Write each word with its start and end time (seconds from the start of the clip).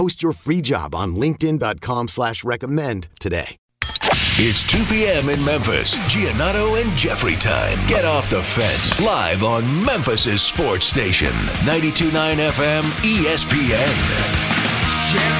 Post 0.00 0.22
your 0.22 0.32
free 0.32 0.62
job 0.62 0.94
on 0.94 1.14
LinkedIn.com 1.14 2.08
slash 2.08 2.42
recommend 2.42 3.08
today. 3.20 3.58
It's 4.38 4.62
2 4.62 4.86
p.m. 4.86 5.28
in 5.28 5.44
Memphis. 5.44 5.94
Giannotto 6.08 6.80
and 6.80 6.96
Jeffrey 6.96 7.36
time. 7.36 7.86
Get 7.86 8.06
off 8.06 8.30
the 8.30 8.42
fence. 8.42 8.98
Live 8.98 9.44
on 9.44 9.84
Memphis's 9.84 10.40
sports 10.40 10.86
station. 10.86 11.32
92.9 11.68 12.12
FM 12.12 12.80
ESPN. 13.04 13.92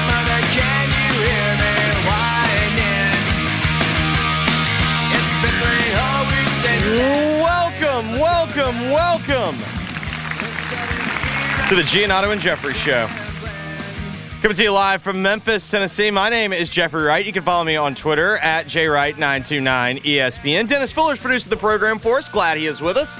Mother, 0.05 0.41
can 0.53 0.89
you 0.93 1.09
hear 1.25 1.57
me 1.57 1.73
whining? 2.05 3.17
It's 5.17 5.33
been 5.41 5.57
three 5.57 5.89
whole 5.97 6.29
weeks 6.29 6.53
since 6.61 6.85
Welcome, 7.41 8.13
welcome, 8.19 8.77
welcome 8.91 9.57
to 11.67 11.75
the 11.75 11.81
Giannotto 11.81 12.31
and 12.31 12.39
Jeffrey 12.39 12.75
Show. 12.75 13.09
Coming 14.41 14.57
to 14.57 14.63
you 14.63 14.71
live 14.71 15.03
from 15.03 15.21
Memphis, 15.21 15.69
Tennessee. 15.69 16.09
My 16.09 16.27
name 16.27 16.51
is 16.51 16.67
Jeffrey 16.67 17.03
Wright. 17.03 17.23
You 17.23 17.31
can 17.31 17.43
follow 17.43 17.63
me 17.63 17.75
on 17.75 17.93
Twitter 17.93 18.37
at 18.37 18.65
jwright929ESPN. 18.65 20.67
Dennis 20.67 20.91
Fuller's 20.91 21.19
produced 21.19 21.51
the 21.51 21.57
program 21.57 21.99
for 21.99 22.17
us. 22.17 22.27
Glad 22.27 22.57
he 22.57 22.65
is 22.65 22.81
with 22.81 22.97
us. 22.97 23.19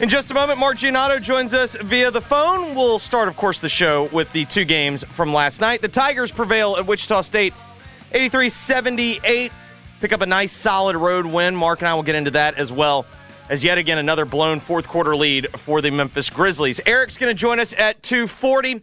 In 0.00 0.08
just 0.08 0.30
a 0.30 0.34
moment, 0.34 0.58
Mark 0.58 0.78
Giannotto 0.78 1.20
joins 1.20 1.52
us 1.52 1.76
via 1.76 2.10
the 2.10 2.22
phone. 2.22 2.74
We'll 2.74 2.98
start, 2.98 3.28
of 3.28 3.36
course, 3.36 3.60
the 3.60 3.68
show 3.68 4.04
with 4.04 4.32
the 4.32 4.46
two 4.46 4.64
games 4.64 5.04
from 5.04 5.34
last 5.34 5.60
night. 5.60 5.82
The 5.82 5.88
Tigers 5.88 6.32
prevail 6.32 6.76
at 6.78 6.86
Wichita 6.86 7.20
State 7.20 7.52
83 8.12 8.48
78. 8.48 9.52
Pick 10.00 10.14
up 10.14 10.22
a 10.22 10.26
nice, 10.26 10.52
solid 10.52 10.96
road 10.96 11.26
win. 11.26 11.54
Mark 11.54 11.80
and 11.80 11.88
I 11.88 11.92
will 11.92 12.02
get 12.02 12.14
into 12.14 12.30
that 12.30 12.54
as 12.54 12.72
well 12.72 13.04
as 13.50 13.62
yet 13.62 13.76
again 13.76 13.98
another 13.98 14.24
blown 14.24 14.58
fourth 14.58 14.88
quarter 14.88 15.14
lead 15.14 15.48
for 15.60 15.82
the 15.82 15.90
Memphis 15.90 16.30
Grizzlies. 16.30 16.80
Eric's 16.86 17.18
going 17.18 17.30
to 17.30 17.38
join 17.38 17.60
us 17.60 17.74
at 17.74 18.02
240. 18.02 18.80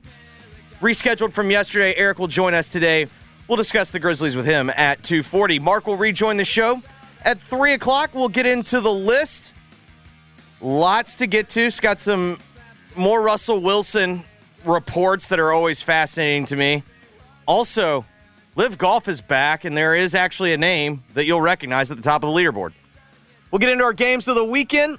Rescheduled 0.82 1.32
from 1.32 1.50
yesterday, 1.50 1.94
Eric 1.96 2.20
will 2.20 2.28
join 2.28 2.54
us 2.54 2.68
today. 2.68 3.08
We'll 3.48 3.56
discuss 3.56 3.92
the 3.92 4.00
Grizzlies 4.00 4.36
with 4.36 4.46
him 4.46 4.70
at 4.72 5.04
240. 5.04 5.60
Mark 5.60 5.88
will 5.88 5.98
rejoin 5.98 6.38
the 6.38 6.46
show 6.46 6.82
at 7.24 7.42
3 7.42 7.74
o'clock. 7.74 8.12
We'll 8.14 8.28
get 8.28 8.46
into 8.46 8.82
the 8.82 8.92
list. 8.92 9.54
Lots 10.62 11.16
to 11.18 11.28
get 11.28 11.48
to. 11.50 11.72
Scott 11.72 12.00
some 12.02 12.40
more 12.96 13.22
Russell 13.22 13.62
Wilson 13.62 14.24
reports 14.66 15.30
that 15.30 15.40
are 15.40 15.54
always 15.54 15.82
fascinating 15.82 16.46
to 16.48 16.56
me. 16.56 16.84
Also, 17.46 18.06
LIV 18.56 18.78
Golf 18.78 19.08
is 19.08 19.22
back, 19.22 19.64
and 19.64 19.78
there 19.78 19.96
is 19.96 20.16
actually 20.16 20.54
a 20.54 20.58
name 20.58 21.04
that 21.14 21.26
you'll 21.26 21.42
recognize 21.42 21.92
at 21.92 21.98
the 21.98 22.04
top 22.04 22.24
of 22.24 22.34
the 22.34 22.36
leaderboard. 22.36 22.74
We'll 23.52 23.60
get 23.60 23.70
into 23.70 23.84
our 23.84 23.94
games 23.94 24.28
of 24.28 24.36
the 24.36 24.44
weekend. 24.44 24.98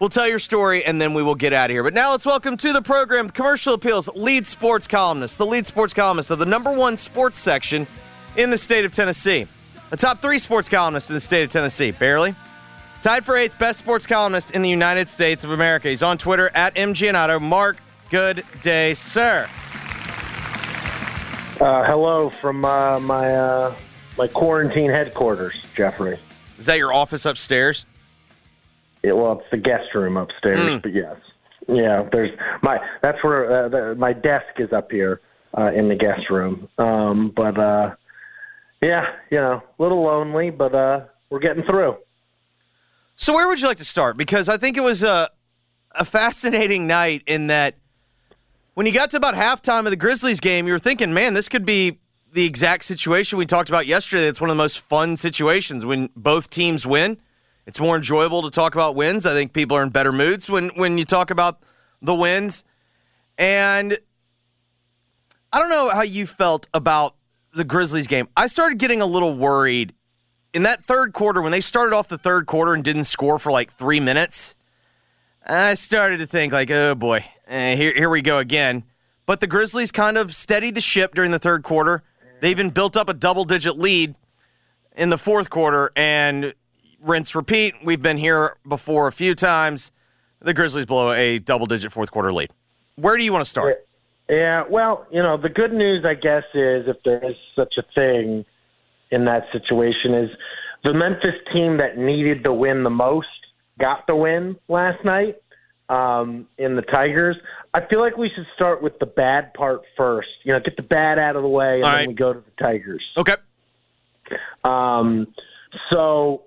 We'll 0.00 0.08
tell 0.08 0.26
your 0.26 0.38
story, 0.38 0.82
and 0.82 0.98
then 0.98 1.12
we 1.12 1.22
will 1.22 1.34
get 1.34 1.52
out 1.52 1.68
of 1.68 1.74
here. 1.74 1.82
But 1.82 1.92
now 1.92 2.12
let's 2.12 2.24
welcome 2.24 2.56
to 2.56 2.72
the 2.72 2.80
program 2.80 3.28
Commercial 3.28 3.74
Appeal's 3.74 4.08
lead 4.14 4.46
sports 4.46 4.88
columnist, 4.88 5.36
the 5.36 5.44
lead 5.44 5.66
sports 5.66 5.92
columnist 5.92 6.30
of 6.30 6.38
the 6.38 6.46
number 6.46 6.72
one 6.72 6.96
sports 6.96 7.38
section 7.38 7.86
in 8.34 8.48
the 8.48 8.56
state 8.56 8.86
of 8.86 8.92
Tennessee. 8.94 9.46
The 9.90 9.98
top 9.98 10.22
three 10.22 10.38
sports 10.38 10.70
columnists 10.70 11.10
in 11.10 11.14
the 11.14 11.20
state 11.20 11.42
of 11.42 11.50
Tennessee, 11.50 11.90
barely. 11.90 12.34
Tied 13.02 13.26
for 13.26 13.36
eighth 13.36 13.58
best 13.58 13.78
sports 13.78 14.06
columnist 14.06 14.52
in 14.52 14.62
the 14.62 14.70
United 14.70 15.06
States 15.06 15.44
of 15.44 15.50
America. 15.50 15.90
He's 15.90 16.02
on 16.02 16.16
Twitter 16.16 16.50
at 16.54 16.74
MGiannotto. 16.76 17.38
Mark, 17.38 17.76
good 18.08 18.42
day, 18.62 18.94
sir. 18.94 19.50
Uh, 21.60 21.84
hello 21.84 22.30
from 22.30 22.64
uh, 22.64 22.98
my 23.00 23.34
uh, 23.34 23.74
my 24.16 24.28
quarantine 24.28 24.90
headquarters, 24.90 25.62
Jeffrey. 25.76 26.18
Is 26.58 26.64
that 26.64 26.78
your 26.78 26.94
office 26.94 27.26
upstairs? 27.26 27.84
It, 29.02 29.16
well, 29.16 29.32
it's 29.40 29.50
the 29.50 29.56
guest 29.56 29.94
room 29.94 30.16
upstairs, 30.16 30.58
Mm. 30.58 30.82
but 30.82 30.92
yes, 30.92 31.16
yeah. 31.68 32.08
There's 32.12 32.30
my 32.62 32.78
that's 33.02 33.22
where 33.24 33.66
uh, 33.66 33.68
the, 33.68 33.94
my 33.96 34.12
desk 34.12 34.46
is 34.58 34.72
up 34.72 34.90
here 34.90 35.20
uh, 35.56 35.70
in 35.72 35.88
the 35.88 35.94
guest 35.96 36.28
room. 36.30 36.68
Um, 36.78 37.32
but 37.34 37.58
uh, 37.58 37.94
yeah, 38.82 39.04
you 39.30 39.38
know, 39.38 39.62
a 39.78 39.82
little 39.82 40.02
lonely, 40.02 40.50
but 40.50 40.74
uh, 40.74 41.00
we're 41.30 41.38
getting 41.40 41.64
through. 41.64 41.96
So 43.16 43.34
where 43.34 43.46
would 43.48 43.60
you 43.60 43.68
like 43.68 43.76
to 43.78 43.84
start? 43.84 44.16
Because 44.16 44.48
I 44.48 44.56
think 44.56 44.76
it 44.76 44.82
was 44.82 45.02
a 45.02 45.28
a 45.92 46.04
fascinating 46.04 46.86
night 46.86 47.22
in 47.26 47.48
that 47.48 47.74
when 48.74 48.86
you 48.86 48.92
got 48.92 49.10
to 49.10 49.16
about 49.16 49.34
halftime 49.34 49.80
of 49.80 49.90
the 49.90 49.96
Grizzlies 49.96 50.40
game, 50.40 50.66
you 50.66 50.72
were 50.72 50.78
thinking, 50.78 51.12
man, 51.12 51.34
this 51.34 51.48
could 51.48 51.66
be 51.66 51.98
the 52.32 52.44
exact 52.44 52.84
situation 52.84 53.38
we 53.38 53.44
talked 53.44 53.68
about 53.68 53.86
yesterday. 53.88 54.26
It's 54.28 54.40
one 54.40 54.48
of 54.50 54.56
the 54.56 54.62
most 54.62 54.78
fun 54.78 55.16
situations 55.16 55.84
when 55.84 56.08
both 56.14 56.48
teams 56.48 56.86
win. 56.86 57.18
It's 57.70 57.78
more 57.78 57.94
enjoyable 57.94 58.42
to 58.42 58.50
talk 58.50 58.74
about 58.74 58.96
wins. 58.96 59.24
I 59.24 59.32
think 59.32 59.52
people 59.52 59.76
are 59.76 59.82
in 59.84 59.90
better 59.90 60.10
moods 60.10 60.50
when 60.50 60.70
when 60.70 60.98
you 60.98 61.04
talk 61.04 61.30
about 61.30 61.62
the 62.02 62.12
wins. 62.12 62.64
And 63.38 63.96
I 65.52 65.60
don't 65.60 65.70
know 65.70 65.88
how 65.90 66.02
you 66.02 66.26
felt 66.26 66.66
about 66.74 67.14
the 67.54 67.62
Grizzlies 67.62 68.08
game. 68.08 68.26
I 68.36 68.48
started 68.48 68.78
getting 68.78 69.00
a 69.00 69.06
little 69.06 69.36
worried 69.36 69.94
in 70.52 70.64
that 70.64 70.82
third 70.82 71.12
quarter 71.12 71.40
when 71.40 71.52
they 71.52 71.60
started 71.60 71.94
off 71.94 72.08
the 72.08 72.18
third 72.18 72.46
quarter 72.46 72.74
and 72.74 72.82
didn't 72.82 73.04
score 73.04 73.38
for 73.38 73.52
like 73.52 73.72
three 73.72 74.00
minutes. 74.00 74.56
I 75.46 75.74
started 75.74 76.18
to 76.18 76.26
think 76.26 76.52
like, 76.52 76.72
oh 76.72 76.96
boy, 76.96 77.24
eh, 77.46 77.76
here 77.76 77.94
here 77.94 78.10
we 78.10 78.20
go 78.20 78.38
again. 78.38 78.82
But 79.26 79.38
the 79.38 79.46
Grizzlies 79.46 79.92
kind 79.92 80.18
of 80.18 80.34
steadied 80.34 80.74
the 80.74 80.80
ship 80.80 81.14
during 81.14 81.30
the 81.30 81.38
third 81.38 81.62
quarter. 81.62 82.02
They 82.40 82.50
even 82.50 82.70
built 82.70 82.96
up 82.96 83.08
a 83.08 83.14
double 83.14 83.44
digit 83.44 83.78
lead 83.78 84.16
in 84.96 85.10
the 85.10 85.18
fourth 85.18 85.50
quarter 85.50 85.92
and 85.94 86.52
rinse 87.00 87.34
repeat. 87.34 87.74
We've 87.84 88.02
been 88.02 88.18
here 88.18 88.56
before 88.66 89.06
a 89.06 89.12
few 89.12 89.34
times. 89.34 89.92
The 90.40 90.54
Grizzlies 90.54 90.86
blow 90.86 91.12
a 91.12 91.38
double 91.38 91.66
digit 91.66 91.92
fourth 91.92 92.10
quarter 92.10 92.32
lead. 92.32 92.50
Where 92.96 93.16
do 93.16 93.24
you 93.24 93.32
want 93.32 93.44
to 93.44 93.50
start? 93.50 93.86
Yeah, 94.28 94.64
well, 94.70 95.06
you 95.10 95.22
know, 95.22 95.36
the 95.36 95.48
good 95.48 95.72
news, 95.72 96.04
I 96.04 96.14
guess, 96.14 96.44
is 96.54 96.86
if 96.86 96.96
there 97.04 97.24
is 97.28 97.36
such 97.56 97.74
a 97.78 97.82
thing 97.94 98.44
in 99.10 99.24
that 99.24 99.44
situation, 99.52 100.14
is 100.14 100.30
the 100.84 100.94
Memphis 100.94 101.34
team 101.52 101.78
that 101.78 101.98
needed 101.98 102.44
the 102.44 102.52
win 102.52 102.84
the 102.84 102.90
most 102.90 103.26
got 103.78 104.06
the 104.06 104.14
win 104.14 104.56
last 104.68 105.04
night 105.04 105.36
um, 105.88 106.46
in 106.58 106.76
the 106.76 106.82
Tigers. 106.82 107.36
I 107.74 107.80
feel 107.86 108.00
like 108.00 108.16
we 108.16 108.30
should 108.34 108.46
start 108.54 108.82
with 108.82 108.98
the 109.00 109.06
bad 109.06 109.52
part 109.54 109.82
first. 109.96 110.28
You 110.44 110.52
know, 110.52 110.60
get 110.60 110.76
the 110.76 110.82
bad 110.82 111.18
out 111.18 111.36
of 111.36 111.42
the 111.42 111.48
way, 111.48 111.76
and 111.76 111.84
All 111.84 111.90
then 111.90 111.98
right. 111.98 112.08
we 112.08 112.14
go 112.14 112.32
to 112.32 112.40
the 112.40 112.62
Tigers. 112.62 113.02
Okay. 113.16 113.36
Um, 114.62 115.26
so 115.90 116.42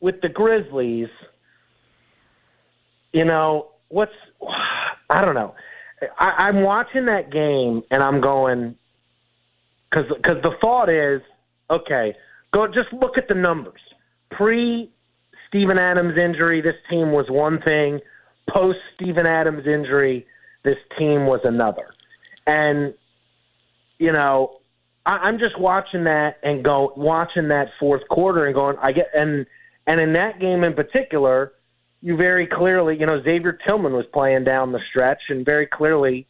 with 0.00 0.20
the 0.20 0.28
Grizzlies, 0.28 1.08
you 3.12 3.24
know, 3.24 3.68
what's 3.88 4.12
I 5.10 5.24
don't 5.24 5.34
know. 5.34 5.54
I, 6.18 6.48
I'm 6.48 6.62
watching 6.62 7.06
that 7.06 7.32
game 7.32 7.82
and 7.90 8.02
I'm 8.02 8.20
going 8.20 8.76
because 9.90 10.06
because 10.16 10.42
the 10.42 10.52
thought 10.60 10.88
is 10.88 11.22
okay. 11.70 12.14
Go 12.52 12.66
just 12.66 12.92
look 12.92 13.16
at 13.16 13.28
the 13.28 13.34
numbers. 13.34 13.80
Pre 14.30 14.90
Steven 15.48 15.78
Adams 15.78 16.18
injury, 16.18 16.60
this 16.60 16.74
team 16.90 17.12
was 17.12 17.26
one 17.28 17.60
thing. 17.62 18.00
Post 18.50 18.78
Steven 18.94 19.26
Adams 19.26 19.66
injury, 19.66 20.26
this 20.64 20.76
team 20.98 21.26
was 21.26 21.40
another. 21.44 21.94
And 22.46 22.94
you 23.98 24.12
know, 24.12 24.58
I, 25.06 25.12
I'm 25.12 25.38
just 25.38 25.58
watching 25.58 26.04
that 26.04 26.38
and 26.42 26.64
go 26.64 26.92
watching 26.96 27.48
that 27.48 27.68
fourth 27.80 28.06
quarter 28.08 28.46
and 28.46 28.54
going, 28.54 28.76
I 28.82 28.92
get 28.92 29.06
and 29.14 29.46
and 29.86 30.00
in 30.00 30.12
that 30.14 30.40
game 30.40 30.64
in 30.64 30.74
particular, 30.74 31.52
you 32.00 32.16
very 32.16 32.46
clearly, 32.46 32.96
you 32.98 33.06
know, 33.06 33.22
Xavier 33.22 33.58
Tillman 33.66 33.92
was 33.92 34.04
playing 34.12 34.44
down 34.44 34.72
the 34.72 34.80
stretch, 34.90 35.20
and 35.28 35.44
very 35.44 35.66
clearly, 35.66 36.26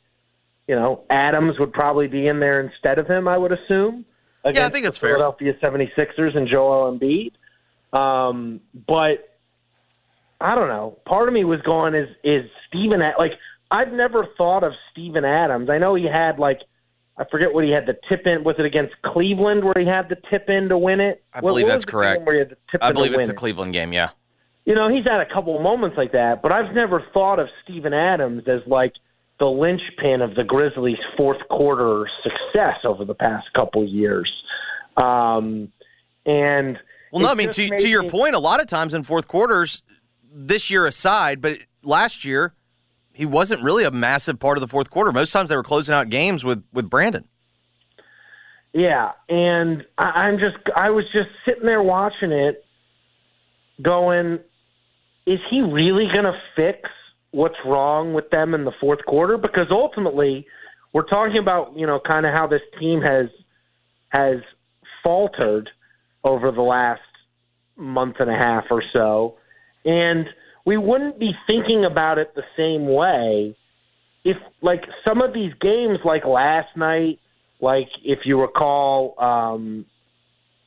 you 0.67 0.75
know, 0.75 1.05
Adams 1.11 1.59
would 1.59 1.73
probably 1.73 2.07
be 2.07 2.27
in 2.27 2.41
there 2.41 2.61
instead 2.61 2.99
of 2.99 3.07
him. 3.07 3.29
I 3.29 3.37
would 3.37 3.53
assume. 3.53 4.05
against 4.45 4.73
think 4.73 4.85
that's 4.85 4.99
the 4.99 5.07
fair. 5.07 5.17
Philadelphia 5.17 5.55
76ers 5.63 6.37
and 6.37 6.49
Joel 6.49 6.99
Embiid. 6.99 7.33
Um, 7.97 8.61
but 8.87 9.37
I 10.41 10.55
don't 10.55 10.69
know. 10.69 10.99
Part 11.07 11.29
of 11.29 11.35
me 11.35 11.45
was 11.45 11.61
going 11.63 11.95
is 11.95 12.09
is 12.23 12.51
Steven 12.69 13.01
like 13.19 13.33
I've 13.71 13.93
never 13.93 14.27
thought 14.37 14.65
of 14.65 14.73
Steven 14.93 15.25
Adams. 15.25 15.71
I 15.71 15.79
know 15.79 15.95
he 15.95 16.05
had 16.05 16.39
like 16.39 16.61
I 17.19 17.25
forget 17.31 17.53
what 17.53 17.65
he 17.65 17.71
had 17.71 17.87
the 17.87 17.97
tip 18.09 18.27
in. 18.27 18.45
Was 18.45 18.57
it 18.59 18.67
against 18.67 18.95
Cleveland 19.03 19.65
where 19.65 19.75
he 19.79 19.87
had 19.87 20.09
the 20.09 20.17
tip 20.31 20.49
in 20.49 20.69
to 20.69 20.77
win 20.77 21.01
it? 21.01 21.25
I 21.33 21.41
believe 21.41 21.65
what 21.65 21.73
that's 21.73 21.85
correct. 21.85 22.25
Where 22.27 22.35
he 22.35 22.39
had 22.41 22.51
the 22.51 22.59
tip 22.71 22.83
I 22.83 22.93
believe 22.93 23.15
it's 23.15 23.27
the 23.27 23.33
it? 23.33 23.37
Cleveland 23.37 23.73
game. 23.73 23.93
Yeah. 23.93 24.11
You 24.67 24.75
know, 24.75 24.89
he's 24.89 25.05
had 25.05 25.21
a 25.21 25.33
couple 25.33 25.57
of 25.57 25.63
moments 25.63 25.97
like 25.97 26.13
that, 26.13 26.43
but 26.43 26.53
I've 26.53 26.75
never 26.75 27.03
thought 27.15 27.39
of 27.39 27.49
Steven 27.63 27.95
Adams 27.95 28.43
as 28.49 28.61
like 28.67 28.93
the 29.39 29.47
linchpin 29.47 30.21
of 30.23 30.35
the 30.35 30.45
Grizzlies' 30.45 30.99
fourth 31.17 31.41
quarter 31.49 32.07
success 32.23 32.79
over 32.85 33.05
the 33.05 33.15
past 33.15 33.47
couple 33.55 33.83
of 33.83 33.89
years. 33.89 34.31
Um, 34.97 35.73
and 36.25 36.79
Well, 37.13 37.23
no, 37.23 37.31
I 37.31 37.35
mean 37.35 37.51
to 37.51 37.69
to 37.79 37.89
your 37.89 38.09
point, 38.09 38.35
a 38.35 38.39
lot 38.41 38.61
of 38.61 38.67
times 38.67 38.93
in 38.93 39.05
fourth 39.05 39.29
quarters, 39.29 39.83
this 40.31 40.71
year 40.71 40.87
aside, 40.87 41.41
but 41.41 41.59
last 41.83 42.25
year 42.25 42.55
he 43.17 43.25
wasn't 43.25 43.63
really 43.63 43.85
a 43.85 43.91
massive 43.91 44.39
part 44.39 44.59
of 44.59 44.61
the 44.61 44.69
fourth 44.69 44.91
quarter. 44.91 45.11
Most 45.11 45.33
times 45.33 45.49
they 45.49 45.57
were 45.57 45.63
closing 45.63 45.95
out 45.95 46.11
games 46.11 46.45
with 46.45 46.63
with 46.73 46.91
Brandon. 46.91 47.27
Yeah, 48.75 49.13
and 49.31 49.85
I, 49.97 50.05
I'm 50.05 50.39
just 50.39 50.59
I 50.77 50.91
was 50.91 51.05
just 51.13 51.31
sitting 51.47 51.65
there 51.65 51.83
watching 51.83 52.31
it, 52.31 52.63
going, 53.83 54.39
is 55.27 55.39
he 55.51 55.63
really 55.63 56.07
going 56.13 56.25
to 56.25 56.39
fix 56.55 56.91
what's 57.31 57.57
wrong 57.65 58.13
with 58.13 58.29
them 58.29 58.53
in 58.53 58.65
the 58.65 58.73
fourth 58.79 59.05
quarter? 59.07 59.39
Because 59.39 59.69
ultimately, 59.71 60.47
we're 60.93 61.07
talking 61.07 61.39
about 61.39 61.73
you 61.75 61.87
know 61.87 61.99
kind 62.07 62.27
of 62.27 62.35
how 62.35 62.47
this 62.47 62.61
team 62.79 63.01
has 63.01 63.29
has 64.11 64.37
faltered 65.03 65.71
over 66.23 66.51
the 66.53 66.61
last 66.61 67.01
month 67.77 68.17
and 68.19 68.31
a 68.31 68.37
half 68.37 68.65
or 68.71 68.83
so, 68.93 69.37
and 69.87 70.27
we 70.67 70.77
wouldn't 70.77 71.19
be 71.19 71.33
thinking 71.47 71.87
about 71.87 72.19
it 72.19 72.35
the 72.35 72.45
same 72.57 72.87
way 72.93 73.57
if 74.25 74.37
like 74.61 74.83
some 75.07 75.23
of 75.23 75.33
these 75.33 75.53
games 75.61 75.99
like 76.05 76.27
last 76.27 76.77
night 76.77 77.19
like 77.61 77.89
if 78.05 78.21
you 78.27 78.39
recall 78.39 79.15
um 79.19 79.87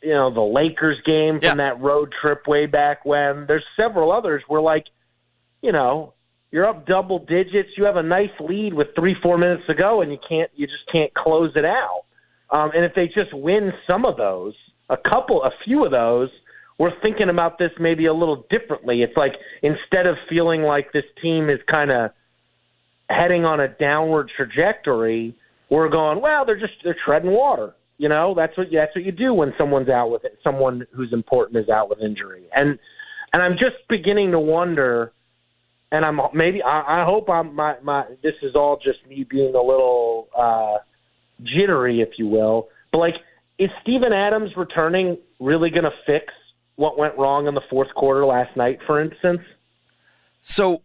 you 0.02 0.14
know 0.14 0.34
the 0.34 0.42
Lakers 0.42 0.98
game 1.06 1.40
from 1.42 1.58
that 1.58 1.80
road 1.82 2.14
trip 2.22 2.48
way 2.48 2.66
back 2.66 3.06
when 3.06 3.46
there's 3.48 3.66
several 3.76 4.12
others 4.12 4.42
where 4.48 4.62
like 4.62 4.86
you 5.62 5.72
know 5.72 6.14
you're 6.52 6.66
up 6.66 6.88
double 6.88 7.20
digits 7.20 7.70
you 7.78 7.84
have 7.84 7.98
a 7.98 8.04
nice 8.04 8.32
lead 8.40 8.74
with 8.74 8.88
3 8.96 9.16
4 9.22 9.38
minutes 9.38 9.64
to 9.68 9.76
go 9.76 10.02
and 10.02 10.12
you 10.12 10.18
can't 10.28 10.50
you 10.56 10.66
just 10.66 10.90
can't 10.92 11.14
close 11.14 11.52
it 11.56 11.66
out. 11.66 12.04
Um 12.50 12.72
and 12.74 12.86
if 12.86 12.96
they 12.96 13.08
just 13.08 13.34
win 13.34 13.74
some 13.86 14.06
of 14.06 14.16
those 14.16 14.54
a 14.90 14.98
couple 14.98 15.44
a 15.44 15.52
few 15.66 15.84
of 15.84 15.92
those 15.92 16.30
we're 16.80 17.00
thinking 17.02 17.30
about 17.30 17.60
this 17.60 17.72
maybe 17.80 18.08
a 18.08 18.14
little 18.14 18.46
differently 18.50 19.04
it's 19.04 19.16
like 19.16 19.34
instead 19.62 20.08
of 20.08 20.16
feeling 20.28 20.64
like 20.64 20.92
this 20.94 21.06
team 21.22 21.50
is 21.50 21.60
kind 21.70 21.92
of 21.92 22.12
heading 23.10 23.44
on 23.44 23.60
a 23.60 23.68
downward 23.68 24.32
trajectory, 24.36 25.36
we're 25.70 25.90
going, 25.90 26.22
well, 26.22 26.46
they're 26.46 26.60
just 26.60 26.74
they're 26.84 26.96
treading 27.06 27.32
water. 27.32 27.76
You 27.98 28.10
know, 28.10 28.34
that's 28.36 28.58
what 28.58 28.68
that's 28.72 28.96
what 28.96 29.04
you 29.04 29.12
do 29.12 29.34
when 29.34 29.54
someone's 29.58 29.90
out 29.90 30.10
with 30.10 30.24
it. 30.24 30.38
Someone 30.44 30.86
who's 30.96 31.12
important 31.12 31.62
is 31.62 31.70
out 31.70 31.90
with 31.90 32.00
injury, 32.00 32.46
and 32.54 32.80
and 33.34 33.42
I'm 33.44 33.54
just 33.54 33.76
beginning 33.90 34.32
to 34.32 34.40
wonder. 34.40 35.12
And 35.92 36.06
I'm 36.06 36.20
maybe 36.34 36.62
I, 36.62 37.02
I 37.02 37.06
hope 37.06 37.30
I'm 37.30 37.56
my 37.56 37.76
my. 37.84 38.06
This 38.24 38.36
is 38.42 38.56
all 38.56 38.80
just 38.84 39.00
me 39.08 39.26
being 39.30 39.56
a 39.56 39.62
little 39.62 40.28
uh, 40.38 40.78
jittery, 41.42 42.02
if 42.02 42.10
you 42.18 42.28
will. 42.28 42.68
But 42.92 43.00
like, 43.00 43.16
is 43.58 43.70
Steven 43.82 44.14
Adams 44.14 44.52
returning 44.56 45.18
really 45.40 45.70
going 45.72 45.84
to 45.84 45.92
fix 46.06 46.26
what 46.80 46.98
went 46.98 47.18
wrong 47.18 47.46
in 47.46 47.56
the 47.56 47.62
fourth 47.70 47.94
quarter 47.94 48.26
last 48.26 48.56
night, 48.56 48.80
for 48.88 49.02
instance? 49.02 49.42
So 50.40 50.82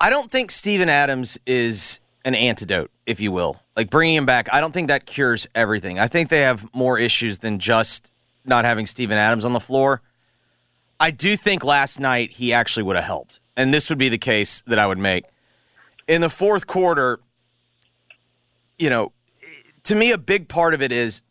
I 0.00 0.08
don't 0.08 0.30
think 0.30 0.52
Steven 0.52 0.88
Adams 0.88 1.36
is 1.46 1.98
an 2.24 2.36
antidote, 2.36 2.92
if 3.06 3.18
you 3.18 3.32
will. 3.32 3.60
Like 3.74 3.90
bringing 3.90 4.14
him 4.14 4.24
back, 4.24 4.48
I 4.52 4.60
don't 4.60 4.70
think 4.70 4.86
that 4.86 5.06
cures 5.06 5.48
everything. 5.52 5.98
I 5.98 6.06
think 6.06 6.28
they 6.28 6.42
have 6.42 6.72
more 6.72 6.96
issues 6.96 7.38
than 7.38 7.58
just 7.58 8.12
not 8.44 8.64
having 8.64 8.86
Steven 8.86 9.18
Adams 9.18 9.44
on 9.44 9.52
the 9.52 9.58
floor. 9.58 10.00
I 11.00 11.10
do 11.10 11.36
think 11.36 11.64
last 11.64 11.98
night 11.98 12.30
he 12.30 12.52
actually 12.52 12.84
would 12.84 12.94
have 12.94 13.04
helped. 13.04 13.40
And 13.56 13.74
this 13.74 13.88
would 13.88 13.98
be 13.98 14.10
the 14.10 14.18
case 14.18 14.62
that 14.68 14.78
I 14.78 14.86
would 14.86 14.98
make. 14.98 15.24
In 16.06 16.20
the 16.20 16.30
fourth 16.30 16.68
quarter, 16.68 17.18
you 18.78 18.88
know, 18.88 19.10
to 19.82 19.96
me, 19.96 20.12
a 20.12 20.18
big 20.18 20.46
part 20.46 20.72
of 20.72 20.80
it 20.80 20.92
is 20.92 21.22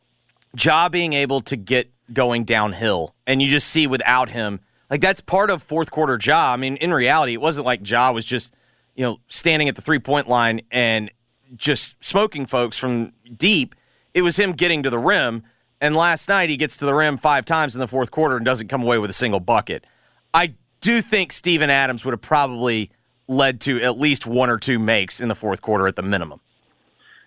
Ja 0.61 0.89
being 0.89 1.13
able 1.13 1.39
to 1.41 1.55
get 1.55 1.89
going 2.13 2.43
downhill. 2.43 3.15
And 3.27 3.41
you 3.41 3.49
just 3.49 3.67
see 3.67 3.87
without 3.87 4.29
him, 4.29 4.59
like 4.89 5.01
that's 5.01 5.21
part 5.21 5.49
of 5.49 5.61
fourth 5.61 5.91
quarter 5.91 6.17
Ja. 6.21 6.53
I 6.53 6.57
mean, 6.57 6.75
in 6.77 6.93
reality, 6.93 7.33
it 7.33 7.41
wasn't 7.41 7.65
like 7.65 7.87
Ja 7.87 8.11
was 8.11 8.25
just, 8.25 8.53
you 8.95 9.03
know, 9.03 9.19
standing 9.27 9.69
at 9.69 9.75
the 9.75 9.81
three 9.81 9.99
point 9.99 10.27
line 10.27 10.61
and 10.71 11.11
just 11.55 12.03
smoking 12.03 12.45
folks 12.45 12.77
from 12.77 13.13
deep. 13.35 13.75
It 14.13 14.21
was 14.21 14.37
him 14.37 14.51
getting 14.53 14.83
to 14.83 14.89
the 14.89 14.99
rim. 14.99 15.43
And 15.81 15.95
last 15.95 16.27
night 16.27 16.49
he 16.49 16.57
gets 16.57 16.77
to 16.77 16.85
the 16.85 16.93
rim 16.93 17.17
five 17.17 17.45
times 17.45 17.75
in 17.75 17.79
the 17.79 17.87
fourth 17.87 18.11
quarter 18.11 18.35
and 18.35 18.45
doesn't 18.45 18.67
come 18.67 18.83
away 18.83 18.97
with 18.97 19.09
a 19.09 19.13
single 19.13 19.39
bucket. 19.39 19.85
I 20.33 20.55
do 20.81 21.01
think 21.01 21.31
Steven 21.31 21.69
Adams 21.69 22.03
would 22.03 22.11
have 22.11 22.21
probably 22.21 22.91
led 23.27 23.61
to 23.61 23.81
at 23.81 23.97
least 23.97 24.25
one 24.25 24.49
or 24.49 24.57
two 24.57 24.79
makes 24.79 25.21
in 25.21 25.29
the 25.29 25.35
fourth 25.35 25.61
quarter 25.61 25.87
at 25.87 25.95
the 25.95 26.01
minimum. 26.01 26.41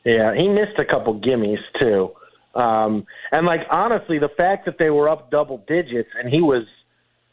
Yeah, 0.05 0.34
he 0.34 0.49
missed 0.49 0.79
a 0.79 0.84
couple 0.84 1.19
gimmies 1.20 1.61
too. 1.79 2.12
Um, 2.55 3.07
and 3.31 3.47
like 3.47 3.61
honestly, 3.71 4.19
the 4.19 4.29
fact 4.29 4.67
that 4.67 4.79
they 4.79 4.91
were 4.91 5.09
up 5.09 5.31
double 5.31 5.65
digits 5.67 6.11
and 6.19 6.29
he 6.29 6.41
was, 6.41 6.65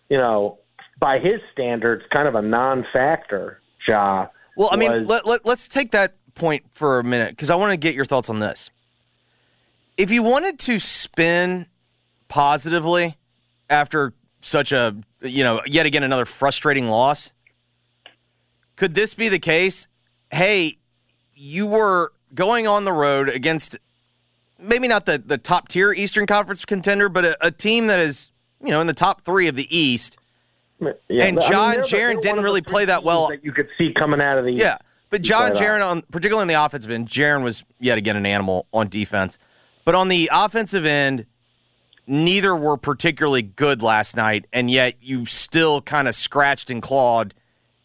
you 0.10 0.18
know, 0.18 0.60
by 1.00 1.20
his 1.20 1.40
standards, 1.52 2.04
kind 2.12 2.28
of 2.28 2.36
a 2.36 2.42
non-factor. 2.42 3.62
Ja. 3.88 4.28
Well, 4.56 4.70
I 4.72 4.78
mean, 4.78 4.92
was- 4.92 5.08
let, 5.08 5.26
let, 5.26 5.46
let's 5.46 5.68
take 5.68 5.92
that 5.92 6.16
point 6.36 6.66
for 6.72 7.00
a 7.00 7.04
minute 7.04 7.32
because 7.32 7.50
I 7.50 7.56
want 7.56 7.72
to 7.72 7.78
get 7.78 7.96
your 7.96 8.06
thoughts 8.06 8.30
on 8.30 8.40
this. 8.40 8.70
If 9.98 10.12
you 10.12 10.24
wanted 10.24 10.60
to 10.60 10.80
spin 10.80 11.66
positively 12.30 13.18
after 13.70 14.14
such 14.42 14.72
a, 14.72 14.96
you 15.22 15.44
know, 15.44 15.62
yet 15.66 15.86
again 15.86 16.04
another 16.04 16.26
frustrating 16.26 16.88
loss, 16.88 17.34
could 18.78 18.96
this 18.96 19.14
be 19.14 19.28
the 19.28 19.40
case? 19.40 19.88
Hey, 20.32 20.78
you 21.34 21.68
were 21.68 22.14
going 22.34 22.68
on 22.68 22.86
the 22.86 22.94
road 22.94 23.28
against 23.28 23.78
maybe 24.62 24.88
not 24.88 25.06
the, 25.06 25.18
the 25.18 25.38
top 25.38 25.68
tier 25.68 25.92
Eastern 25.92 26.26
Conference 26.26 26.66
contender, 26.66 27.10
but 27.10 27.26
a, 27.26 27.48
a 27.48 27.52
team 27.52 27.88
that 27.88 28.00
is, 28.00 28.32
you 28.64 28.70
know, 28.70 28.82
in 28.82 28.88
the 28.88 28.94
top 28.94 29.22
three 29.22 29.48
of 29.48 29.56
the 29.56 29.68
East. 29.76 30.18
Yeah, 30.80 30.92
and 31.26 31.36
but, 31.36 31.46
I 31.46 31.50
mean, 31.50 31.52
John 31.52 31.76
Jaren 31.78 32.22
didn't 32.22 32.44
really 32.44 32.62
play 32.62 32.86
that 32.86 33.04
well. 33.04 33.28
that 33.28 33.44
you 33.44 33.52
could 33.52 33.68
see 33.78 33.94
coming 33.98 34.22
out 34.22 34.38
of 34.38 34.46
the 34.46 34.52
Yeah, 34.52 34.78
but 35.10 35.22
John 35.22 35.52
Jaren 35.52 35.86
on 35.86 36.04
particularly 36.04 36.44
on 36.44 36.48
the 36.48 36.66
offensive 36.66 36.90
end, 36.90 37.10
Jaren 37.10 37.44
was 37.44 37.64
yet 37.80 37.98
again 37.98 38.16
an 38.16 38.26
animal 38.26 38.66
on 38.72 38.88
defense. 38.88 39.38
But 39.84 39.96
on 39.96 40.08
the 40.08 40.30
offensive 40.32 40.86
end, 40.86 41.26
neither 42.08 42.56
were 42.56 42.78
particularly 42.78 43.42
good 43.42 43.82
last 43.82 44.16
night, 44.16 44.46
and 44.54 44.72
yet 44.72 44.96
you 45.02 45.26
still 45.26 45.82
kind 45.82 46.08
of 46.08 46.16
scratched 46.16 46.70
and 46.70 46.82
clawed, 46.82 47.34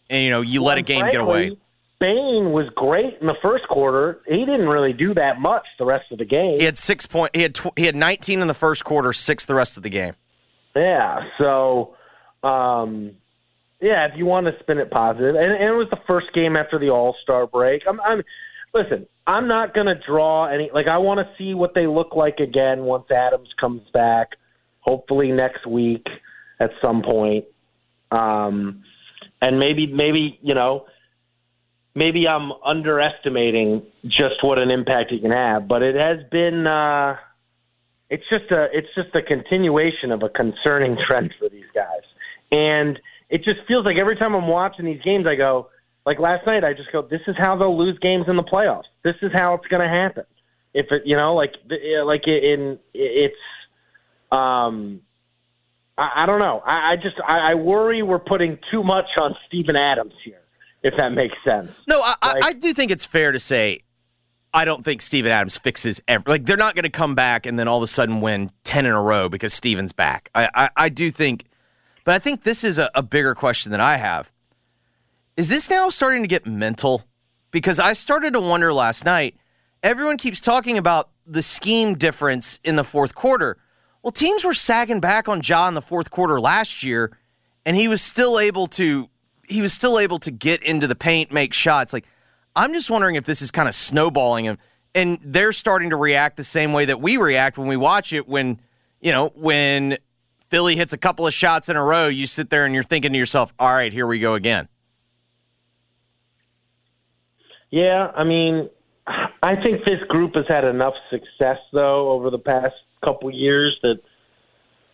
and 0.09 0.25
you 0.25 0.31
know 0.31 0.41
you 0.41 0.63
let 0.63 0.79
a 0.79 0.83
game 0.83 1.07
get 1.11 1.21
away. 1.21 1.57
Bane 2.01 2.53
was 2.53 2.69
great 2.75 3.19
in 3.21 3.27
the 3.27 3.37
first 3.41 3.67
quarter. 3.69 4.21
He 4.27 4.45
didn't 4.45 4.69
really 4.69 4.93
do 4.93 5.15
that 5.15 5.41
much 5.41 5.65
the 5.79 5.85
rest 5.85 6.11
of 6.11 6.19
the 6.19 6.25
game. 6.25 6.59
He 6.59 6.65
had 6.65 6.77
six 6.77 7.07
point. 7.07 7.35
He 7.35 7.43
had 7.43 7.55
tw- 7.55 7.77
he 7.77 7.87
had 7.87 7.95
19 7.95 8.41
in 8.41 8.49
the 8.49 8.55
first 8.55 8.85
quarter, 8.85 9.13
six 9.13 9.45
the 9.45 9.55
rest 9.55 9.77
of 9.77 9.83
the 9.83 9.91
game. 9.91 10.15
Yeah. 10.75 11.21
So, 11.39 11.97
um, 12.43 13.13
yeah, 13.81 14.07
if 14.07 14.13
you 14.17 14.27
want 14.27 14.47
to 14.47 14.53
spin 14.61 14.79
it 14.79 14.91
positive, 14.91 15.35
and, 15.35 15.53
and 15.53 15.63
it 15.63 15.77
was 15.77 15.89
the 15.91 16.01
first 16.07 16.27
game 16.35 16.57
after 16.57 16.79
the 16.79 16.91
All 16.91 17.15
Star 17.23 17.47
break. 17.47 17.83
I'm, 17.89 18.01
I'm 18.01 18.23
listen. 18.75 19.07
I'm 19.27 19.49
not 19.49 19.73
going 19.73 19.87
to 19.87 19.95
draw 19.95 20.47
any. 20.47 20.71
Like, 20.75 20.87
I 20.87 20.99
want 20.99 21.21
to 21.21 21.27
see 21.39 21.55
what 21.55 21.75
they 21.75 21.87
look 21.87 22.15
like 22.15 22.41
again 22.41 22.83
once 22.83 23.11
Adams 23.11 23.49
comes 23.59 23.83
back. 23.93 24.33
Hopefully 24.81 25.33
next 25.33 25.67
week 25.67 26.07
at 26.61 26.71
some 26.83 27.03
point. 27.03 27.47
Um, 28.11 28.85
and 29.41 29.59
maybe, 29.59 29.87
maybe 29.87 30.39
you 30.43 30.55
know, 30.55 30.87
maybe 31.95 32.27
I'm 32.27 32.53
underestimating 32.65 33.83
just 34.07 34.43
what 34.43 34.59
an 34.59 34.71
impact 34.71 35.11
he 35.11 35.21
can 35.21 35.31
have. 35.31 35.69
But 35.69 35.83
it 35.83 35.95
has 35.95 36.19
been. 36.31 36.67
Uh, 36.67 37.17
it's 38.11 38.25
just 38.31 38.51
a 38.51 38.69
it's 38.73 38.89
just 38.95 39.15
a 39.15 39.23
continuation 39.23 40.13
of 40.13 40.23
a 40.23 40.29
concerning 40.29 40.97
trend 41.07 41.35
for 41.39 41.49
these 41.49 41.69
guys. 41.75 42.05
And 42.53 42.99
it 43.31 43.39
just 43.39 43.61
feels 43.67 43.85
like 43.85 43.97
every 43.97 44.17
time 44.17 44.35
I'm 44.35 44.49
watching 44.49 44.85
these 44.85 45.01
games 45.03 45.27
I 45.27 45.35
go 45.35 45.69
like 46.07 46.19
last 46.19 46.47
night 46.47 46.65
I 46.65 46.75
just 46.75 46.93
go 46.93 47.03
this 47.03 47.23
is 47.27 47.35
how 47.39 47.57
they'll 47.57 47.77
lose 47.77 47.99
games 48.01 48.27
in 48.29 48.37
the 48.37 48.43
playoffs. 48.43 48.85
This 49.03 49.17
is 49.23 49.33
how 49.33 49.55
it's 49.55 49.67
going 49.67 49.83
to 49.83 49.89
happen. 49.89 50.25
If 50.75 50.87
it 50.91 51.03
you 51.05 51.17
know 51.17 51.35
like 51.35 51.55
like 52.05 52.29
in 52.29 52.79
it's 52.93 53.35
um 54.31 55.01
I, 55.97 56.23
I 56.23 56.27
don't 56.27 56.41
know. 56.41 56.61
I, 56.65 56.93
I 56.93 56.97
just 56.97 57.17
I, 57.27 57.53
I 57.53 57.55
worry 57.55 58.03
we're 58.03 58.19
putting 58.19 58.59
too 58.71 58.85
much 58.85 59.07
on 59.17 59.35
Steven 59.49 59.77
Adams 59.77 60.15
here 60.25 60.44
if 60.85 60.95
that 60.99 61.13
makes 61.13 61.35
sense. 61.43 61.73
No, 61.89 62.01
I, 62.01 62.15
I, 62.23 62.41
I 62.43 62.53
do 62.53 62.73
think 62.73 62.93
it's 62.93 63.07
fair 63.07 63.33
to 63.33 63.41
say 63.41 63.81
I 64.53 64.65
don't 64.65 64.85
think 64.85 65.03
Steven 65.03 65.33
Adams 65.33 65.57
fixes 65.57 66.01
every, 66.07 66.31
like 66.31 66.47
they're 66.47 66.57
not 66.57 66.77
going 66.77 66.85
to 66.85 66.91
come 66.91 67.17
back 67.17 67.47
and 67.47 67.59
then 67.59 67.67
all 67.67 67.79
of 67.79 67.83
a 67.83 67.89
sudden 67.89 68.21
win 68.21 68.51
10 68.63 68.87
in 68.87 68.93
a 68.93 69.03
row 69.03 69.29
because 69.29 69.53
Steven's 69.53 69.93
back. 69.93 70.31
I, 70.35 70.49
I, 70.55 70.71
I 70.77 70.89
do 70.91 71.11
think, 71.11 71.47
but 72.05 72.15
I 72.15 72.21
think 72.21 72.45
this 72.45 72.63
is 72.63 72.79
a, 72.79 72.89
a 72.95 73.03
bigger 73.03 73.35
question 73.35 73.73
that 73.73 73.81
I 73.81 73.97
have. 73.97 74.31
Is 75.37 75.49
this 75.49 75.69
now 75.69 75.89
starting 75.89 76.23
to 76.23 76.29
get 76.29 76.47
mental? 76.47 77.03
Because 77.51 77.81
I 77.81 77.95
started 77.95 78.35
to 78.35 78.41
wonder 78.41 78.73
last 78.73 79.05
night. 79.05 79.37
Everyone 79.83 80.19
keeps 80.19 80.41
talking 80.41 80.79
about 80.79 81.11
the 81.27 81.43
scheme 81.43 81.95
difference 81.95 82.61
in 82.63 82.77
the 82.77 82.85
fourth 82.85 83.15
quarter. 83.15 83.57
Well, 84.03 84.13
teams 84.13 84.45
were 84.45 84.55
sagging 84.55 85.01
back 85.01 85.29
on 85.29 85.41
Ja 85.43 85.67
in 85.67 85.75
the 85.75 85.83
fourth 85.83 86.11
quarter 86.11 86.41
last 86.41 86.83
year, 86.83 87.19
and 87.65 87.75
he 87.75 87.89
was 87.89 88.03
still 88.03 88.39
able 88.39 88.67
to 88.69 89.09
he 89.49 89.63
was 89.63 89.73
still 89.73 89.99
able 89.99 90.19
to 90.21 90.31
get 90.31 90.63
into 90.63 90.87
the 90.87 90.95
paint, 90.95 91.33
make 91.33 91.55
shots. 91.55 91.93
Like 91.93 92.07
I'm 92.57 92.73
just 92.73 92.91
wondering 92.91 93.17
if 93.17 93.25
this 93.25 93.43
is 93.43 93.51
kind 93.51 93.69
of 93.69 93.75
snowballing 93.75 94.45
him, 94.45 94.59
and 94.95 95.19
they're 95.23 95.53
starting 95.53 95.91
to 95.91 95.97
react 95.97 96.37
the 96.37 96.45
same 96.45 96.73
way 96.73 96.85
that 96.85 97.01
we 97.01 97.17
react 97.17 97.59
when 97.59 97.67
we 97.67 97.77
watch 97.77 98.13
it. 98.13 98.29
When 98.29 98.61
you 99.01 99.13
know 99.13 99.33
when 99.35 99.99
Philly 100.51 100.77
hits 100.77 100.93
a 100.93 100.99
couple 100.99 101.27
of 101.27 101.35
shots 101.35 101.69
in 101.69 101.77
a 101.77 101.85
row, 101.85 102.09
you 102.09 102.27
sit 102.27 102.51
there 102.51 102.65
and 102.65 102.75
you're 102.75 102.85
thinking 102.85 103.13
to 103.13 103.19
yourself, 103.19 103.53
"All 103.59 103.73
right, 103.73 103.93
here 103.93 104.07
we 104.07 104.19
go 104.19 104.35
again." 104.35 104.69
Yeah, 107.71 108.13
I 108.15 108.23
mean, 108.23 108.71
I 109.07 109.57
think 109.57 109.85
this 109.85 110.01
group 110.09 110.37
has 110.37 110.45
had 110.49 110.65
enough 110.65 110.95
success 111.11 111.59
though 111.73 112.11
over 112.11 112.31
the 112.31 112.39
past 112.39 112.75
couple 113.05 113.31
years 113.31 113.79
that 113.83 114.01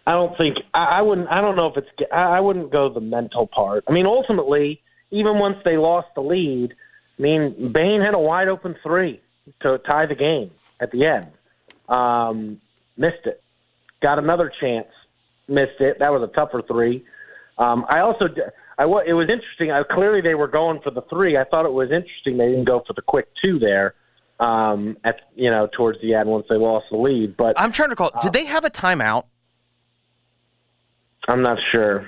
I 0.07 0.13
don't 0.13 0.37
think 0.37 0.57
I, 0.75 0.99
I 0.99 1.03
wouldn't. 1.03 1.29
I 1.29 1.41
don't 1.41 1.57
know 1.57 1.67
if 1.67 1.77
it's. 1.77 2.11
I 2.13 2.39
I 2.39 2.41
wouldn't 2.41 2.73
go 2.73 2.93
the 2.93 3.01
mental 3.01 3.47
part. 3.47 3.85
I 3.89 3.93
mean, 3.93 4.07
ultimately, 4.07 4.81
even 5.11 5.39
once 5.39 5.57
they 5.65 5.77
lost 5.77 6.09
the 6.15 6.23
lead, 6.23 6.71
I 7.19 7.23
mean, 7.23 7.73
Bane 7.73 8.01
had 8.01 8.15
a 8.15 8.19
wide 8.19 8.49
open 8.49 8.77
three 8.83 9.21
to 9.63 9.79
tie 9.87 10.07
the 10.07 10.15
game 10.15 10.51
at 10.81 10.91
the 10.91 11.05
end. 11.05 11.29
Um, 11.89 12.61
missed 12.97 13.27
it. 13.27 13.43
Got 14.03 14.19
another 14.19 14.51
chance. 14.61 14.89
Missed 15.49 15.81
it. 15.81 15.99
That 15.99 16.11
was 16.11 16.29
a 16.29 16.33
tougher 16.35 16.63
three. 16.67 17.05
Um, 17.59 17.85
I 17.89 18.01
also, 18.01 18.27
I 18.79 18.85
it 18.85 19.13
was 19.13 19.29
interesting. 19.31 19.71
I, 19.71 19.83
clearly, 19.83 20.23
they 20.23 20.35
were 20.35 20.49
going 20.49 20.81
for 20.83 20.91
the 20.91 21.03
three. 21.11 21.37
I 21.37 21.45
thought 21.45 21.67
it 21.67 21.73
was 21.73 21.91
interesting 21.91 22.39
they 22.39 22.49
didn't 22.49 22.65
go 22.65 22.83
for 22.87 22.95
the 22.95 23.03
quick 23.03 23.29
two 23.43 23.59
there. 23.59 23.95
Um, 24.39 24.97
at 25.05 25.17
you 25.35 25.51
know 25.51 25.69
towards 25.77 26.01
the 26.01 26.15
end 26.15 26.31
once 26.31 26.47
they 26.49 26.57
lost 26.57 26.87
the 26.91 26.97
lead, 26.97 27.37
but 27.37 27.61
I'm 27.61 27.73
trying 27.73 27.89
to 27.89 27.93
recall. 27.93 28.11
Did 28.23 28.33
they 28.33 28.47
have 28.47 28.65
a 28.65 28.71
timeout? 28.71 29.25
I'm 31.29 31.43
not 31.43 31.59
sure. 31.73 32.07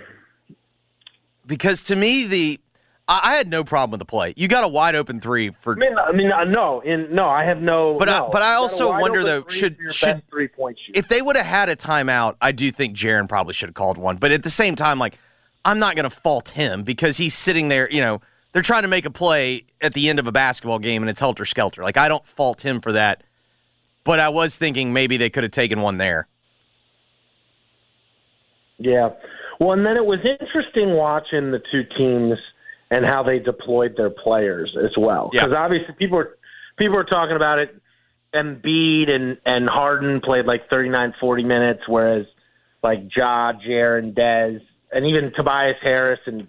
Because 1.46 1.82
to 1.84 1.96
me, 1.96 2.26
the 2.26 2.60
I, 3.08 3.20
I 3.24 3.34
had 3.36 3.48
no 3.48 3.64
problem 3.64 3.90
with 3.90 3.98
the 3.98 4.06
play. 4.06 4.32
You 4.36 4.48
got 4.48 4.64
a 4.64 4.68
wide 4.68 4.94
open 4.94 5.20
three 5.20 5.50
for 5.50 5.74
I 5.74 5.76
mean, 5.76 5.96
I 5.98 6.12
mean, 6.12 6.30
uh, 6.32 6.44
no, 6.44 6.80
in 6.80 7.14
no, 7.14 7.28
I 7.28 7.44
have 7.44 7.60
no. 7.60 7.96
But 7.98 8.08
I- 8.08 8.20
but 8.30 8.42
I 8.42 8.52
You 8.52 8.54
got 8.54 8.58
a 8.58 8.60
also 8.62 8.90
wonder, 8.90 9.22
though, 9.22 9.44
should- 9.48 9.76
should- 9.90 10.22
three 10.30 10.48
point 10.48 10.78
if 10.94 11.08
they 11.08 11.20
would 11.20 11.36
have 11.36 11.46
had 11.46 11.68
a 11.68 11.76
timeout, 11.76 12.36
I 12.40 12.52
do 12.52 12.70
think 12.70 12.96
Jaren 12.96 13.28
probably 13.28 13.54
should 13.54 13.68
have 13.68 13.74
called 13.74 13.98
one. 13.98 14.16
But 14.16 14.30
at 14.32 14.44
the 14.44 14.50
same 14.50 14.76
time, 14.76 14.98
like 14.98 15.18
I'm 15.64 15.78
not 15.78 15.94
going 15.96 16.04
to 16.04 16.10
fault 16.10 16.50
him 16.50 16.82
because 16.84 17.16
he's 17.18 17.34
sitting 17.34 17.68
there. 17.68 17.90
You 17.90 18.00
know, 18.00 18.20
they're 18.52 18.62
trying 18.62 18.82
to 18.82 18.88
make 18.88 19.04
a 19.04 19.10
play 19.10 19.64
at 19.80 19.94
the 19.94 20.08
end 20.08 20.18
of 20.18 20.26
a 20.26 20.32
basketball 20.32 20.78
game 20.78 21.02
and 21.02 21.10
it's 21.10 21.20
helter 21.20 21.44
skelter. 21.44 21.82
Like 21.82 21.96
I 21.96 22.08
don't 22.08 22.26
fault 22.26 22.64
him 22.64 22.80
for 22.80 22.92
that. 22.92 23.22
But 24.04 24.18
I 24.20 24.28
was 24.28 24.56
thinking 24.56 24.92
maybe 24.92 25.16
they 25.16 25.30
could 25.30 25.42
have 25.44 25.52
taken 25.52 25.80
one 25.80 25.98
there. 25.98 26.26
Yeah. 28.82 29.10
Well, 29.60 29.72
and 29.72 29.86
then 29.86 29.96
it 29.96 30.04
was 30.04 30.18
interesting 30.24 30.94
watching 30.94 31.50
the 31.52 31.60
two 31.70 31.82
teams 31.96 32.38
and 32.90 33.04
how 33.04 33.22
they 33.22 33.38
deployed 33.38 33.94
their 33.96 34.10
players 34.10 34.76
as 34.82 34.90
well. 34.98 35.30
Yeah. 35.32 35.42
Because 35.44 35.56
obviously 35.56 35.94
people 35.98 36.18
are 36.18 36.36
people 36.76 36.96
are 36.96 37.04
talking 37.04 37.36
about 37.36 37.58
it. 37.58 37.74
Embiid 38.34 39.10
and 39.10 39.36
and 39.44 39.68
Harden 39.68 40.20
played 40.20 40.46
like 40.46 40.68
39, 40.70 41.14
40 41.20 41.44
minutes, 41.44 41.80
whereas 41.86 42.26
like 42.82 43.00
Ja, 43.14 43.52
Jaren, 43.52 44.14
Dez, 44.14 44.60
and 44.90 45.06
even 45.06 45.32
Tobias 45.36 45.76
Harris 45.82 46.20
and 46.26 46.48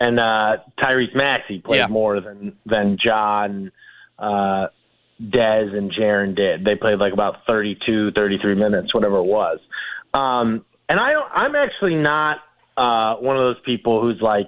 and 0.00 0.20
uh, 0.20 0.58
Tyrese 0.78 1.14
Maxey 1.16 1.58
played 1.60 1.78
Yeah. 1.78 1.86
more 1.88 2.20
than 2.20 2.52
than 2.66 2.98
John, 3.02 3.72
uh, 4.18 4.68
Dez, 5.20 5.74
and 5.76 5.90
Jaren 5.90 6.36
did. 6.36 6.64
They 6.64 6.76
played 6.76 6.98
like 6.98 7.12
about 7.12 7.46
32, 7.46 8.12
33 8.12 8.54
minutes, 8.54 8.94
whatever 8.94 9.16
it 9.18 9.24
was. 9.24 9.58
Um, 10.14 10.64
and 10.88 10.98
I 10.98 11.12
don't, 11.12 11.30
I'm 11.32 11.54
actually 11.54 11.94
not 11.94 12.38
uh, 12.76 13.16
one 13.16 13.36
of 13.36 13.42
those 13.42 13.62
people 13.64 14.00
who's 14.00 14.20
like, 14.20 14.46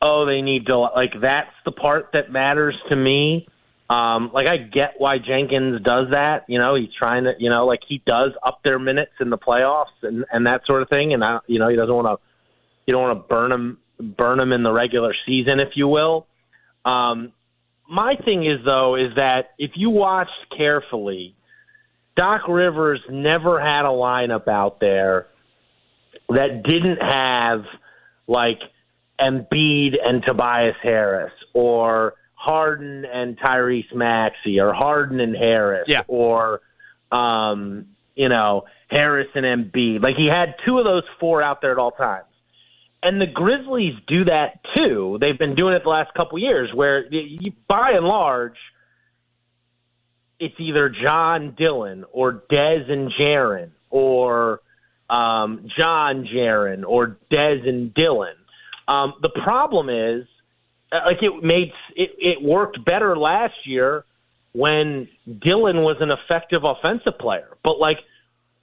oh, 0.00 0.26
they 0.26 0.42
need 0.42 0.66
to 0.66 0.78
like 0.78 1.12
that's 1.20 1.50
the 1.64 1.72
part 1.72 2.10
that 2.12 2.30
matters 2.30 2.74
to 2.88 2.96
me. 2.96 3.48
Um, 3.90 4.30
like 4.34 4.46
I 4.46 4.58
get 4.58 4.94
why 4.98 5.18
Jenkins 5.18 5.82
does 5.82 6.08
that. 6.10 6.44
You 6.48 6.58
know, 6.58 6.74
he's 6.74 6.92
trying 6.96 7.24
to, 7.24 7.32
you 7.38 7.50
know, 7.50 7.66
like 7.66 7.80
he 7.88 8.02
does 8.06 8.32
up 8.44 8.60
their 8.62 8.78
minutes 8.78 9.12
in 9.20 9.30
the 9.30 9.38
playoffs 9.38 9.86
and 10.02 10.24
and 10.32 10.46
that 10.46 10.62
sort 10.66 10.82
of 10.82 10.88
thing. 10.88 11.14
And 11.14 11.24
I, 11.24 11.38
you 11.46 11.58
know, 11.58 11.68
he 11.68 11.76
doesn't 11.76 11.94
want 11.94 12.06
to, 12.06 12.24
you 12.86 12.92
don't 12.92 13.02
want 13.02 13.18
to 13.18 13.28
burn 13.28 13.52
him 13.52 13.78
burn 14.16 14.38
him 14.38 14.52
in 14.52 14.62
the 14.62 14.72
regular 14.72 15.14
season, 15.26 15.58
if 15.58 15.70
you 15.74 15.88
will. 15.88 16.26
Um, 16.84 17.32
my 17.90 18.14
thing 18.24 18.44
is 18.44 18.64
though 18.64 18.94
is 18.94 19.14
that 19.16 19.50
if 19.58 19.72
you 19.74 19.90
watched 19.90 20.30
carefully, 20.56 21.34
Doc 22.16 22.42
Rivers 22.48 23.00
never 23.10 23.60
had 23.60 23.84
a 23.84 23.88
lineup 23.88 24.48
out 24.48 24.80
there 24.80 25.28
that 26.28 26.62
didn't 26.62 27.00
have 27.02 27.64
like 28.26 28.60
Embiid 29.20 29.94
and 30.04 30.22
Tobias 30.22 30.76
Harris 30.82 31.32
or 31.54 32.14
Harden 32.34 33.04
and 33.04 33.38
Tyrese 33.38 33.92
Maxey 33.94 34.60
or 34.60 34.72
Harden 34.72 35.20
and 35.20 35.34
Harris 35.36 35.84
Yeah. 35.88 36.02
or 36.06 36.60
um, 37.10 37.86
you 38.14 38.28
know, 38.28 38.64
Harris 38.88 39.28
and 39.34 39.44
Embiid. 39.44 40.02
Like 40.02 40.16
he 40.16 40.26
had 40.26 40.54
two 40.66 40.78
of 40.78 40.84
those 40.84 41.04
four 41.18 41.42
out 41.42 41.60
there 41.62 41.72
at 41.72 41.78
all 41.78 41.92
times. 41.92 42.24
And 43.02 43.20
the 43.20 43.26
Grizzlies 43.26 43.94
do 44.08 44.24
that 44.24 44.60
too. 44.74 45.18
They've 45.20 45.38
been 45.38 45.54
doing 45.54 45.74
it 45.74 45.84
the 45.84 45.88
last 45.88 46.12
couple 46.14 46.38
years 46.38 46.70
where 46.74 47.04
y- 47.10 47.38
you, 47.40 47.52
by 47.68 47.92
and 47.92 48.04
large 48.04 48.56
it's 50.40 50.54
either 50.58 50.88
John 50.88 51.54
Dillon 51.58 52.04
or 52.12 52.42
Dez 52.52 52.90
and 52.90 53.10
Jaren 53.18 53.70
or 53.90 54.60
um, 55.10 55.68
John 55.76 56.26
Jaren 56.26 56.84
or 56.86 57.16
Dez 57.30 57.68
and 57.68 57.92
Dillon. 57.94 58.34
Um, 58.86 59.14
the 59.22 59.30
problem 59.30 59.88
is, 59.88 60.26
uh, 60.92 61.00
like 61.06 61.22
it 61.22 61.42
made 61.42 61.72
it, 61.96 62.10
it 62.18 62.42
worked 62.42 62.84
better 62.84 63.16
last 63.16 63.54
year 63.66 64.04
when 64.52 65.08
Dillon 65.40 65.78
was 65.82 65.96
an 66.00 66.10
effective 66.10 66.64
offensive 66.64 67.18
player. 67.18 67.56
But 67.62 67.78
like, 67.78 67.98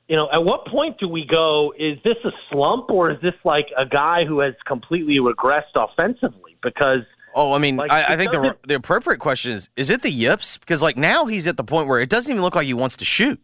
you 0.08 0.16
know, 0.16 0.30
at 0.32 0.44
what 0.44 0.66
point 0.68 1.00
do 1.00 1.08
we 1.08 1.26
go? 1.26 1.74
Is 1.78 1.98
this 2.04 2.18
a 2.24 2.32
slump 2.52 2.90
or 2.90 3.12
is 3.12 3.22
this 3.22 3.36
like 3.44 3.68
a 3.78 3.86
guy 3.86 4.26
who 4.26 4.40
has 4.40 4.54
completely 4.66 5.20
regressed 5.20 5.76
offensively? 5.76 6.58
Because 6.64 7.02
Oh, 7.38 7.52
I 7.52 7.58
mean, 7.58 7.76
Like, 7.76 7.92
I, 7.92 8.14
I 8.14 8.18
think 8.18 8.32
the 8.32 8.56
the 8.66 8.76
appropriate 8.76 9.20
question 9.20 9.52
is: 9.52 9.70
Is 9.76 9.90
it 9.90 10.02
the 10.02 10.10
yips? 10.10 10.58
Because 10.58 10.82
like 10.82 10.96
now 10.96 11.26
he's 11.26 11.48
at 11.48 11.58
the 11.58 11.66
point 11.66 11.90
where 11.90 12.00
it 12.00 12.10
doesn't 12.10 12.32
even 12.32 12.42
look 12.42 12.56
like 12.56 12.66
he 12.66 12.74
wants 12.74 12.96
to 12.98 13.06
shoot. 13.06 13.40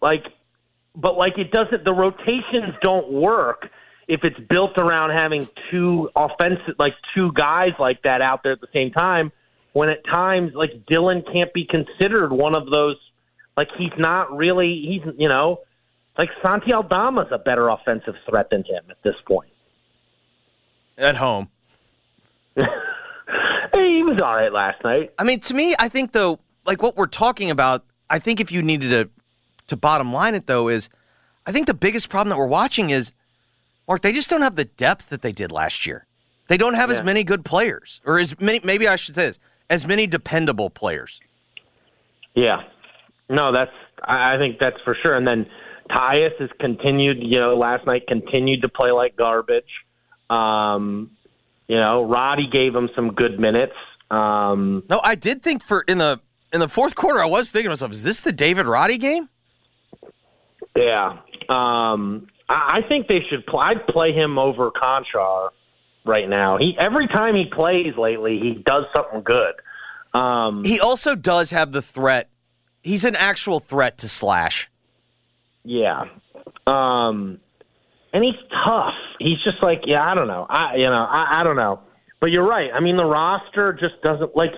like 0.00 0.24
but 0.98 1.16
like 1.16 1.38
it 1.38 1.50
doesn't 1.50 1.84
the 1.84 1.92
rotations 1.92 2.74
don't 2.82 3.10
work 3.10 3.68
if 4.08 4.20
it's 4.24 4.38
built 4.48 4.76
around 4.76 5.10
having 5.10 5.48
two 5.70 6.10
offensive 6.14 6.74
like 6.78 6.94
two 7.14 7.32
guys 7.32 7.70
like 7.78 8.02
that 8.02 8.20
out 8.20 8.42
there 8.42 8.52
at 8.52 8.60
the 8.60 8.68
same 8.72 8.90
time 8.90 9.32
when 9.72 9.88
at 9.88 10.04
times 10.04 10.52
like 10.54 10.86
Dillon 10.86 11.22
can't 11.32 11.52
be 11.54 11.64
considered 11.64 12.32
one 12.32 12.54
of 12.54 12.68
those 12.68 12.96
like 13.56 13.68
he's 13.78 13.96
not 13.96 14.36
really 14.36 14.84
he's 14.86 15.14
you 15.16 15.28
know 15.28 15.60
like 16.18 16.28
Santi 16.42 16.72
Aldama's 16.72 17.28
a 17.30 17.38
better 17.38 17.68
offensive 17.68 18.14
threat 18.28 18.50
than 18.50 18.64
him 18.64 18.82
at 18.90 18.96
this 19.04 19.14
point. 19.24 19.52
At 20.98 21.14
home, 21.14 21.48
Hey, 22.56 23.96
he 23.96 24.02
was 24.02 24.18
all 24.22 24.34
right 24.34 24.52
last 24.52 24.82
night. 24.82 25.12
I 25.18 25.24
mean, 25.24 25.40
to 25.40 25.54
me, 25.54 25.74
I 25.78 25.88
think 25.88 26.12
though, 26.12 26.40
like 26.64 26.82
what 26.82 26.96
we're 26.96 27.06
talking 27.06 27.50
about, 27.50 27.84
I 28.10 28.18
think 28.18 28.40
if 28.40 28.50
you 28.50 28.62
needed 28.62 28.90
to 28.90 29.10
to 29.68 29.76
bottom 29.76 30.12
line 30.12 30.34
it 30.34 30.46
though, 30.46 30.68
is 30.68 30.88
I 31.46 31.52
think 31.52 31.66
the 31.66 31.74
biggest 31.74 32.08
problem 32.08 32.30
that 32.30 32.38
we're 32.38 32.46
watching 32.46 32.90
is 32.90 33.12
Mark. 33.86 34.02
They 34.02 34.12
just 34.12 34.28
don't 34.28 34.42
have 34.42 34.56
the 34.56 34.64
depth 34.64 35.08
that 35.08 35.22
they 35.22 35.32
did 35.32 35.50
last 35.50 35.86
year. 35.86 36.06
They 36.48 36.56
don't 36.56 36.74
have 36.74 36.90
as 36.90 37.02
many 37.02 37.24
good 37.24 37.44
players, 37.44 38.00
or 38.06 38.18
as 38.18 38.38
many. 38.40 38.60
Maybe 38.64 38.88
I 38.88 38.96
should 38.96 39.14
say 39.14 39.26
this: 39.26 39.38
as 39.68 39.86
many 39.86 40.06
dependable 40.06 40.70
players. 40.70 41.20
Yeah. 42.34 42.62
No, 43.28 43.52
that's 43.52 43.72
I 44.02 44.34
I 44.34 44.38
think 44.38 44.58
that's 44.58 44.80
for 44.82 44.96
sure. 45.02 45.14
And 45.14 45.26
then 45.26 45.46
Tyus 45.90 46.38
has 46.38 46.50
continued, 46.58 47.18
you 47.22 47.38
know, 47.38 47.56
last 47.56 47.86
night 47.86 48.06
continued 48.06 48.62
to 48.62 48.68
play 48.68 48.90
like 48.90 49.16
garbage. 49.16 49.68
Um, 50.30 51.10
you 51.66 51.76
know, 51.76 52.04
Roddy 52.04 52.46
gave 52.46 52.74
him 52.74 52.88
some 52.94 53.12
good 53.12 53.38
minutes. 53.38 53.74
Um, 54.10 54.84
No, 54.88 55.00
I 55.04 55.14
did 55.14 55.42
think 55.42 55.62
for 55.62 55.84
in 55.86 55.98
the 55.98 56.20
in 56.52 56.60
the 56.60 56.68
fourth 56.68 56.94
quarter, 56.94 57.20
I 57.20 57.26
was 57.26 57.50
thinking 57.50 57.66
to 57.66 57.70
myself, 57.70 57.92
is 57.92 58.02
this 58.02 58.20
the 58.20 58.32
David 58.32 58.66
Roddy 58.66 58.96
game? 58.96 59.28
Yeah. 60.76 61.18
Um, 61.48 62.28
I, 62.48 62.78
I 62.78 62.88
think 62.88 63.08
they 63.08 63.20
should 63.28 63.46
play 63.46 63.66
I'd 63.66 63.86
play 63.86 64.12
him 64.12 64.38
over 64.38 64.70
Konchar 64.70 65.50
right 66.04 66.28
now. 66.28 66.58
He 66.58 66.76
every 66.78 67.06
time 67.08 67.34
he 67.34 67.44
plays 67.46 67.94
lately, 67.96 68.38
he 68.40 68.62
does 68.64 68.84
something 68.92 69.22
good. 69.22 69.54
Um, 70.18 70.64
He 70.64 70.80
also 70.80 71.14
does 71.14 71.50
have 71.50 71.72
the 71.72 71.82
threat. 71.82 72.30
He's 72.82 73.04
an 73.04 73.16
actual 73.16 73.60
threat 73.60 73.98
to 73.98 74.08
slash. 74.08 74.70
Yeah. 75.64 76.04
Um 76.66 77.40
and 78.12 78.24
he's 78.24 78.40
tough. 78.64 78.94
He's 79.18 79.36
just 79.44 79.62
like, 79.62 79.82
yeah, 79.84 80.02
I 80.02 80.14
don't 80.14 80.28
know. 80.28 80.46
I 80.48 80.76
you 80.76 80.86
know, 80.88 81.06
I, 81.08 81.40
I 81.40 81.44
don't 81.44 81.56
know. 81.56 81.80
But 82.20 82.30
you're 82.30 82.46
right. 82.46 82.70
I 82.74 82.80
mean 82.80 82.96
the 82.96 83.04
roster 83.04 83.72
just 83.72 84.00
doesn't 84.02 84.34
like 84.36 84.50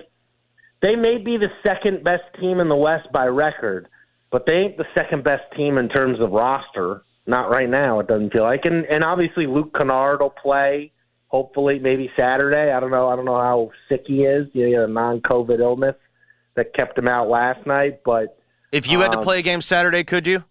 they 0.81 0.95
may 0.95 1.17
be 1.17 1.37
the 1.37 1.49
second 1.63 2.03
best 2.03 2.23
team 2.39 2.59
in 2.59 2.69
the 2.69 2.75
West 2.75 3.07
by 3.13 3.25
record, 3.25 3.87
but 4.31 4.45
they 4.45 4.53
ain't 4.53 4.77
the 4.77 4.85
second 4.95 5.23
best 5.23 5.43
team 5.55 5.77
in 5.77 5.89
terms 5.89 6.19
of 6.19 6.31
roster. 6.31 7.03
Not 7.27 7.49
right 7.51 7.69
now, 7.69 7.99
it 7.99 8.07
doesn't 8.07 8.31
feel 8.33 8.43
like. 8.43 8.61
And 8.65 8.85
and 8.85 9.03
obviously 9.03 9.45
Luke 9.45 9.73
Kennard 9.77 10.21
will 10.21 10.31
play, 10.31 10.91
hopefully, 11.27 11.77
maybe 11.79 12.09
Saturday. 12.17 12.71
I 12.71 12.79
don't 12.79 12.91
know. 12.91 13.09
I 13.09 13.15
don't 13.15 13.25
know 13.25 13.39
how 13.39 13.69
sick 13.89 14.03
he 14.07 14.23
is. 14.23 14.47
He 14.53 14.61
had 14.71 14.83
a 14.83 14.87
non 14.87 15.21
COVID 15.21 15.59
illness 15.59 15.95
that 16.55 16.73
kept 16.73 16.97
him 16.97 17.07
out 17.07 17.29
last 17.29 17.65
night, 17.67 18.01
but 18.03 18.37
If 18.71 18.89
you 18.89 18.99
had 19.01 19.11
to 19.11 19.19
Um, 19.19 19.23
play 19.23 19.39
a 19.39 19.41
game 19.41 19.61
Saturday, 19.61 20.03
could 20.03 20.25
you? 20.25 20.43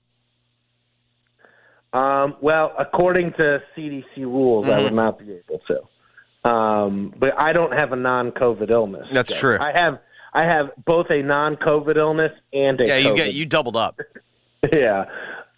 Um, 1.92 2.36
well, 2.40 2.72
according 2.78 3.32
to 3.32 3.60
CDC 3.76 4.04
rules, 4.18 4.68
I 4.68 4.80
would 4.82 4.92
not 4.92 5.18
be 5.18 5.32
able 5.32 5.60
to. 5.66 6.48
Um, 6.48 7.12
but 7.18 7.30
I 7.36 7.52
don't 7.52 7.72
have 7.72 7.92
a 7.92 7.96
non-COVID 7.96 8.70
illness. 8.70 9.08
That's 9.12 9.34
So 9.34 9.40
true. 9.40 9.58
I 9.60 9.72
have 9.72 9.98
I 10.32 10.42
have 10.44 10.70
both 10.86 11.06
a 11.10 11.22
non-COVID 11.22 11.96
illness 11.96 12.32
and 12.52 12.80
a 12.80 12.86
Yeah, 12.86 12.96
you 12.98 13.08
COVID. 13.10 13.16
get 13.16 13.34
you 13.34 13.46
doubled 13.46 13.76
up. 13.76 13.98
yeah. 14.72 15.04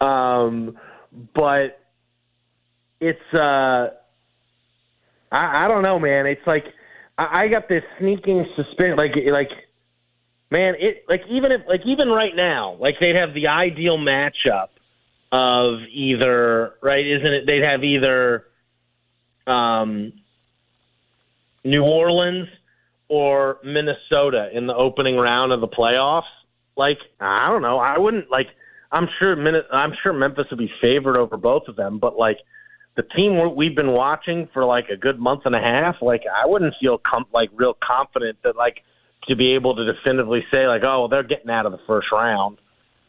Um, 0.00 0.76
but 1.35 1.79
it's 3.00 3.21
uh, 3.35 3.88
I, 5.31 5.64
I 5.64 5.69
don't 5.69 5.83
know, 5.83 5.99
man. 5.99 6.26
It's 6.26 6.47
like 6.47 6.64
I, 7.19 7.45
I 7.45 7.49
got 7.49 7.69
this 7.69 7.83
sneaking 7.99 8.47
suspicion, 8.57 8.97
like 8.97 9.12
like 9.31 9.50
man, 10.50 10.75
it 10.79 11.05
like 11.09 11.23
even 11.29 11.52
if 11.52 11.61
like 11.69 11.81
even 11.87 12.09
right 12.09 12.35
now, 12.35 12.76
like 12.81 12.95
they'd 13.00 13.17
have 13.17 13.35
the 13.35 13.49
ideal 13.49 13.99
matchup 13.99 14.69
of 15.31 15.81
either 15.93 16.75
right, 16.83 17.07
isn't 17.07 17.33
it? 17.33 17.47
They'd 17.47 17.62
have 17.62 17.83
either 17.85 18.45
um, 19.47 20.12
New 21.64 21.83
Orleans 21.83 22.49
or 23.12 23.59
Minnesota 23.62 24.49
in 24.54 24.66
the 24.66 24.75
opening 24.75 25.16
round 25.16 25.52
of 25.52 25.61
the 25.61 25.69
playoffs. 25.69 26.33
Like 26.78 26.97
I 27.21 27.49
don't 27.50 27.61
know, 27.61 27.78
I 27.78 27.99
wouldn't 27.99 28.31
like. 28.31 28.47
I'm 28.90 29.07
sure 29.19 29.37
Min- 29.37 29.69
I'm 29.71 29.92
sure 30.02 30.14
Memphis 30.14 30.47
would 30.50 30.59
be 30.59 30.71
favored 30.81 31.19
over 31.19 31.37
both 31.37 31.64
of 31.69 31.76
them, 31.76 31.99
but 31.99 32.16
like 32.16 32.38
the 32.97 33.02
team 33.02 33.38
we- 33.38 33.49
we've 33.49 33.76
been 33.76 33.92
watching 33.92 34.49
for 34.54 34.64
like 34.64 34.88
a 34.88 34.97
good 34.97 35.19
month 35.19 35.42
and 35.45 35.54
a 35.54 35.61
half, 35.61 35.97
like 36.00 36.23
I 36.26 36.47
wouldn't 36.47 36.75
feel 36.81 36.97
com- 36.99 37.26
like 37.35 37.50
real 37.54 37.76
confident 37.87 38.38
that 38.45 38.57
like 38.57 38.83
to 39.28 39.37
be 39.37 39.52
able 39.54 39.76
to 39.76 39.85
definitively 39.85 40.45
say 40.50 40.66
like, 40.66 40.83
oh, 40.83 41.00
well, 41.00 41.09
they're 41.09 41.23
getting 41.23 41.50
out 41.50 41.66
of 41.66 41.73
the 41.73 41.81
first 41.87 42.09
round. 42.12 42.57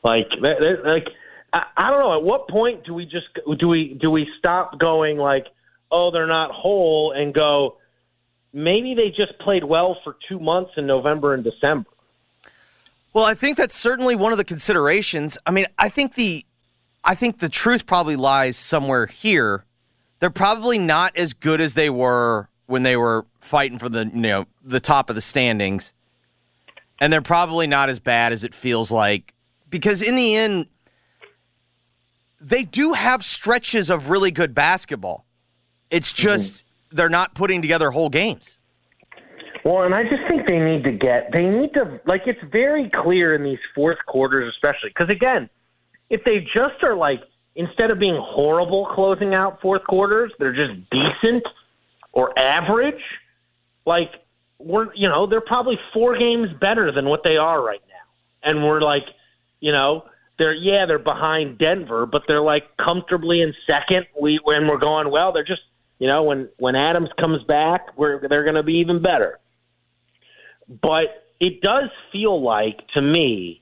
Like, 0.04 0.28
they- 0.42 0.60
they- 0.60 0.84
like 0.90 1.08
I, 1.54 1.64
I 1.78 1.90
don't 1.90 2.00
know. 2.02 2.18
At 2.18 2.24
what 2.24 2.50
point 2.50 2.84
do 2.86 2.94
we 2.94 3.06
just 3.06 3.28
do 3.58 3.68
we 3.70 3.98
do 4.02 4.12
we 4.12 4.28
stop 4.38 4.78
going 4.80 5.18
like, 5.18 5.46
oh, 5.92 6.12
they're 6.12 6.28
not 6.28 6.52
whole, 6.52 7.14
and 7.16 7.34
go, 7.34 7.78
maybe 8.54 8.94
they 8.94 9.10
just 9.10 9.38
played 9.40 9.64
well 9.64 9.98
for 10.04 10.16
two 10.30 10.40
months 10.40 10.72
in 10.78 10.86
November 10.86 11.34
and 11.34 11.44
December. 11.44 11.90
Well, 13.14 13.26
I 13.26 13.34
think 13.34 13.58
that's 13.58 13.76
certainly 13.76 14.16
one 14.16 14.32
of 14.32 14.38
the 14.38 14.44
considerations. 14.44 15.38
I 15.46 15.52
mean, 15.52 15.66
I 15.78 15.90
think 15.90 16.16
the 16.16 16.46
I 17.04 17.16
think 17.16 17.40
the 17.40 17.50
truth 17.50 17.86
probably 17.86 18.16
lies 18.16 18.58
somewhere 18.58 19.08
here. 19.08 19.66
They're 20.20 20.30
probably 20.30 20.78
not 20.78 21.16
as 21.18 21.34
good 21.34 21.60
as 21.60 21.74
they 21.74 21.90
were 21.90 22.50
when 22.66 22.84
they 22.84 22.96
were 22.96 23.26
fighting 23.40 23.78
for 23.78 23.90
the 23.90 24.06
you 24.06 24.22
know 24.22 24.46
the 24.64 24.80
top 24.80 25.10
of 25.10 25.16
the 25.16 25.22
standings. 25.22 25.94
And 27.00 27.12
they're 27.12 27.22
probably 27.22 27.68
not 27.68 27.90
as 27.90 28.00
bad 28.00 28.32
as 28.32 28.44
it 28.44 28.56
feels 28.56 28.92
like 28.92 29.34
because 29.70 30.02
in 30.02 30.16
the 30.16 30.36
end 30.36 30.68
they 32.40 32.64
do 32.64 32.94
have 32.94 33.24
stretches 33.24 33.90
of 33.90 34.10
really 34.10 34.32
good 34.32 34.54
basketball. 34.54 35.26
It's 35.90 36.12
mm-hmm. 36.12 36.24
just 36.24 36.66
they're 36.94 37.10
not 37.10 37.34
putting 37.34 37.62
together 37.62 37.92
whole 37.92 38.10
games. 38.10 38.60
Well, 39.66 39.84
and 39.84 39.96
I 39.96 40.04
just 40.04 40.22
think 40.28 40.46
they 40.46 40.60
need 40.60 40.84
to 40.84 40.92
get, 40.92 41.32
they 41.32 41.46
need 41.46 41.74
to, 41.74 42.02
like, 42.06 42.24
it's 42.26 42.44
very 42.52 42.90
clear 42.90 43.34
in 43.34 43.44
these 43.44 43.60
fourth 43.74 44.00
quarters, 44.06 44.54
especially, 44.54 44.90
because 44.90 45.10
again, 45.10 45.50
if 46.10 46.24
they 46.26 46.40
just 46.40 46.84
are 46.84 46.96
like, 46.96 47.22
instead 47.56 47.90
of 47.90 47.98
being 47.98 48.18
horrible 48.20 48.88
closing 48.94 49.34
out 49.34 49.62
fourth 49.62 49.84
quarters, 49.86 50.34
they're 50.38 50.54
just 50.54 50.74
decent 50.90 51.44
or 52.12 52.38
average, 52.38 53.02
like, 53.86 54.12
we're, 54.60 54.94
you 54.96 55.08
know, 55.08 55.28
they're 55.28 55.42
probably 55.42 55.80
four 55.94 56.18
games 56.18 56.50
better 56.60 56.92
than 56.92 57.06
what 57.06 57.22
they 57.24 57.38
are 57.38 57.62
right 57.62 57.82
now. 57.88 58.50
And 58.50 58.64
we're 58.64 58.82
like, 58.82 59.04
you 59.60 59.72
know, 59.72 60.04
they're, 60.38 60.54
yeah, 60.54 60.86
they're 60.86 61.00
behind 61.00 61.58
Denver, 61.58 62.06
but 62.06 62.24
they're 62.28 62.42
like 62.42 62.64
comfortably 62.78 63.42
in 63.42 63.54
second. 63.66 64.08
We, 64.20 64.40
when 64.44 64.68
we're 64.68 64.78
going, 64.78 65.10
well, 65.10 65.32
they're 65.32 65.44
just, 65.44 65.62
you 66.00 66.08
know, 66.08 66.24
when, 66.24 66.50
when 66.58 66.76
Adams 66.76 67.10
comes 67.20 67.44
back, 67.44 67.98
we're, 67.98 68.28
they're 68.28 68.44
going 68.44 68.56
to 68.56 68.64
be 68.64 68.76
even 68.76 69.02
better. 69.02 69.40
But 70.82 71.24
it 71.40 71.62
does 71.62 71.90
feel 72.12 72.42
like 72.42 72.80
to 72.94 73.02
me 73.02 73.62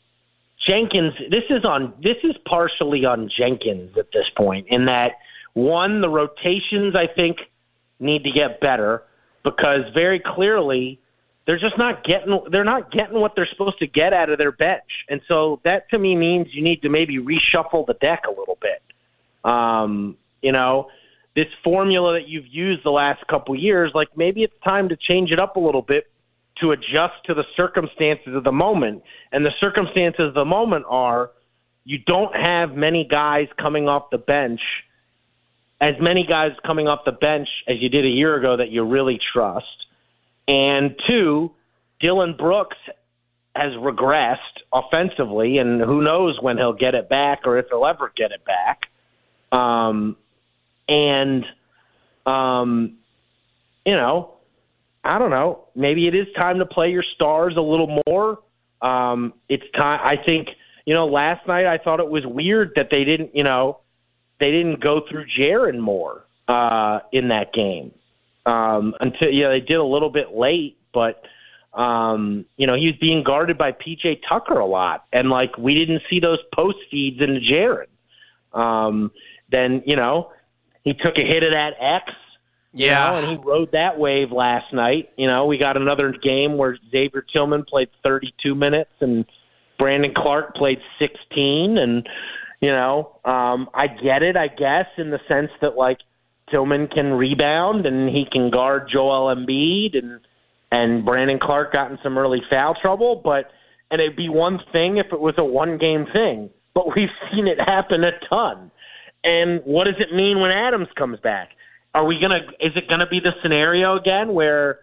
Jenkins 0.67 1.13
this 1.32 1.44
is 1.50 1.65
on 1.65 1.94
this 2.04 2.17
is 2.24 2.36
partially 2.48 3.06
on 3.06 3.30
Jenkins 3.36 3.98
at 3.98 4.12
this 4.13 4.26
point 4.38 4.67
in 4.70 4.86
that 4.86 5.13
one 5.54 6.02
the 6.02 6.10
rotations 6.10 6.96
I 6.96 7.08
think 7.13 7.38
need 8.00 8.24
to 8.24 8.32
get 8.32 8.60
better 8.62 9.04
because 9.44 9.82
very 9.94 10.22
clearly 10.24 11.00
they're 11.48 11.60
just 11.60 11.78
not 11.78 12.04
getting 12.04 12.39
they're 12.52 12.63
not 12.63 12.91
getting 12.91 13.20
what 13.20 13.34
they're 13.36 13.50
supposed 13.52 13.80
to 13.80 13.88
get 13.88 14.13
out 14.13 14.30
of 14.30 14.38
their 14.38 14.52
bench. 14.52 14.84
And 15.10 15.22
so 15.28 15.60
that 15.63 15.89
to 15.89 15.98
me 15.98 16.15
means 16.15 16.48
you 16.52 16.63
need 16.63 16.84
to 16.84 16.89
maybe 16.89 17.17
reshuffle 17.17 17.88
the 17.88 17.96
deck 18.00 18.24
a 18.28 18.30
little 18.30 18.60
bit. 18.62 18.84
Um 19.44 20.17
you 20.44 20.52
know 20.52 20.89
this 21.36 21.48
formula 21.63 22.13
that 22.13 22.28
you've 22.28 22.48
used 22.48 22.84
the 22.84 22.91
last 22.91 23.26
couple 23.28 23.56
years 23.56 23.91
like 23.96 24.10
maybe 24.15 24.44
it's 24.44 24.54
time 24.63 24.89
to 24.89 24.98
change 24.98 25.32
it 25.32 25.39
up 25.39 25.56
a 25.56 25.60
little 25.60 25.82
bit 25.82 26.12
to 26.60 26.72
adjust 26.72 27.13
to 27.26 27.34
the 27.34 27.46
circumstances 27.56 28.36
of 28.36 28.44
the 28.44 28.52
moment. 28.52 29.04
And 29.32 29.46
the 29.46 29.52
circumstances 29.60 30.28
of 30.28 30.34
the 30.34 30.46
moment 30.46 30.86
are 30.88 31.32
you 31.86 31.98
don't 31.98 32.36
have 32.36 32.76
many 32.76 33.08
guys 33.10 33.48
coming 33.60 33.88
off 33.88 34.10
the 34.12 34.17
bench, 34.17 34.62
as 35.80 35.96
many 36.00 36.26
guys 36.26 36.52
coming 36.65 36.88
off 36.88 37.00
the 37.06 37.12
bench 37.12 37.48
as 37.67 37.78
you 37.80 37.89
did 37.89 38.06
a 38.06 38.10
year 38.10 38.36
ago 38.36 38.58
that 38.58 38.70
you 38.70 38.84
really 38.84 39.20
trust. 39.34 39.65
And 40.48 40.96
two, 41.08 41.52
Dillon 42.00 42.36
Brooks 42.38 42.78
has 43.56 43.74
regressed 43.74 44.38
offensively, 44.72 45.58
and 45.58 45.82
who 45.82 46.02
knows 46.02 46.38
when 46.41 46.58
he'll 46.58 46.74
get 46.74 46.96
it 46.96 47.10
back 47.10 47.41
or 47.46 47.58
if 47.58 47.65
he'll 47.70 47.86
ever 47.86 48.12
get 48.15 48.32
it 48.32 48.41
back. 48.46 48.82
Um, 49.58 50.15
and, 50.91 51.45
um, 52.25 52.97
you 53.86 53.95
know, 53.95 54.36
I 55.04 55.17
don't 55.17 55.32
know. 55.32 55.67
Maybe 55.75 56.08
it 56.08 56.15
is 56.15 56.27
time 56.36 56.60
to 56.60 56.65
play 56.65 56.91
your 56.91 57.04
stars 57.15 57.56
a 57.58 57.62
little 57.62 58.01
more. 58.08 58.39
Um, 58.82 59.34
it's 59.49 59.63
time. 59.75 59.99
I 60.04 60.15
think 60.23 60.49
you 60.86 60.93
know. 60.93 61.08
Last 61.08 61.47
night 61.47 61.65
I 61.65 61.77
thought 61.77 61.99
it 61.99 62.10
was 62.10 62.25
weird 62.25 62.73
that 62.75 62.89
they 62.91 63.04
didn't. 63.04 63.36
You 63.36 63.43
know, 63.43 63.80
they 64.39 64.51
didn't 64.51 64.80
go 64.80 65.01
through 65.10 65.25
Jaren 65.38 65.80
more 65.80 66.25
uh, 66.47 66.99
in 67.12 67.30
that 67.30 67.54
game 67.54 67.91
um, 68.45 68.93
until 68.99 69.30
you 69.30 69.43
know 69.43 69.51
they 69.51 69.60
did 69.60 69.77
a 69.77 69.84
little 69.84 70.10
bit 70.10 70.34
late, 70.36 70.77
but. 70.93 71.23
Um, 71.73 72.43
you 72.58 72.67
know, 72.67 72.75
he 72.75 72.88
was 72.88 72.97
being 72.99 73.23
guarded 73.23 73.58
by 73.58 73.71
PJ 73.71 74.23
Tucker 74.27 74.60
a 74.60 74.65
lot, 74.65 75.06
and 75.13 75.30
like 75.30 75.58
we 75.58 75.73
didn't 75.73 76.01
see 76.10 76.19
those 76.19 76.39
post 76.54 76.80
feeds 76.91 77.21
into 77.21 77.39
Jaren. 77.39 77.88
Um, 78.51 79.10
then 79.49 79.82
you 79.86 79.95
know, 79.95 80.34
he 80.84 80.94
took 80.94 81.17
a 81.17 81.26
hit 81.26 81.44
of 81.44 81.52
that 81.52 81.74
X 81.80 82.12
you 82.74 82.88
know, 82.88 83.15
and 83.15 83.28
he 83.28 83.46
rode 83.46 83.72
that 83.74 84.00
wave 84.00 84.32
last 84.32 84.74
night. 84.74 85.10
You 85.17 85.28
know, 85.28 85.46
we 85.46 85.58
got 85.58 85.76
another 85.76 86.12
game 86.12 86.58
where 86.58 86.78
Xavier 86.89 87.26
Tillman 87.34 87.65
played 87.65 87.89
32 88.04 88.56
minutes 88.56 88.91
and 89.02 89.26
Brandon 89.78 90.13
Clarke 90.15 90.56
played 90.56 90.80
16. 90.98 91.78
And, 91.78 92.08
you 92.62 92.70
know, 92.70 93.17
um, 93.26 93.70
I 93.74 93.88
get 93.88 94.24
it, 94.24 94.38
I 94.38 94.48
guess, 94.48 94.86
in 94.98 95.10
the 95.10 95.20
sense 95.28 95.50
that, 95.62 95.76
like, 95.76 95.98
Tillman 96.50 96.88
can 96.88 97.12
rebound 97.13 97.86
and 97.86 98.10
he 98.10 98.26
can 98.32 98.50
guard 98.50 98.89
Joel 98.91 99.36
Embiid 99.36 99.98
and, 99.98 100.22
and 100.72 101.04
Brandon 101.04 101.39
Clarke 101.41 101.74
got 101.74 101.91
in 101.91 101.98
some 102.02 102.17
early 102.17 102.41
foul 102.50 102.76
trouble. 102.82 103.20
But, 103.22 103.52
and 103.89 104.00
it'd 104.00 104.15
be 104.15 104.30
one 104.30 104.60
thing 104.72 104.96
if 104.96 105.08
it 105.12 105.20
was 105.20 105.36
a 105.38 105.44
one 105.44 105.78
game 105.78 106.06
thing, 106.13 106.50
but 106.74 106.96
we've 106.96 107.10
seen 107.34 107.48
it 107.48 107.60
happen 107.60 108.06
a 108.06 108.12
ton. 108.30 108.72
And 109.24 109.62
what 109.66 109.86
does 109.86 109.96
it 110.00 110.14
mean 110.14 110.40
when 110.40 110.52
Adams 110.52 110.88
comes 110.96 111.20
back? 111.20 111.52
are 111.94 112.06
we 112.06 112.20
gonna 112.20 112.40
is 112.60 112.72
it 112.76 112.88
gonna 112.88 113.08
be 113.08 113.20
the 113.20 113.32
scenario 113.42 113.98
again 113.98 114.34
where 114.34 114.80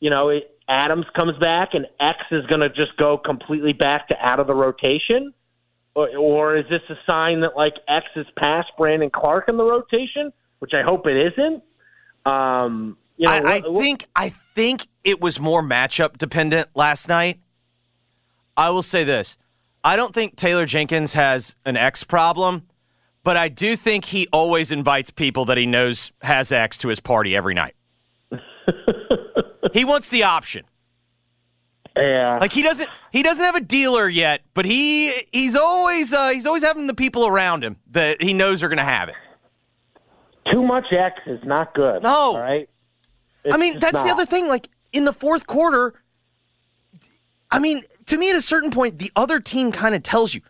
you 0.00 0.10
know 0.10 0.28
it, 0.28 0.58
adams 0.68 1.06
comes 1.14 1.36
back 1.38 1.70
and 1.74 1.86
x 2.00 2.18
is 2.30 2.44
gonna 2.46 2.68
just 2.68 2.96
go 2.96 3.16
completely 3.18 3.72
back 3.72 4.08
to 4.08 4.16
out 4.24 4.40
of 4.40 4.46
the 4.46 4.54
rotation 4.54 5.32
or, 5.94 6.08
or 6.16 6.56
is 6.56 6.66
this 6.68 6.82
a 6.90 6.94
sign 7.06 7.40
that 7.40 7.56
like 7.56 7.74
x 7.86 8.06
is 8.16 8.26
past 8.36 8.68
brandon 8.76 9.10
clarke 9.10 9.48
in 9.48 9.56
the 9.56 9.64
rotation 9.64 10.32
which 10.58 10.72
i 10.74 10.82
hope 10.82 11.06
it 11.06 11.32
isn't 11.32 11.62
um 12.26 12.96
you 13.16 13.26
know 13.26 13.32
I, 13.32 13.56
I 13.56 13.60
think 13.60 14.06
I 14.14 14.34
think 14.54 14.86
it 15.04 15.20
was 15.20 15.40
more 15.40 15.62
matchup 15.62 16.18
dependent 16.18 16.68
last 16.74 17.08
night. 17.08 17.40
I 18.56 18.70
will 18.70 18.82
say 18.82 19.02
this. 19.02 19.36
I 19.82 19.96
don't 19.96 20.14
think 20.14 20.36
Taylor 20.36 20.66
Jenkins 20.66 21.14
has 21.14 21.56
an 21.64 21.76
X 21.76 22.04
problem, 22.04 22.64
but 23.24 23.36
I 23.36 23.48
do 23.48 23.76
think 23.76 24.06
he 24.06 24.26
always 24.32 24.72
invites 24.72 25.10
people 25.10 25.44
that 25.46 25.58
he 25.58 25.66
knows 25.66 26.12
has 26.22 26.52
X 26.52 26.78
to 26.78 26.88
his 26.88 27.00
party 27.00 27.36
every 27.36 27.54
night. 27.54 27.74
he 29.72 29.84
wants 29.84 30.08
the 30.08 30.22
option. 30.22 30.64
Yeah. 31.96 32.38
Like 32.40 32.52
he 32.52 32.62
doesn't 32.62 32.88
he 33.10 33.22
doesn't 33.22 33.44
have 33.44 33.56
a 33.56 33.60
dealer 33.60 34.08
yet, 34.08 34.42
but 34.54 34.64
he 34.64 35.12
he's 35.32 35.56
always 35.56 36.12
uh, 36.12 36.28
he's 36.28 36.46
always 36.46 36.62
having 36.62 36.86
the 36.86 36.94
people 36.94 37.26
around 37.26 37.64
him 37.64 37.76
that 37.90 38.22
he 38.22 38.32
knows 38.32 38.62
are 38.62 38.68
going 38.68 38.78
to 38.78 38.84
have 38.84 39.08
it. 39.08 39.16
Too 40.52 40.62
much 40.62 40.86
X 40.92 41.20
is 41.26 41.40
not 41.44 41.74
good. 41.74 42.02
No. 42.02 42.36
All 42.36 42.40
right. 42.40 42.68
I 43.50 43.56
mean, 43.56 43.78
that's 43.78 44.02
the 44.02 44.10
other 44.10 44.26
thing. 44.26 44.48
Like 44.48 44.68
in 44.92 45.04
the 45.04 45.12
fourth 45.12 45.46
quarter, 45.46 45.94
I 47.50 47.58
mean, 47.58 47.82
to 48.06 48.16
me, 48.16 48.30
at 48.30 48.36
a 48.36 48.40
certain 48.40 48.70
point, 48.70 48.98
the 48.98 49.10
other 49.16 49.40
team 49.40 49.72
kind 49.72 49.94
of 49.94 50.02
tells 50.02 50.34
you, 50.34 50.42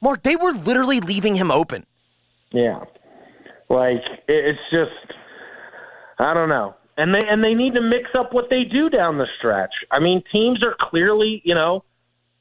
Mark, 0.00 0.22
they 0.22 0.36
were 0.36 0.52
literally 0.52 1.00
leaving 1.00 1.36
him 1.36 1.50
open. 1.50 1.84
Yeah. 2.54 2.80
Like 3.68 4.02
it's 4.28 4.58
just 4.70 5.12
I 6.18 6.32
don't 6.32 6.48
know. 6.48 6.74
And 6.96 7.12
they 7.12 7.26
and 7.28 7.42
they 7.42 7.54
need 7.54 7.74
to 7.74 7.80
mix 7.80 8.10
up 8.16 8.32
what 8.32 8.46
they 8.48 8.62
do 8.62 8.88
down 8.88 9.18
the 9.18 9.26
stretch. 9.38 9.72
I 9.90 9.98
mean, 9.98 10.22
teams 10.30 10.62
are 10.62 10.76
clearly, 10.80 11.42
you 11.44 11.54
know, 11.54 11.84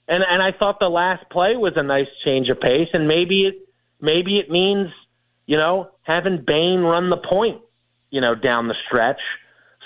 and 0.07 0.23
and 0.29 0.43
I 0.43 0.51
thought 0.57 0.79
the 0.79 0.89
last 0.89 1.27
play 1.31 1.55
was 1.55 1.73
a 1.75 1.83
nice 1.83 2.07
change 2.23 2.49
of 2.49 2.59
pace 2.59 2.89
and 2.93 3.07
maybe 3.07 3.47
it 3.47 3.67
maybe 3.99 4.37
it 4.37 4.51
means, 4.51 4.89
you 5.47 5.57
know, 5.57 5.89
having 6.03 6.43
Bane 6.45 6.81
run 6.81 7.09
the 7.09 7.17
point, 7.17 7.61
you 8.11 8.21
know, 8.21 8.35
down 8.35 8.67
the 8.67 8.75
stretch. 8.87 9.19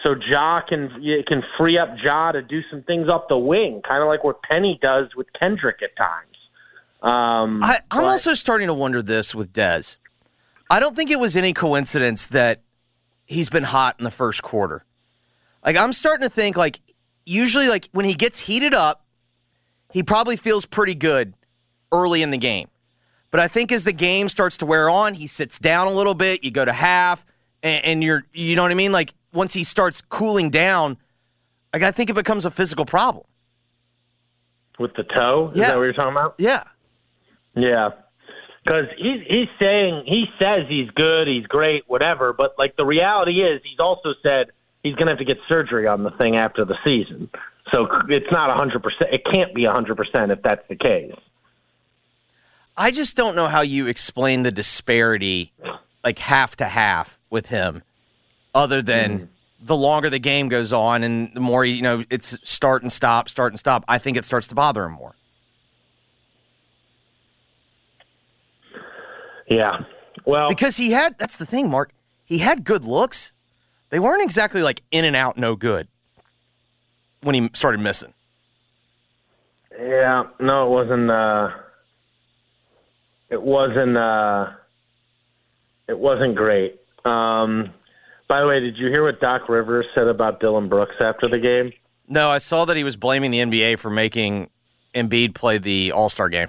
So 0.03 0.15
Ja 0.29 0.61
can 0.67 0.89
can 1.27 1.41
free 1.57 1.77
up 1.77 1.89
Ja 2.03 2.33
to 2.33 2.41
do 2.41 2.59
some 2.69 2.83
things 2.83 3.07
up 3.09 3.29
the 3.29 3.37
wing, 3.37 3.81
kind 3.87 4.03
of 4.03 4.09
like 4.09 4.23
what 4.25 4.41
Penny 4.43 4.77
does 4.81 5.15
with 5.15 5.27
Kendric 5.41 5.81
at 5.81 5.95
times. 5.95 6.35
Um, 7.01 7.63
I, 7.63 7.79
I'm 7.89 8.01
but- 8.01 8.07
also 8.07 8.33
starting 8.33 8.67
to 8.67 8.73
wonder 8.73 9.01
this 9.01 9.33
with 9.33 9.53
Dez. 9.53 9.97
I 10.69 10.79
don't 10.79 10.95
think 10.95 11.09
it 11.11 11.19
was 11.19 11.35
any 11.37 11.53
coincidence 11.53 12.25
that 12.27 12.61
he's 13.25 13.49
been 13.49 13.63
hot 13.63 13.95
in 13.99 14.03
the 14.03 14.11
first 14.11 14.43
quarter. 14.43 14.83
Like 15.65 15.77
I'm 15.77 15.93
starting 15.93 16.23
to 16.27 16.29
think 16.33 16.57
like 16.57 16.79
usually 17.25 17.67
like 17.69 17.89
when 17.91 18.05
he 18.05 18.13
gets 18.13 18.39
heated 18.39 18.73
up, 18.73 19.05
he 19.91 20.03
probably 20.03 20.35
feels 20.35 20.65
pretty 20.65 20.95
good 20.95 21.33
early 21.91 22.21
in 22.21 22.31
the 22.31 22.37
game. 22.37 22.67
But 23.31 23.39
I 23.41 23.47
think 23.47 23.71
as 23.71 23.83
the 23.83 23.93
game 23.93 24.29
starts 24.29 24.57
to 24.57 24.65
wear 24.65 24.89
on, 24.89 25.13
he 25.15 25.27
sits 25.27 25.59
down 25.59 25.87
a 25.87 25.91
little 25.93 26.13
bit. 26.13 26.43
You 26.43 26.51
go 26.51 26.63
to 26.65 26.71
half, 26.73 27.25
and, 27.63 27.83
and 27.83 28.03
you're 28.03 28.23
you 28.33 28.55
know 28.55 28.61
what 28.63 28.71
I 28.71 28.75
mean. 28.75 28.91
Like 28.91 29.13
once 29.33 29.53
he 29.53 29.63
starts 29.63 30.01
cooling 30.01 30.49
down, 30.49 30.97
like 31.73 31.83
I 31.83 31.91
think 31.91 32.09
it 32.09 32.15
becomes 32.15 32.45
a 32.45 32.51
physical 32.51 32.85
problem. 32.85 33.25
with 34.79 34.93
the 34.95 35.03
toe. 35.03 35.49
Is 35.51 35.57
Yeah. 35.57 35.65
that 35.71 35.77
what 35.77 35.83
you're 35.83 35.93
talking 35.93 36.11
about? 36.11 36.35
Yeah. 36.37 36.63
Yeah, 37.55 37.89
because 38.67 38.87
he's 38.97 39.21
he's 39.27 39.47
saying 39.59 40.03
he 40.05 40.25
says 40.37 40.65
he's 40.67 40.89
good, 40.91 41.27
he's 41.27 41.45
great, 41.47 41.83
whatever. 41.87 42.33
But 42.33 42.55
like 42.57 42.75
the 42.75 42.85
reality 42.85 43.41
is, 43.41 43.61
he's 43.63 43.79
also 43.79 44.13
said 44.21 44.51
he's 44.83 44.95
going 44.95 45.05
to 45.07 45.13
have 45.13 45.19
to 45.19 45.25
get 45.25 45.37
surgery 45.47 45.87
on 45.87 46.03
the 46.03 46.11
thing 46.11 46.35
after 46.35 46.65
the 46.65 46.75
season. 46.83 47.29
So 47.71 47.87
it's 48.09 48.31
not 48.31 48.55
hundred 48.55 48.83
percent. 48.83 49.13
It 49.13 49.23
can't 49.25 49.53
be 49.55 49.63
hundred 49.65 49.95
percent 49.95 50.31
if 50.31 50.41
that's 50.41 50.67
the 50.67 50.75
case. 50.75 51.13
I 52.75 52.91
just 52.91 53.15
don't 53.15 53.35
know 53.35 53.47
how 53.47 53.61
you 53.61 53.87
explain 53.87 54.43
the 54.43 54.51
disparity, 54.51 55.53
like 56.03 56.19
half 56.19 56.57
to 56.57 56.65
half, 56.65 57.17
with 57.29 57.47
him, 57.47 57.83
other 58.53 58.81
than 58.81 59.17
hmm. 59.17 59.25
the 59.65 59.75
longer 59.77 60.09
the 60.09 60.19
game 60.19 60.49
goes 60.49 60.73
on 60.73 61.03
and 61.03 61.33
the 61.33 61.39
more 61.39 61.63
you 61.63 61.81
know 61.81 62.03
it's 62.09 62.37
start 62.47 62.81
and 62.81 62.91
stop, 62.91 63.29
start 63.29 63.53
and 63.53 63.59
stop. 63.59 63.85
I 63.87 63.97
think 63.97 64.17
it 64.17 64.25
starts 64.25 64.47
to 64.49 64.55
bother 64.55 64.83
him 64.83 64.93
more. 64.93 65.15
Yeah. 69.47 69.81
Well, 70.25 70.49
because 70.49 70.77
he 70.77 70.91
had 70.91 71.17
that's 71.19 71.37
the 71.37 71.45
thing, 71.45 71.69
Mark. 71.69 71.91
He 72.25 72.39
had 72.39 72.63
good 72.63 72.83
looks. 72.83 73.31
They 73.89 73.99
weren't 73.99 74.23
exactly 74.23 74.61
like 74.61 74.81
in 74.91 75.05
and 75.05 75.15
out, 75.15 75.37
no 75.37 75.55
good. 75.55 75.87
When 77.21 77.33
he 77.35 77.49
started 77.53 77.79
missing, 77.79 78.13
yeah, 79.79 80.23
no, 80.39 80.65
it 80.67 80.69
wasn't. 80.69 81.09
uh 81.09 81.49
It 83.29 83.41
wasn't. 83.41 83.97
uh 83.97 84.51
It 85.87 85.97
wasn't 85.97 86.35
great. 86.35 86.79
Um 87.05 87.73
By 88.27 88.41
the 88.41 88.47
way, 88.47 88.59
did 88.59 88.77
you 88.77 88.87
hear 88.87 89.03
what 89.03 89.19
Doc 89.21 89.47
Rivers 89.49 89.85
said 89.95 90.07
about 90.07 90.39
Dillon 90.39 90.67
Brooks 90.69 90.95
after 90.99 91.27
the 91.29 91.39
game? 91.39 91.71
no, 92.09 92.29
I 92.29 92.37
saw 92.37 92.63
that 92.65 92.77
he 92.77 92.83
was 92.85 92.95
blaming 92.95 93.31
the 93.31 93.39
NBA 93.39 93.79
for 93.79 93.89
making 93.89 94.49
Embiid 94.95 95.33
play 95.35 95.57
the 95.57 95.91
All 95.91 96.09
Star 96.09 96.29
game. 96.29 96.47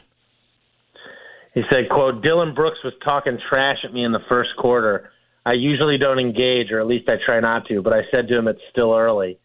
He 1.54 1.62
said, 1.70 1.88
quote, 1.90 2.22
Dillon 2.22 2.54
Brooks 2.54 2.78
was 2.84 2.92
talking 3.02 3.38
trash 3.48 3.78
at 3.84 3.92
me 3.92 4.04
in 4.04 4.12
the 4.12 4.22
first 4.28 4.50
quarter. 4.58 5.10
I 5.44 5.54
usually 5.54 5.98
don't 5.98 6.18
engage, 6.18 6.70
or 6.70 6.80
at 6.80 6.86
least 6.86 7.08
I 7.08 7.16
try 7.24 7.40
not 7.40 7.66
to, 7.68 7.82
but 7.82 7.92
I 7.92 8.02
said 8.10 8.28
to 8.28 8.36
him 8.36 8.48
it's 8.48 8.60
still 8.70 8.94
early. 8.94 9.38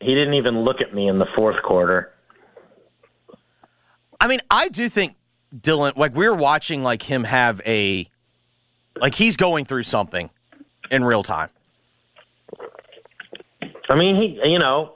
He 0.00 0.14
didn't 0.14 0.34
even 0.34 0.60
look 0.60 0.80
at 0.80 0.94
me 0.94 1.08
in 1.08 1.18
the 1.18 1.26
fourth 1.36 1.62
quarter. 1.62 2.12
I 4.20 4.26
mean, 4.26 4.40
I 4.50 4.68
do 4.68 4.88
think 4.88 5.16
Dillon, 5.60 5.92
like 5.96 6.14
we 6.14 6.28
were 6.28 6.34
watching, 6.34 6.82
like 6.82 7.02
him 7.02 7.24
have 7.24 7.60
a, 7.66 8.08
like 9.00 9.14
he's 9.14 9.36
going 9.36 9.64
through 9.64 9.84
something 9.84 10.30
in 10.90 11.04
real 11.04 11.22
time. 11.22 11.50
I 13.90 13.96
mean, 13.96 14.16
he, 14.16 14.40
you 14.48 14.58
know, 14.58 14.94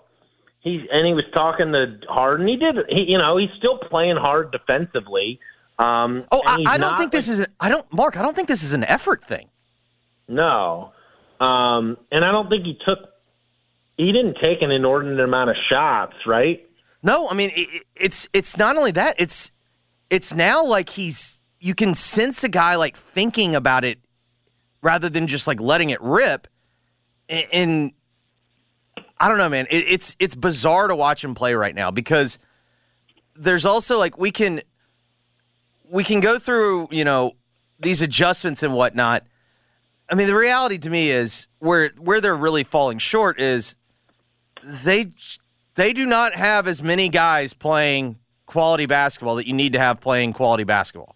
he's 0.61 0.81
and 0.93 1.07
he 1.07 1.15
was 1.15 1.25
talking 1.33 1.73
to 1.73 1.99
Harden. 2.09 2.47
He 2.47 2.57
did, 2.57 2.77
he, 2.89 3.13
you 3.13 3.19
know, 3.19 3.37
he's 3.37 3.51
still 3.59 3.79
playing 3.79 4.17
hard 4.17 4.53
defensively. 4.53 5.41
Um, 5.83 6.25
Oh, 6.31 6.43
I, 6.47 6.65
I 6.67 6.79
don't 6.79 6.97
think 6.99 7.13
this 7.13 7.29
is. 7.29 7.47
I 7.61 7.69
don't, 7.69 7.91
Mark. 7.93 8.17
I 8.17 8.23
don't 8.23 8.35
think 8.37 8.49
this 8.49 8.63
is 8.63 8.73
an 8.73 8.85
effort 8.85 9.25
thing. 9.25 9.49
No, 10.29 10.93
um, 11.41 11.97
and 12.11 12.25
I 12.25 12.31
don't 12.33 12.49
think 12.49 12.65
he 12.65 12.79
took. 12.87 12.99
He 13.97 14.13
didn't 14.13 14.37
take 14.41 14.63
an 14.63 14.71
inordinate 14.71 15.21
amount 15.21 15.51
of 15.51 15.57
shots, 15.71 16.15
right? 16.27 16.67
No, 17.03 17.29
I 17.29 17.35
mean 17.35 17.51
it- 17.55 17.85
it's 17.97 18.29
it's 18.33 18.57
not 18.57 18.77
only 18.77 18.93
that. 18.93 19.17
It's 19.19 19.51
it's 20.09 20.33
now 20.35 20.65
like 20.65 20.91
he's 20.91 21.41
you 21.61 21.75
can 21.75 21.95
sense 21.95 22.43
a 22.45 22.49
guy 22.49 22.77
like 22.77 22.97
thinking 22.97 23.55
about 23.55 23.85
it 23.85 23.99
rather 24.83 25.09
than 25.09 25.27
just 25.27 25.47
like 25.47 25.61
letting 25.61 25.91
it 25.91 26.01
rip. 26.01 26.49
And, 27.29 27.47
and 27.53 27.93
I 29.19 29.29
don't 29.29 29.39
know, 29.39 29.49
man. 29.49 29.67
It, 29.71 29.85
it's 29.89 30.17
it's 30.19 30.35
bizarre 30.35 30.89
to 30.89 30.97
watch 30.97 31.25
him 31.25 31.35
play 31.35 31.55
right 31.55 31.75
now 31.75 31.91
because 31.91 32.39
there's 33.35 33.65
also 33.65 33.99
like 33.99 34.17
we 34.19 34.31
can 34.31 34.63
we 35.93 36.03
can 36.03 36.21
go 36.21 36.39
through 36.39 36.89
you 36.91 37.05
know 37.05 37.33
these 37.79 38.03
adjustments 38.03 38.63
and 38.65 38.75
whatnot. 38.75 39.25
I 40.11 40.15
mean, 40.15 40.27
the 40.27 40.35
reality 40.35 40.79
to 40.79 40.91
me 40.91 41.11
is 41.11 41.47
where 41.59 41.91
where 41.99 42.21
they're 42.21 42.37
really 42.37 42.65
falling 42.65 42.99
short 42.99 43.41
is 43.41 43.77
they 44.65 45.13
they 45.75 45.93
do 45.93 46.07
not 46.07 46.35
have 46.35 46.67
as 46.67 46.83
many 46.83 47.09
guys 47.09 47.55
playing 47.55 48.19
quality 48.47 48.87
basketball 48.87 49.37
that 49.37 49.47
you 49.47 49.55
need 49.55 49.75
to 49.75 49.79
have 49.79 50.01
playing 50.01 50.33
quality 50.33 50.65
basketball. 50.65 51.15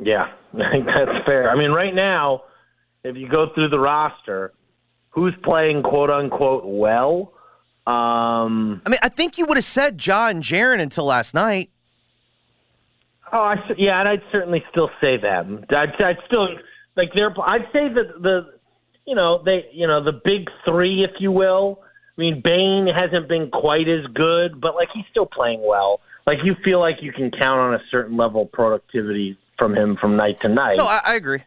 Yeah, 0.00 0.32
I 0.54 0.70
think 0.72 0.86
that's 0.86 1.24
fair. 1.26 1.50
I 1.50 1.56
mean, 1.56 1.70
right 1.70 1.94
now, 1.94 2.42
if 3.04 3.16
you 3.16 3.28
go 3.28 3.52
through 3.54 3.68
the 3.68 3.78
roster, 3.78 4.52
who's 5.10 5.34
playing 5.42 5.82
quote 5.82 6.10
unquote 6.10 6.64
well? 6.64 7.32
Um, 7.86 8.82
I 8.84 8.90
mean, 8.90 9.00
I 9.02 9.08
think 9.08 9.38
you 9.38 9.46
would 9.46 9.56
have 9.56 9.64
said 9.64 9.96
John 9.98 10.30
and 10.30 10.42
Jaren 10.42 10.80
until 10.80 11.04
last 11.04 11.34
night. 11.34 11.70
Oh, 13.32 13.38
I, 13.38 13.56
yeah, 13.76 14.00
and 14.00 14.08
I'd 14.08 14.22
certainly 14.32 14.64
still 14.70 14.90
say 15.00 15.16
them. 15.16 15.64
I'd, 15.70 16.00
I'd 16.00 16.18
still 16.26 16.48
like 16.96 17.10
they're. 17.14 17.34
I'd 17.42 17.66
say 17.72 17.88
that 17.88 18.22
the, 18.22 18.54
you 19.06 19.14
know, 19.14 19.42
they, 19.44 19.66
you 19.72 19.86
know, 19.86 20.02
the 20.02 20.12
big 20.12 20.48
three, 20.64 21.04
if 21.04 21.20
you 21.20 21.32
will. 21.32 21.80
I 22.16 22.20
mean, 22.20 22.40
Bane 22.42 22.88
hasn't 22.92 23.28
been 23.28 23.50
quite 23.50 23.88
as 23.88 24.04
good, 24.14 24.60
but 24.60 24.74
like 24.74 24.88
he's 24.92 25.04
still 25.10 25.26
playing 25.26 25.64
well. 25.64 26.00
Like 26.26 26.38
you 26.44 26.56
feel 26.64 26.80
like 26.80 26.96
you 27.00 27.12
can 27.12 27.30
count 27.30 27.60
on 27.60 27.74
a 27.74 27.80
certain 27.90 28.16
level 28.16 28.42
of 28.42 28.52
productivity 28.52 29.38
from 29.58 29.74
him 29.74 29.96
from 30.00 30.16
night 30.16 30.40
to 30.40 30.48
night. 30.48 30.76
No, 30.76 30.86
I, 30.86 31.00
I 31.04 31.14
agree. 31.14 31.42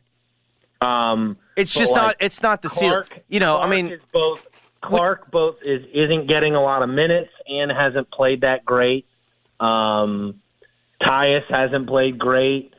um, 0.81 1.37
It's 1.55 1.73
just 1.73 1.91
like, 1.91 2.01
not. 2.01 2.15
It's 2.19 2.41
not 2.41 2.61
the 2.61 2.69
seal. 2.69 2.91
Clarke, 2.91 3.23
You 3.27 3.39
know, 3.39 3.57
Clarke 3.57 3.67
I 3.67 3.81
mean, 3.81 3.99
both 4.13 4.47
Clarke 4.81 5.31
both 5.31 5.57
is 5.63 5.83
isn't 5.93 6.27
getting 6.27 6.55
a 6.55 6.61
lot 6.61 6.81
of 6.83 6.89
minutes 6.89 7.29
and 7.47 7.71
hasn't 7.71 8.09
played 8.11 8.41
that 8.41 8.65
great. 8.65 9.05
Um, 9.59 10.41
Tyus 11.01 11.43
hasn't 11.49 11.87
played 11.87 12.17
great. 12.17 12.73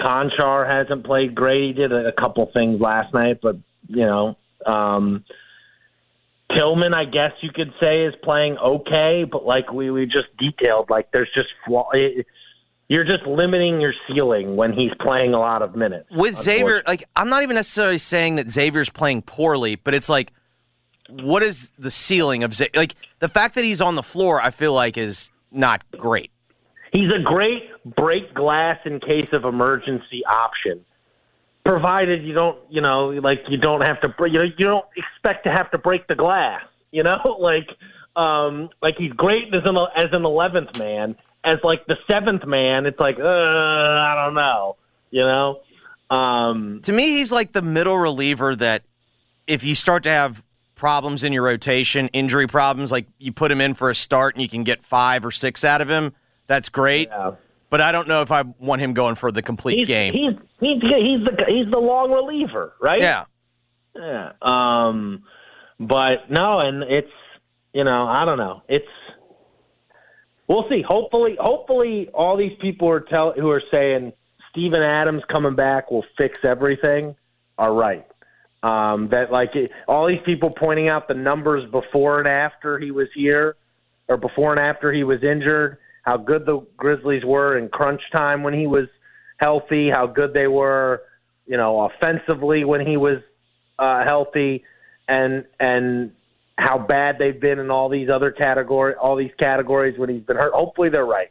Konchar 0.00 0.68
hasn't 0.68 1.04
played 1.04 1.34
great. 1.34 1.68
He 1.68 1.72
did 1.72 1.92
a, 1.92 2.08
a 2.08 2.12
couple 2.12 2.48
things 2.52 2.80
last 2.80 3.14
night, 3.14 3.38
but 3.42 3.56
you 3.88 4.04
know, 4.04 4.36
um, 4.66 5.24
Tillman, 6.50 6.94
I 6.94 7.04
guess 7.04 7.32
you 7.40 7.50
could 7.54 7.72
say, 7.80 8.04
is 8.04 8.14
playing 8.22 8.58
okay. 8.58 9.24
But 9.30 9.44
like 9.44 9.72
we 9.72 9.90
we 9.90 10.06
just 10.06 10.36
detailed, 10.38 10.90
like 10.90 11.10
there's 11.12 11.30
just 11.34 11.48
flaw. 11.66 11.90
It, 11.92 12.26
you're 12.88 13.04
just 13.04 13.24
limiting 13.26 13.80
your 13.80 13.94
ceiling 14.06 14.56
when 14.56 14.72
he's 14.72 14.92
playing 15.00 15.32
a 15.32 15.38
lot 15.38 15.62
of 15.62 15.74
minutes. 15.74 16.06
with 16.10 16.36
Xavier, 16.36 16.82
like 16.86 17.04
I'm 17.16 17.28
not 17.28 17.42
even 17.42 17.56
necessarily 17.56 17.98
saying 17.98 18.36
that 18.36 18.50
Xavier's 18.50 18.90
playing 18.90 19.22
poorly, 19.22 19.76
but 19.76 19.94
it's 19.94 20.08
like 20.08 20.32
what 21.08 21.42
is 21.42 21.72
the 21.78 21.90
ceiling 21.90 22.42
of 22.44 22.54
Xavier? 22.54 22.72
Like 22.74 22.94
the 23.20 23.28
fact 23.28 23.54
that 23.54 23.64
he's 23.64 23.80
on 23.80 23.94
the 23.94 24.02
floor, 24.02 24.40
I 24.40 24.50
feel 24.50 24.72
like 24.72 24.98
is 24.98 25.30
not 25.50 25.82
great. 25.92 26.30
He's 26.94 27.10
a 27.10 27.20
great 27.20 27.64
break 27.96 28.32
glass 28.34 28.78
in 28.84 29.00
case 29.00 29.28
of 29.32 29.44
emergency 29.44 30.24
option, 30.30 30.84
provided 31.64 32.22
you 32.22 32.34
don't, 32.34 32.56
you 32.70 32.80
know, 32.80 33.08
like 33.08 33.40
you 33.48 33.58
don't 33.58 33.80
have 33.80 34.00
to, 34.02 34.14
you 34.20 34.38
know, 34.38 34.44
you 34.44 34.64
don't 34.64 34.86
expect 34.96 35.42
to 35.42 35.50
have 35.50 35.68
to 35.72 35.78
break 35.78 36.06
the 36.06 36.14
glass. 36.14 36.62
You 36.92 37.02
know, 37.02 37.18
like, 37.40 37.68
um, 38.14 38.70
like 38.80 38.94
he's 38.96 39.12
great 39.12 39.52
as 39.52 39.62
an 39.64 39.76
as 39.96 40.10
an 40.12 40.24
eleventh 40.24 40.78
man. 40.78 41.16
As 41.42 41.58
like 41.64 41.84
the 41.88 41.96
seventh 42.06 42.46
man, 42.46 42.86
it's 42.86 43.00
like, 43.00 43.16
uh, 43.18 43.22
I 43.22 44.22
don't 44.24 44.34
know. 44.36 44.76
You 45.10 45.22
know, 45.22 45.60
um, 46.16 46.80
To 46.84 46.92
me, 46.92 47.18
he's 47.18 47.32
like 47.32 47.52
the 47.52 47.62
middle 47.62 47.98
reliever 47.98 48.54
that 48.54 48.84
if 49.48 49.64
you 49.64 49.74
start 49.74 50.04
to 50.04 50.10
have 50.10 50.44
problems 50.76 51.24
in 51.24 51.32
your 51.32 51.42
rotation, 51.42 52.06
injury 52.12 52.46
problems, 52.46 52.92
like 52.92 53.06
you 53.18 53.32
put 53.32 53.50
him 53.50 53.60
in 53.60 53.74
for 53.74 53.90
a 53.90 53.96
start 53.96 54.36
and 54.36 54.42
you 54.42 54.48
can 54.48 54.62
get 54.62 54.84
five 54.84 55.24
or 55.24 55.32
six 55.32 55.64
out 55.64 55.80
of 55.80 55.88
him, 55.88 56.12
that's 56.46 56.68
great. 56.68 57.08
yeah. 57.08 57.32
But 57.70 57.80
I 57.80 57.90
don't 57.90 58.06
know 58.06 58.22
if 58.22 58.30
I 58.30 58.42
want 58.60 58.82
him 58.82 58.94
going 58.94 59.16
for 59.16 59.32
the 59.32 59.42
complete 59.42 59.78
he's, 59.78 59.88
game. 59.88 60.12
He's 60.12 60.34
he's 60.60 60.80
he's 60.80 61.24
the 61.24 61.44
he's 61.48 61.70
the 61.70 61.78
long 61.78 62.12
reliever, 62.12 62.72
right? 62.80 63.00
yeah. 63.00 63.24
Yeah. 63.96 64.32
Um, 64.42 65.24
but 65.80 66.30
no, 66.30 66.60
and 66.60 66.82
it's 66.84 67.10
you 67.72 67.84
know 67.84 68.06
I 68.06 68.24
don't 68.24 68.38
know. 68.38 68.62
It's 68.68 68.86
we'll 70.46 70.68
see. 70.68 70.82
Hopefully, 70.82 71.36
hopefully 71.40 72.08
all 72.14 72.36
these 72.36 72.56
people 72.60 72.88
are 72.88 73.00
tell 73.00 73.32
who 73.32 73.50
are 73.50 73.62
saying 73.70 74.12
Steven 74.50 74.82
Adams 74.82 75.22
coming 75.28 75.56
back 75.56 75.90
will 75.90 76.04
fix 76.16 76.38
everything 76.44 77.16
are 77.58 77.74
right. 77.74 78.06
Um, 78.62 79.08
that 79.10 79.30
like 79.30 79.54
it, 79.56 79.70
all 79.88 80.06
these 80.06 80.22
people 80.24 80.50
pointing 80.50 80.88
out 80.88 81.08
the 81.08 81.14
numbers 81.14 81.68
before 81.70 82.18
and 82.18 82.28
after 82.28 82.78
he 82.78 82.90
was 82.90 83.08
here, 83.14 83.56
or 84.08 84.16
before 84.16 84.52
and 84.52 84.60
after 84.60 84.92
he 84.92 85.04
was 85.04 85.22
injured, 85.22 85.78
how 86.04 86.18
good 86.18 86.46
the 86.46 86.64
Grizzlies 86.76 87.24
were 87.24 87.58
in 87.58 87.68
crunch 87.68 88.02
time 88.12 88.42
when 88.42 88.54
he 88.54 88.66
was 88.66 88.86
healthy, 89.38 89.90
how 89.90 90.06
good 90.06 90.32
they 90.34 90.46
were, 90.46 91.02
you 91.46 91.56
know, 91.56 91.80
offensively 91.90 92.64
when 92.64 92.86
he 92.86 92.96
was 92.96 93.18
uh, 93.78 94.04
healthy, 94.04 94.64
and 95.08 95.44
and 95.58 96.12
how 96.56 96.78
bad 96.78 97.16
they've 97.18 97.40
been 97.40 97.58
in 97.58 97.70
all 97.70 97.88
these 97.88 98.08
other 98.08 98.30
category, 98.30 98.94
all 98.94 99.16
these 99.16 99.32
categories 99.38 99.98
when 99.98 100.08
he's 100.08 100.22
been 100.22 100.36
hurt. 100.36 100.52
Hopefully, 100.52 100.88
they're 100.90 101.04
right. 101.06 101.30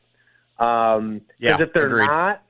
Um, 0.60 1.22
Yeah, 1.38 1.62
if 1.62 1.72
they're 1.74 1.86
agreed. 1.86 2.08
not, 2.08 2.42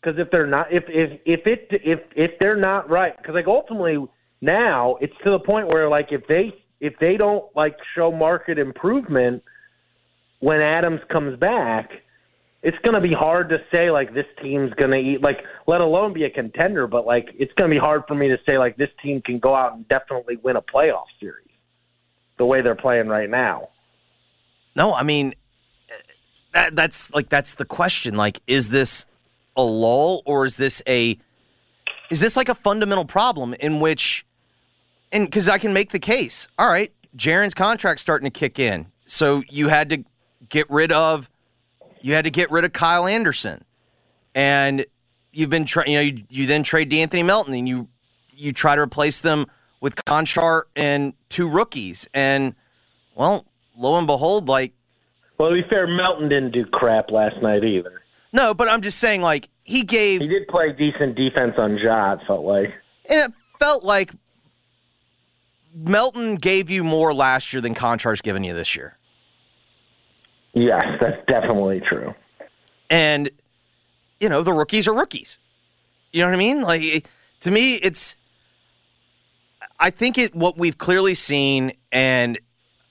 because 0.00 0.18
if 0.18 0.30
they're 0.30 0.46
not, 0.46 0.72
if 0.72 0.84
if 0.88 1.20
if 1.24 1.46
it 1.46 1.68
if 1.70 2.00
if 2.16 2.38
they're 2.40 2.56
not 2.56 2.88
right, 2.90 3.16
because 3.16 3.34
like 3.34 3.46
ultimately 3.46 3.98
now 4.40 4.96
it's 5.00 5.14
to 5.24 5.30
the 5.30 5.38
point 5.38 5.72
where 5.72 5.88
like 5.88 6.08
if 6.12 6.26
they 6.26 6.52
if 6.80 6.94
they 6.98 7.16
don't 7.16 7.44
like 7.54 7.76
show 7.94 8.10
market 8.10 8.58
improvement 8.58 9.42
when 10.42 10.60
Adams 10.60 11.00
comes 11.08 11.38
back, 11.38 11.92
it's 12.64 12.76
going 12.78 12.94
to 12.94 13.00
be 13.00 13.14
hard 13.14 13.48
to 13.50 13.58
say 13.70 13.92
like 13.92 14.12
this 14.12 14.26
team's 14.42 14.72
going 14.74 14.90
to 14.90 14.96
eat 14.96 15.22
like 15.22 15.38
let 15.68 15.80
alone 15.80 16.12
be 16.12 16.24
a 16.24 16.30
contender, 16.30 16.88
but 16.88 17.06
like 17.06 17.28
it's 17.38 17.52
going 17.54 17.70
to 17.70 17.74
be 17.74 17.78
hard 17.78 18.02
for 18.08 18.16
me 18.16 18.26
to 18.28 18.36
say 18.44 18.58
like 18.58 18.76
this 18.76 18.88
team 19.00 19.22
can 19.22 19.38
go 19.38 19.54
out 19.54 19.74
and 19.74 19.86
definitely 19.86 20.36
win 20.42 20.56
a 20.56 20.62
playoff 20.62 21.04
series 21.20 21.46
the 22.38 22.44
way 22.44 22.60
they're 22.60 22.74
playing 22.74 23.06
right 23.06 23.30
now. 23.30 23.68
No, 24.74 24.92
I 24.92 25.04
mean 25.04 25.32
that 26.50 26.74
that's 26.74 27.12
like 27.14 27.28
that's 27.28 27.54
the 27.54 27.64
question. 27.64 28.16
Like, 28.16 28.40
is 28.48 28.70
this 28.70 29.06
a 29.56 29.62
lull 29.62 30.22
or 30.26 30.44
is 30.44 30.56
this 30.56 30.82
a 30.88 31.16
is 32.10 32.18
this 32.18 32.36
like 32.36 32.48
a 32.48 32.54
fundamental 32.54 33.04
problem 33.04 33.54
in 33.54 33.78
which 33.78 34.26
and 35.12 35.24
because 35.24 35.48
I 35.48 35.58
can 35.58 35.72
make 35.72 35.92
the 35.92 36.00
case. 36.00 36.48
All 36.58 36.68
right, 36.68 36.92
Jaren's 37.16 37.54
contract's 37.54 38.02
starting 38.02 38.28
to 38.28 38.36
kick 38.36 38.58
in. 38.58 38.86
So 39.06 39.44
you 39.48 39.68
had 39.68 39.88
to 39.90 40.04
get 40.52 40.70
rid 40.70 40.92
of 40.92 41.28
you 42.02 42.14
had 42.14 42.24
to 42.24 42.30
get 42.30 42.50
rid 42.50 42.64
of 42.64 42.72
Kyle 42.72 43.06
Anderson. 43.06 43.64
And 44.34 44.86
you've 45.32 45.50
been 45.50 45.64
trying 45.64 45.90
you 45.90 45.96
know, 45.96 46.02
you, 46.02 46.22
you 46.28 46.46
then 46.46 46.62
trade 46.62 46.90
De'Anthony 46.90 47.24
Melton 47.24 47.54
and 47.54 47.68
you 47.68 47.88
you 48.30 48.52
try 48.52 48.76
to 48.76 48.82
replace 48.82 49.20
them 49.20 49.46
with 49.80 49.96
Konchar 49.96 50.62
and 50.76 51.14
two 51.28 51.48
rookies. 51.48 52.06
And 52.14 52.54
well, 53.16 53.46
lo 53.76 53.98
and 53.98 54.06
behold, 54.06 54.48
like 54.48 54.72
Well, 55.38 55.50
to 55.50 55.54
be 55.54 55.68
fair, 55.68 55.86
Melton 55.86 56.28
didn't 56.28 56.52
do 56.52 56.64
crap 56.66 57.10
last 57.10 57.42
night 57.42 57.64
either. 57.64 58.02
No, 58.32 58.54
but 58.54 58.68
I'm 58.68 58.80
just 58.80 58.98
saying, 58.98 59.20
like, 59.20 59.50
he 59.62 59.82
gave, 59.82 60.22
He 60.22 60.28
did 60.28 60.48
play 60.48 60.72
decent 60.72 61.16
defense 61.16 61.54
on 61.58 61.76
Ja, 61.76 62.14
it 62.14 62.20
felt 62.26 62.44
like. 62.44 62.72
and 63.10 63.24
it 63.24 63.32
felt 63.58 63.84
like 63.84 64.12
Melton 65.74 66.36
gave 66.36 66.70
you 66.70 66.82
more 66.82 67.12
last 67.12 67.52
year 67.52 67.60
than 67.60 67.74
Konchar's 67.74 68.22
given 68.22 68.42
you 68.42 68.54
this 68.54 68.74
year. 68.74 68.96
Yes, 70.54 70.84
that's 71.00 71.24
definitely 71.26 71.80
true. 71.88 72.14
And, 72.90 73.30
you 74.20 74.28
know, 74.28 74.42
the 74.42 74.52
rookies 74.52 74.86
are 74.86 74.94
rookies. 74.94 75.38
You 76.12 76.20
know 76.20 76.26
what 76.26 76.34
I 76.34 76.38
mean? 76.38 76.62
Like, 76.62 77.08
to 77.40 77.50
me, 77.50 77.76
it's, 77.76 78.16
I 79.80 79.90
think 79.90 80.18
it, 80.18 80.34
what 80.34 80.58
we've 80.58 80.76
clearly 80.76 81.14
seen, 81.14 81.72
and 81.90 82.38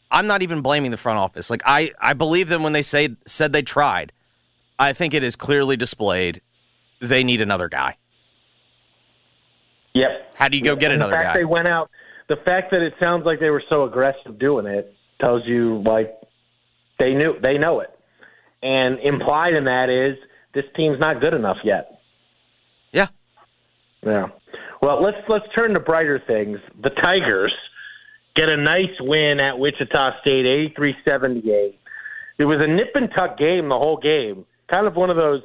I'm 0.10 0.26
not 0.26 0.42
even 0.42 0.62
blaming 0.62 0.92
the 0.92 0.98
front 0.98 1.20
office. 1.20 1.50
Like, 1.50 1.62
I, 1.66 1.92
I 2.02 2.14
believe 2.14 2.50
them 2.50 2.64
when 2.64 2.74
they 2.74 2.82
say, 2.82 3.10
said 3.28 3.54
they 3.54 3.62
tried. 3.62 4.12
I 4.80 4.94
think 4.94 5.14
it 5.14 5.24
is 5.24 5.36
clearly 5.36 5.78
displayed 5.78 6.42
they 7.00 7.24
need 7.24 7.42
another 7.42 7.70
guy. 7.70 7.98
Yep. 9.94 10.10
How 10.36 10.48
do 10.48 10.58
you 10.58 10.64
go 10.64 10.76
get 10.76 10.92
And 10.92 11.02
another 11.02 11.12
the 11.12 11.18
fact 11.18 11.34
guy? 11.36 11.40
They 11.40 11.46
went 11.46 11.68
out. 11.68 11.92
The 12.30 12.38
fact 12.38 12.72
that 12.72 12.82
it 12.82 12.94
sounds 13.00 13.26
like 13.26 13.40
they 13.40 13.50
were 13.50 13.64
so 13.70 13.84
aggressive 13.84 14.40
doing 14.40 14.66
it 14.66 14.96
tells 15.20 15.46
you 15.46 15.84
like 15.86 16.16
they 17.02 17.14
knew 17.16 17.34
they 17.42 17.58
know 17.58 17.80
it, 17.80 17.90
and 18.62 19.00
implied 19.00 19.56
in 19.56 19.66
that 19.66 19.90
is 19.90 20.18
this 20.54 20.66
team's 20.76 21.00
not 21.00 21.20
good 21.20 21.34
enough 21.34 21.58
yet. 21.64 22.00
Yeah. 22.92 23.08
Yeah. 24.06 24.28
Well, 24.82 25.02
let's 25.02 25.18
let's 25.28 25.46
turn 25.56 25.74
to 25.74 25.80
brighter 25.80 26.22
things. 26.26 26.60
The 26.82 26.92
Tigers 26.92 27.54
get 28.36 28.50
a 28.50 28.58
nice 28.58 28.96
win 29.00 29.40
at 29.40 29.58
Wichita 29.58 30.22
State, 30.22 30.76
83-78. 30.78 31.74
It 32.38 32.46
was 32.46 32.60
a 32.62 32.68
nip 32.68 32.92
and 32.96 33.10
tuck 33.16 33.38
game 33.38 33.70
the 33.70 33.78
whole 33.78 33.98
game. 33.98 34.46
Kind 34.70 34.88
of 34.88 34.96
one 34.96 35.10
of 35.10 35.18
those 35.18 35.42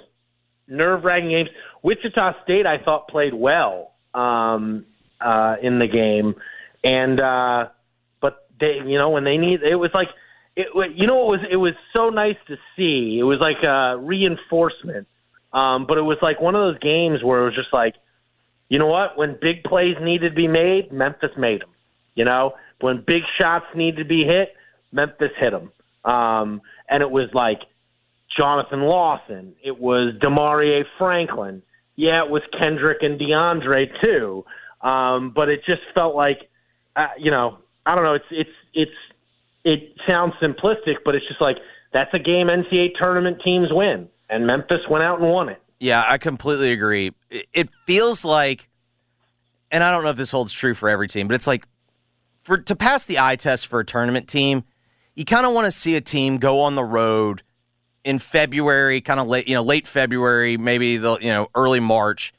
nerve-wracking 0.69 1.31
games. 1.31 1.49
Wichita 1.83 2.42
State, 2.45 2.66
I 2.66 2.79
thought, 2.83 3.09
played 3.09 3.35
well 3.35 3.92
um, 4.14 4.87
uh, 5.21 5.57
in 5.62 5.79
the 5.79 5.88
game, 5.88 6.35
and 6.85 7.21
uh, 7.21 7.69
but 8.21 8.47
they, 8.61 8.79
you 8.87 8.99
know, 8.99 9.11
when 9.11 9.25
they 9.25 9.37
need, 9.37 9.62
it 9.62 9.77
was 9.77 9.90
like, 9.95 10.09
it, 10.57 10.69
you 10.97 11.07
know, 11.07 11.21
it 11.23 11.38
was 11.38 11.40
it 11.53 11.57
was 11.57 11.75
so 11.92 12.09
nice 12.09 12.37
to 12.49 12.57
see. 12.77 13.19
It 13.21 13.25
was 13.25 13.38
like 13.40 13.62
a 13.62 13.99
reinforcement, 13.99 15.07
um, 15.53 15.87
but 15.87 15.99
it 15.99 16.03
was 16.03 16.16
like 16.23 16.40
one 16.40 16.55
of 16.55 16.61
those 16.61 16.79
games 16.79 17.23
where 17.23 17.42
it 17.42 17.45
was 17.45 17.55
just 17.55 17.73
like, 17.73 17.95
you 18.69 18.79
know 18.79 18.87
what? 18.87 19.19
When 19.19 19.38
big 19.40 19.62
plays 19.64 19.97
needed 20.01 20.31
to 20.31 20.35
be 20.35 20.49
made, 20.49 20.90
Memphis 20.90 21.31
made 21.37 21.61
them. 21.61 21.69
You 22.14 22.25
know, 22.25 22.55
when 22.81 23.05
big 23.07 23.23
shots 23.38 23.66
needed 23.75 23.99
to 23.99 24.09
be 24.09 24.25
hit, 24.25 24.55
Memphis 24.92 25.31
hit 25.38 25.53
them. 25.53 25.71
Um, 26.11 26.62
and 26.88 27.03
it 27.03 27.11
was 27.11 27.29
like 27.35 27.61
Jonathan 28.35 28.81
Lawson. 28.81 29.55
It 29.62 29.79
was 29.79 30.14
Damaria 30.21 30.85
Franklin. 30.99 31.62
Yeah, 31.97 32.25
it 32.25 32.31
was 32.31 32.42
Kendric 32.59 33.05
and 33.05 33.21
DeAndre 33.21 33.87
too. 34.01 34.45
Um, 34.87 35.33
but 35.35 35.49
it 35.49 35.61
just 35.66 35.83
felt 35.95 36.14
like, 36.14 36.38
uh, 36.95 37.09
you 37.19 37.31
know, 37.31 37.59
I 37.85 37.95
don't 37.95 38.05
know. 38.05 38.14
It's 38.14 38.25
it's 38.31 38.51
it's 38.75 38.90
it 39.66 39.96
sounds 40.07 40.33
simplistic, 40.40 40.98
but 41.05 41.16
it's 41.16 41.26
just 41.26 41.40
like 41.40 41.57
that's 41.92 42.14
a 42.14 42.20
game 42.20 42.46
NCAA 42.46 42.96
tournament 42.96 43.42
teams 43.44 43.68
win, 43.72 44.09
and 44.31 44.46
Memphis 44.46 44.81
went 44.88 45.02
out 45.02 45.20
and 45.20 45.29
won 45.29 45.48
it. 45.48 45.61
Yeah, 45.81 46.05
I 46.07 46.18
completely 46.18 46.72
agree. 46.72 47.12
It, 47.29 47.68
feels 47.85 48.24
like, 48.24 48.70
and 49.72 49.83
I 49.83 49.90
don't 49.90 50.05
know 50.05 50.11
if 50.11 50.16
this 50.16 50.31
holds 50.31 50.52
true 50.52 50.72
for 50.72 50.88
every 50.88 51.09
team, 51.09 51.26
but 51.26 51.35
it's 51.35 51.48
like 51.48 51.66
for 52.44 52.59
to 52.59 52.76
pass 52.76 53.05
the 53.05 53.18
eye 53.18 53.35
test 53.35 53.66
for 53.66 53.81
a 53.81 53.85
tournament 53.85 54.29
team, 54.29 54.62
you 55.16 55.24
kind 55.24 55.44
of 55.44 55.52
want 55.52 55.64
to 55.64 55.72
see 55.72 55.96
a 55.96 56.00
team 56.00 56.38
go 56.38 56.61
on 56.61 56.76
the 56.76 56.85
road 56.85 57.42
in 58.05 58.20
February, 58.20 59.00
kind 59.00 59.18
of 59.18 59.26
late, 59.26 59.48
you 59.48 59.55
know, 59.57 59.62
late 59.62 59.88
February, 59.88 60.57
maybe 60.57 60.96
the 60.96 61.18
you 61.20 61.31
know 61.31 61.48
early 61.57 61.81
March, 61.81 62.33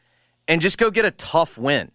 and 0.48 0.62
just 0.62 0.78
go 0.78 0.90
get 0.90 1.04
a 1.04 1.12
tough 1.12 1.58
win. 1.58 1.92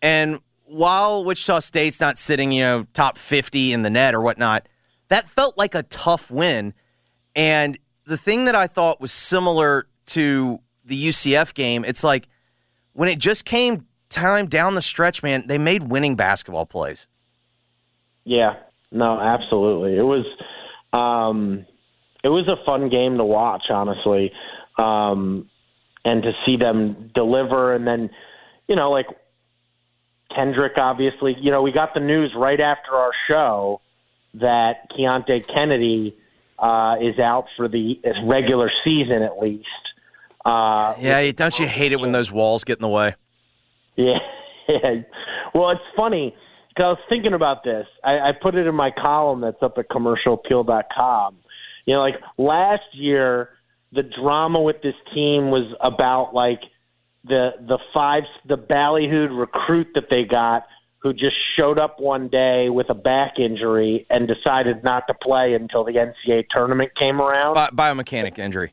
And 0.00 0.38
while 0.72 1.24
Wichita 1.24 1.60
State's 1.60 2.00
not 2.00 2.18
sitting, 2.18 2.52
you 2.52 2.62
know, 2.62 2.86
top 2.92 3.18
fifty 3.18 3.72
in 3.72 3.82
the 3.82 3.90
net 3.90 4.14
or 4.14 4.20
whatnot, 4.20 4.68
that 5.08 5.28
felt 5.28 5.58
like 5.58 5.74
a 5.74 5.82
tough 5.84 6.30
win. 6.30 6.74
And 7.36 7.78
the 8.06 8.16
thing 8.16 8.46
that 8.46 8.54
I 8.54 8.66
thought 8.66 9.00
was 9.00 9.12
similar 9.12 9.86
to 10.06 10.60
the 10.84 11.08
UCF 11.08 11.54
game, 11.54 11.84
it's 11.84 12.02
like 12.02 12.28
when 12.92 13.08
it 13.08 13.18
just 13.18 13.44
came 13.44 13.86
time 14.08 14.46
down 14.46 14.74
the 14.74 14.82
stretch, 14.82 15.22
man, 15.22 15.44
they 15.46 15.58
made 15.58 15.84
winning 15.84 16.16
basketball 16.16 16.66
plays. 16.66 17.06
Yeah, 18.24 18.54
no, 18.90 19.18
absolutely. 19.20 19.96
It 19.96 20.02
was 20.02 20.24
um 20.92 21.66
it 22.24 22.28
was 22.28 22.48
a 22.48 22.64
fun 22.64 22.88
game 22.88 23.18
to 23.18 23.24
watch, 23.24 23.64
honestly. 23.70 24.32
Um 24.78 25.48
and 26.04 26.22
to 26.22 26.32
see 26.44 26.56
them 26.56 27.10
deliver 27.14 27.74
and 27.74 27.86
then 27.86 28.10
you 28.68 28.76
know, 28.76 28.90
like 28.90 29.06
Kendric, 30.36 30.76
obviously, 30.76 31.36
you 31.40 31.50
know, 31.50 31.62
we 31.62 31.72
got 31.72 31.94
the 31.94 32.00
news 32.00 32.32
right 32.36 32.60
after 32.60 32.92
our 32.92 33.12
show 33.28 33.80
that 34.34 34.90
Keonte 34.90 35.46
Kennedy 35.52 36.16
uh, 36.58 36.96
is 37.00 37.18
out 37.18 37.46
for 37.56 37.68
the 37.68 38.00
regular 38.24 38.70
season 38.84 39.22
at 39.22 39.38
least. 39.38 39.66
Uh, 40.44 40.94
Yeah, 40.98 41.30
don't 41.32 41.58
you 41.58 41.66
hate 41.66 41.92
it 41.92 42.00
when 42.00 42.12
those 42.12 42.30
walls 42.32 42.64
get 42.64 42.78
in 42.78 42.82
the 42.82 42.88
way? 42.88 43.14
Yeah. 43.96 45.02
Well, 45.54 45.70
it's 45.70 45.80
funny 45.96 46.34
because 46.68 46.84
I 46.84 46.88
was 46.90 46.98
thinking 47.08 47.34
about 47.34 47.64
this. 47.64 47.86
I, 48.04 48.12
I 48.12 48.32
put 48.40 48.54
it 48.54 48.66
in 48.66 48.74
my 48.74 48.90
column 48.90 49.40
that's 49.40 49.62
up 49.62 49.76
at 49.76 49.88
commercialappeal.com. 49.90 51.36
You 51.84 51.94
know, 51.94 52.00
like 52.00 52.14
last 52.38 52.84
year, 52.92 53.50
the 53.92 54.02
drama 54.02 54.60
with 54.62 54.80
this 54.82 54.94
team 55.12 55.50
was 55.50 55.74
about 55.80 56.32
like 56.32 56.60
the 57.24 57.50
the 57.60 57.78
five 57.94 58.24
the 58.48 58.56
ballyhooed 58.56 59.36
recruit 59.38 59.88
that 59.94 60.04
they 60.10 60.24
got 60.24 60.64
who 61.02 61.12
just 61.12 61.36
showed 61.56 61.78
up 61.78 61.98
one 61.98 62.28
day 62.28 62.68
with 62.68 62.88
a 62.88 62.94
back 62.94 63.38
injury 63.38 64.06
and 64.08 64.28
decided 64.28 64.84
not 64.84 65.06
to 65.08 65.14
play 65.14 65.54
until 65.54 65.84
the 65.84 65.92
NCAA 65.92 66.44
tournament 66.48 66.92
came 66.96 67.20
around. 67.20 67.54
Bi- 67.54 67.70
biomechanic 67.70 68.38
injury. 68.38 68.72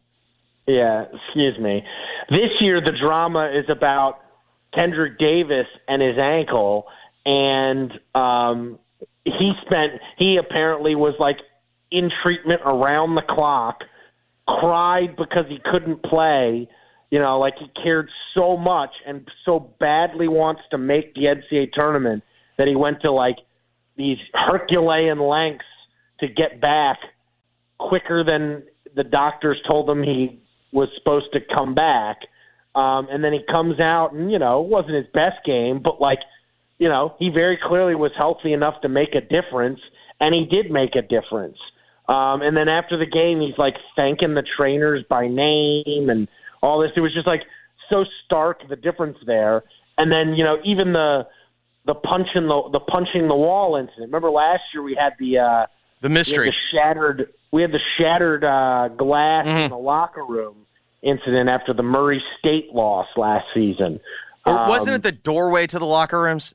Yeah, 0.68 1.06
excuse 1.12 1.58
me. 1.60 1.84
This 2.30 2.52
year, 2.62 2.80
the 2.80 2.92
drama 2.92 3.52
is 3.52 3.66
about 3.70 4.20
Kendric 4.76 5.18
Davis 5.18 5.66
and 5.88 6.00
his 6.00 6.20
ankle, 6.20 6.86
and 7.26 7.92
um, 8.14 8.78
he 9.26 9.54
spent. 9.66 9.94
He 10.20 10.38
apparently 10.38 10.94
was 10.94 11.16
like 11.20 11.38
in 11.90 12.12
treatment 12.22 12.62
around 12.64 13.16
the 13.16 13.24
clock, 13.28 13.80
cried 14.48 15.16
because 15.16 15.46
he 15.48 15.60
couldn't 15.72 16.04
play. 16.04 16.70
You 17.12 17.20
know, 17.20 17.40
like 17.40 17.56
he 17.60 17.68
cared 17.82 18.10
so 18.36 18.56
much 18.56 18.92
and 19.08 19.28
so 19.46 19.72
badly 19.80 20.28
wants 20.28 20.62
to 20.72 20.78
make 20.78 21.16
the 21.16 21.22
NCAA 21.22 21.72
tournament 21.74 22.24
that 22.58 22.68
he 22.68 22.76
went 22.76 23.02
to 23.02 23.12
like 23.12 23.38
these 23.98 24.18
Herculean 24.34 25.20
lengths 25.20 25.66
to 26.20 26.28
get 26.28 26.62
back 26.62 26.98
quicker 27.80 28.24
than 28.24 28.64
the 28.96 29.04
doctors 29.04 29.58
told 29.68 29.90
him 29.90 30.04
he 30.04 30.40
was 30.72 30.90
supposed 30.98 31.28
to 31.34 31.40
come 31.54 31.74
back. 31.74 32.18
Um, 32.76 33.08
and 33.10 33.24
then 33.24 33.34
he 33.34 33.40
comes 33.50 33.80
out 33.80 34.14
and, 34.14 34.32
you 34.32 34.38
know, 34.38 34.64
it 34.64 34.70
wasn't 34.70 34.96
his 34.96 35.08
best 35.14 35.44
game, 35.46 35.82
but 35.84 36.00
like, 36.00 36.20
you 36.78 36.88
know, 36.88 37.16
he 37.20 37.30
very 37.30 37.58
clearly 37.62 37.96
was 37.96 38.12
healthy 38.18 38.54
enough 38.54 38.82
to 38.82 38.90
make 38.90 39.16
a 39.16 39.22
difference, 39.22 39.80
and 40.20 40.34
he 40.34 40.46
did 40.46 40.72
make 40.72 40.96
a 40.96 41.02
difference. 41.02 41.58
Um, 42.08 42.42
and 42.42 42.56
then 42.56 42.70
after 42.70 42.98
the 42.98 43.06
game, 43.06 43.42
he's 43.42 43.58
like 43.58 43.76
thanking 43.96 44.34
the 44.34 44.44
trainers 44.58 45.04
by 45.10 45.28
name 45.28 46.10
and 46.10 46.28
all 46.62 46.80
this. 46.80 46.92
It 46.96 47.02
was 47.02 47.14
just 47.14 47.28
like 47.28 47.42
so 47.90 48.06
stark 48.26 48.68
the 48.70 48.76
difference 48.76 49.18
there. 49.26 49.64
And 49.98 50.12
then 50.12 50.34
you 50.36 50.44
know 50.44 50.58
even 50.64 50.94
the 50.94 51.28
the 51.86 51.94
punching 51.96 52.48
the 52.48 52.70
the 52.72 52.80
punching 52.80 53.28
the 53.28 53.36
wall 53.36 53.76
incident. 53.76 54.08
Remember 54.08 54.30
last 54.32 54.62
year 54.74 54.84
we 54.84 54.96
had 55.00 55.14
the 55.20 55.40
uh, 55.40 55.66
The 56.02 56.10
mystery. 56.10 56.50
the 56.50 56.56
shattered 56.78 57.30
we 57.52 57.62
had 57.62 57.72
the 57.72 57.80
shattered 57.98 58.44
uh, 58.44 58.90
glass 58.90 59.46
in 59.48 59.70
the 59.72 59.78
locker 59.78 60.24
room 60.26 60.66
incident 61.02 61.50
after 61.50 61.74
the 61.74 61.82
Murray 61.84 62.22
State 62.40 62.74
loss 62.74 63.08
last 63.18 63.46
season. 63.54 64.00
Or 64.46 64.68
wasn't 64.68 64.90
Um, 64.94 65.00
it 65.00 65.04
the 65.04 65.12
doorway 65.12 65.66
to 65.68 65.80
the 65.80 65.86
locker 65.86 66.22
rooms? 66.22 66.54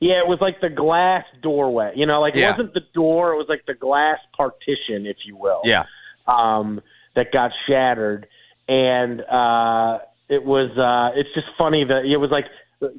Yeah, 0.00 0.18
it 0.20 0.28
was 0.28 0.38
like 0.40 0.60
the 0.60 0.68
glass 0.68 1.24
doorway. 1.42 1.92
You 1.96 2.06
know, 2.06 2.20
like 2.20 2.36
it 2.36 2.40
Yeah. 2.40 2.50
wasn't 2.50 2.74
the 2.74 2.84
door; 2.94 3.32
it 3.32 3.36
was 3.36 3.46
like 3.48 3.64
the 3.66 3.74
glass 3.74 4.18
partition, 4.36 5.06
if 5.06 5.16
you 5.26 5.36
will. 5.36 5.60
Yeah. 5.64 5.84
um, 6.28 6.80
that 7.16 7.32
got 7.32 7.50
shattered, 7.68 8.28
and 8.68 9.22
uh, 9.22 9.98
it 10.28 10.44
was 10.44 10.70
uh, 10.76 11.18
it's 11.18 11.30
just 11.34 11.46
funny 11.56 11.84
that 11.84 12.04
it 12.04 12.18
was 12.18 12.30
like 12.30 12.44
the, 12.80 12.92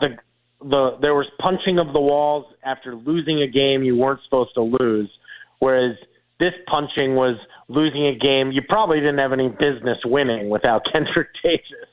the 0.00 0.16
the 0.60 0.98
there 1.00 1.14
was 1.14 1.26
punching 1.40 1.78
of 1.78 1.92
the 1.92 2.00
walls 2.00 2.46
after 2.64 2.94
losing 2.94 3.42
a 3.42 3.48
game 3.48 3.82
you 3.82 3.96
weren't 3.96 4.20
supposed 4.24 4.54
to 4.54 4.62
lose, 4.62 5.10
whereas 5.58 5.96
this 6.38 6.52
punching 6.68 7.16
was 7.16 7.36
losing 7.68 8.06
a 8.06 8.16
game 8.16 8.50
you 8.50 8.62
probably 8.68 8.98
didn't 8.98 9.18
have 9.18 9.32
any 9.32 9.48
business 9.48 9.98
winning 10.04 10.48
without 10.48 10.82
Kendric 10.94 11.28
Davis. 11.42 11.90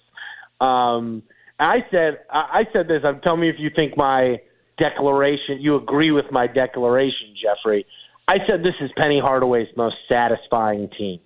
Um, 0.61 1.23
I 1.59 1.79
said 1.89 2.19
I 2.29 2.63
said 2.71 2.87
this. 2.87 3.01
I'm 3.03 3.19
tell 3.21 3.37
me 3.37 3.49
if 3.49 3.55
you 3.57 3.71
think 3.75 3.97
my 3.97 4.37
declaration 4.77 5.59
you 5.59 5.75
agree 5.75 6.11
with 6.11 6.25
my 6.31 6.45
declaration, 6.45 7.33
Jeffrey. 7.41 7.85
I 8.27 8.37
said 8.45 8.59
this 8.61 8.75
is 8.81 8.91
Penny 8.95 9.19
Hardaway's 9.19 9.69
most 9.75 9.95
satisfying 10.07 10.89
team. 10.97 11.19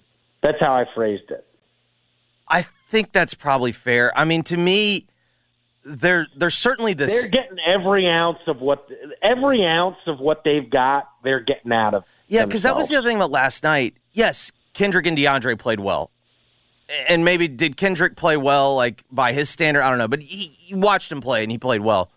That's 0.43 0.59
how 0.59 0.73
I 0.73 0.85
phrased 0.95 1.29
it. 1.31 1.45
I 2.51 2.65
think 2.89 3.11
that's 3.11 3.33
probably 3.33 3.71
fair. 3.71 4.11
I 4.17 4.25
mean, 4.25 4.43
to 4.43 4.57
me, 4.57 5.05
they're 5.83 6.27
they're 6.35 6.49
certainly 6.49 6.93
this. 6.93 7.21
They're 7.21 7.29
getting 7.29 7.57
every 7.65 8.07
ounce 8.07 8.39
of 8.47 8.61
what 8.61 8.89
every 9.23 9.65
ounce 9.65 9.97
of 10.05 10.19
what 10.19 10.43
they've 10.43 10.69
got. 10.69 11.09
They're 11.23 11.39
getting 11.39 11.71
out 11.71 11.93
of 11.93 12.03
Yeah, 12.27 12.45
because 12.45 12.63
that 12.63 12.75
was 12.75 12.89
the 12.89 12.97
other 12.97 13.07
thing 13.07 13.17
about 13.17 13.31
last 13.31 13.63
night. 13.63 13.95
Yes, 14.11 14.51
Kendric 14.73 15.07
and 15.07 15.17
DeAndre 15.17 15.57
played 15.57 15.79
well. 15.79 16.11
And 17.07 17.23
maybe 17.23 17.47
did 17.47 17.77
Kendric 17.77 18.17
play 18.17 18.35
well, 18.35 18.75
like 18.75 19.03
by 19.09 19.31
his 19.31 19.49
standard? 19.49 19.81
I 19.81 19.89
don't 19.89 19.97
know. 19.97 20.09
But 20.09 20.21
he, 20.23 20.57
you 20.67 20.77
watched 20.77 21.11
him 21.11 21.21
play 21.21 21.41
and 21.41 21.51
he 21.51 21.57
played 21.57 21.81
well. 21.81 22.11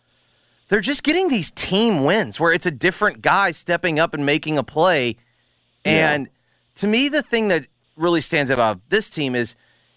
They're 0.68 0.80
just 0.80 1.04
getting 1.04 1.28
these 1.28 1.50
team 1.52 2.04
wins 2.04 2.40
where 2.40 2.52
it's 2.52 2.66
a 2.66 2.70
different 2.70 3.22
guy 3.22 3.52
stepping 3.52 4.00
up 4.00 4.14
and 4.14 4.26
making 4.26 4.58
a 4.58 4.64
play. 4.64 5.16
And 5.84 6.28
to 6.76 6.86
me, 6.88 7.08
the 7.08 7.22
thing 7.22 7.48
that 7.48 7.66
really 7.96 8.20
stands 8.20 8.50
out 8.50 8.54
about 8.54 8.80
this 8.88 9.08
team 9.08 9.36
is 9.36 9.54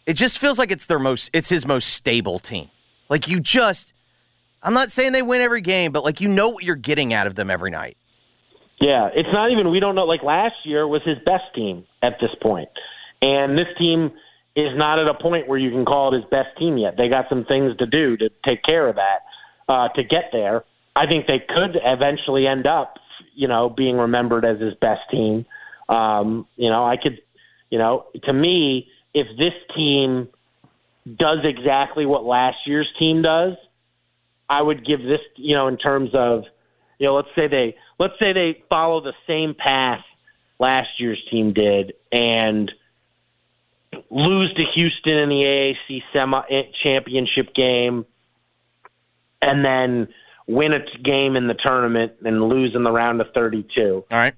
it 0.08 0.14
just 0.14 0.40
feels 0.40 0.58
like 0.58 0.72
it's 0.72 0.86
their 0.86 1.00
most, 1.00 1.30
it's 1.34 1.50
his 1.50 1.68
most 1.68 1.90
stable 1.90 2.40
team. 2.40 2.70
Like 3.10 3.28
you 3.28 3.40
just, 3.40 3.94
I'm 4.64 4.74
not 4.74 4.90
saying 4.90 5.12
they 5.12 5.22
win 5.22 5.42
every 5.42 5.62
game, 5.62 5.92
but 5.92 6.04
like 6.04 6.22
you 6.22 6.30
know 6.30 6.50
what 6.50 6.64
you're 6.64 6.76
getting 6.76 7.14
out 7.14 7.28
of 7.28 7.36
them 7.36 7.52
every 7.52 7.70
night. 7.70 7.98
Yeah, 8.80 9.10
it's 9.14 9.30
not 9.34 9.52
even 9.52 9.70
we 9.70 9.80
don't 9.80 9.96
know. 9.96 10.06
Like 10.06 10.24
last 10.24 10.56
year 10.64 10.88
was 10.88 11.02
his 11.04 11.18
best 11.26 11.44
team 11.54 11.86
at 12.02 12.18
this 12.22 12.30
point, 12.42 12.70
and 13.22 13.58
this 13.58 13.68
team 13.78 14.12
is 14.56 14.70
not 14.76 14.98
at 14.98 15.08
a 15.08 15.14
point 15.14 15.48
where 15.48 15.58
you 15.58 15.72
can 15.72 15.84
call 15.84 16.14
it 16.14 16.18
his 16.18 16.30
best 16.32 16.58
team 16.58 16.78
yet. 16.78 16.96
They 16.98 17.10
got 17.10 17.26
some 17.30 17.46
things 17.46 17.76
to 17.78 17.86
do 17.86 18.18
to 18.18 18.30
take 18.46 18.64
care 18.64 18.88
of 18.88 18.96
that 18.96 19.20
uh, 19.68 19.90
to 19.90 20.04
get 20.04 20.30
there. 20.32 20.64
I 20.96 21.06
think 21.06 21.28
they 21.28 21.40
could 21.40 21.78
eventually 21.84 22.48
end 22.48 22.66
up, 22.66 22.98
you 23.36 23.48
know, 23.48 23.70
being 23.70 23.98
remembered 23.98 24.46
as 24.46 24.60
his 24.60 24.74
best 24.76 25.02
team. 25.12 25.46
Um, 25.90 26.48
you 26.56 26.70
know, 26.70 26.86
I 26.86 26.98
could, 26.98 27.20
you 27.70 27.78
know, 27.78 28.06
to 28.24 28.34
me, 28.34 28.90
if 29.14 29.28
this 29.38 29.54
team 29.76 30.28
does 31.18 31.40
exactly 31.44 32.06
what 32.06 32.26
last 32.26 32.58
year's 32.66 32.88
team 33.00 33.22
does, 33.22 33.54
I 34.50 34.62
would 34.62 34.86
give 34.86 35.02
this, 35.02 35.22
you 35.36 35.56
know, 35.56 35.68
in 35.68 35.78
terms 35.78 36.12
of, 36.14 36.44
you 37.00 37.08
know, 37.08 37.16
let's 37.16 37.30
say 37.36 37.48
they 37.48 37.76
let's 38.00 38.14
say 38.20 38.34
they 38.34 38.64
follow 38.70 39.02
the 39.02 39.14
same 39.26 39.54
path 39.54 40.04
last 40.60 40.90
year's 41.00 41.22
team 41.30 41.54
did 41.54 41.94
and 42.12 42.72
lose 44.10 44.54
to 44.54 44.64
Houston 44.76 45.14
in 45.14 45.30
the 45.30 45.76
AAC 45.90 46.02
semi 46.14 46.42
eh, 46.50 46.64
championship 46.84 47.54
game 47.54 48.06
and 49.42 49.64
then 49.64 50.08
win 50.48 50.74
a 50.74 50.80
game 51.04 51.36
in 51.36 51.48
the 51.48 51.54
tournament 51.54 52.14
and 52.24 52.48
lose 52.48 52.74
in 52.74 52.84
the 52.84 52.92
round 52.92 53.22
of 53.22 53.28
32. 53.34 54.06
All 54.10 54.18
right. 54.18 54.34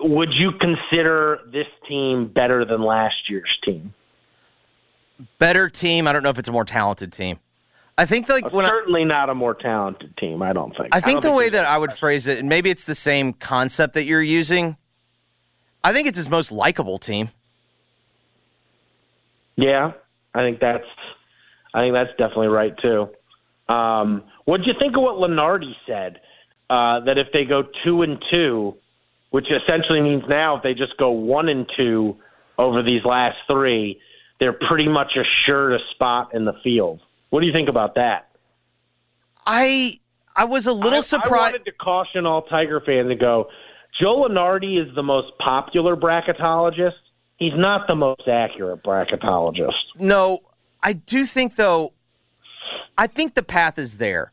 Would 0.00 0.32
you 0.32 0.52
consider 0.52 1.40
this 1.52 1.66
team 1.88 2.28
better 2.28 2.64
than 2.64 2.82
last 2.82 3.28
year's 3.28 3.58
team? 3.64 3.94
Better 5.38 5.68
team. 5.68 6.06
I 6.06 6.12
don't 6.12 6.22
know 6.22 6.30
if 6.30 6.38
it's 6.38 6.48
a 6.48 6.52
more 6.52 6.64
talented 6.64 7.12
team. 7.12 7.38
I 7.96 8.06
think 8.06 8.28
like 8.28 8.52
when 8.52 8.64
I, 8.64 8.70
Certainly 8.70 9.04
not 9.04 9.30
a 9.30 9.34
more 9.34 9.54
talented 9.54 10.16
team, 10.16 10.42
I 10.42 10.52
don't 10.52 10.76
think. 10.76 10.88
I 10.92 11.00
think 11.00 11.22
the 11.22 11.32
way 11.32 11.48
that 11.48 11.64
I 11.64 11.78
would 11.78 11.92
phrase 11.92 12.26
it, 12.26 12.38
and 12.38 12.48
maybe 12.48 12.70
it's 12.70 12.84
the 12.84 12.94
same 12.94 13.32
concept 13.32 13.94
that 13.94 14.04
you're 14.04 14.22
using. 14.22 14.76
I 15.84 15.92
think 15.92 16.08
it's 16.08 16.18
his 16.18 16.28
most 16.28 16.50
likable 16.50 16.98
team. 16.98 17.28
Yeah, 19.56 19.92
I 20.34 20.40
think 20.40 20.58
that's 20.58 20.84
I 21.72 21.82
think 21.82 21.94
that's 21.94 22.10
definitely 22.18 22.48
right 22.48 22.74
too. 22.78 23.10
Um, 23.72 24.24
what 24.44 24.58
did 24.58 24.66
you 24.66 24.74
think 24.78 24.96
of 24.96 25.02
what 25.02 25.14
Lunardi 25.16 25.74
said? 25.86 26.20
Uh, 26.68 27.00
that 27.00 27.18
if 27.18 27.28
they 27.32 27.44
go 27.44 27.62
two 27.84 28.02
and 28.02 28.22
two, 28.30 28.74
which 29.34 29.48
essentially 29.50 30.00
means 30.00 30.22
now 30.28 30.58
if 30.58 30.62
they 30.62 30.74
just 30.74 30.96
go 30.96 31.10
one 31.10 31.48
and 31.48 31.68
two 31.76 32.16
over 32.56 32.84
these 32.84 33.04
last 33.04 33.36
three, 33.50 34.00
they're 34.38 34.52
pretty 34.52 34.86
much 34.86 35.16
assured 35.16 35.72
a 35.72 35.78
spot 35.90 36.32
in 36.32 36.44
the 36.44 36.52
field. 36.62 37.00
What 37.30 37.40
do 37.40 37.46
you 37.46 37.52
think 37.52 37.68
about 37.68 37.96
that? 37.96 38.28
I 39.44 39.98
I 40.36 40.44
was 40.44 40.68
a 40.68 40.72
little 40.72 40.94
I, 40.94 40.98
I 40.98 41.00
surprised. 41.00 41.54
wanted 41.54 41.64
to 41.64 41.72
caution 41.72 42.26
all 42.26 42.42
Tiger 42.42 42.80
fans 42.86 43.10
and 43.10 43.18
go, 43.18 43.48
Joe 44.00 44.24
Lunardi 44.24 44.80
is 44.80 44.94
the 44.94 45.02
most 45.02 45.36
popular 45.40 45.96
bracketologist. 45.96 46.92
He's 47.36 47.56
not 47.56 47.88
the 47.88 47.96
most 47.96 48.28
accurate 48.28 48.84
bracketologist. 48.84 49.72
No, 49.98 50.42
I 50.80 50.92
do 50.92 51.24
think 51.24 51.56
though. 51.56 51.92
I 52.96 53.08
think 53.08 53.34
the 53.34 53.42
path 53.42 53.80
is 53.80 53.96
there. 53.96 54.30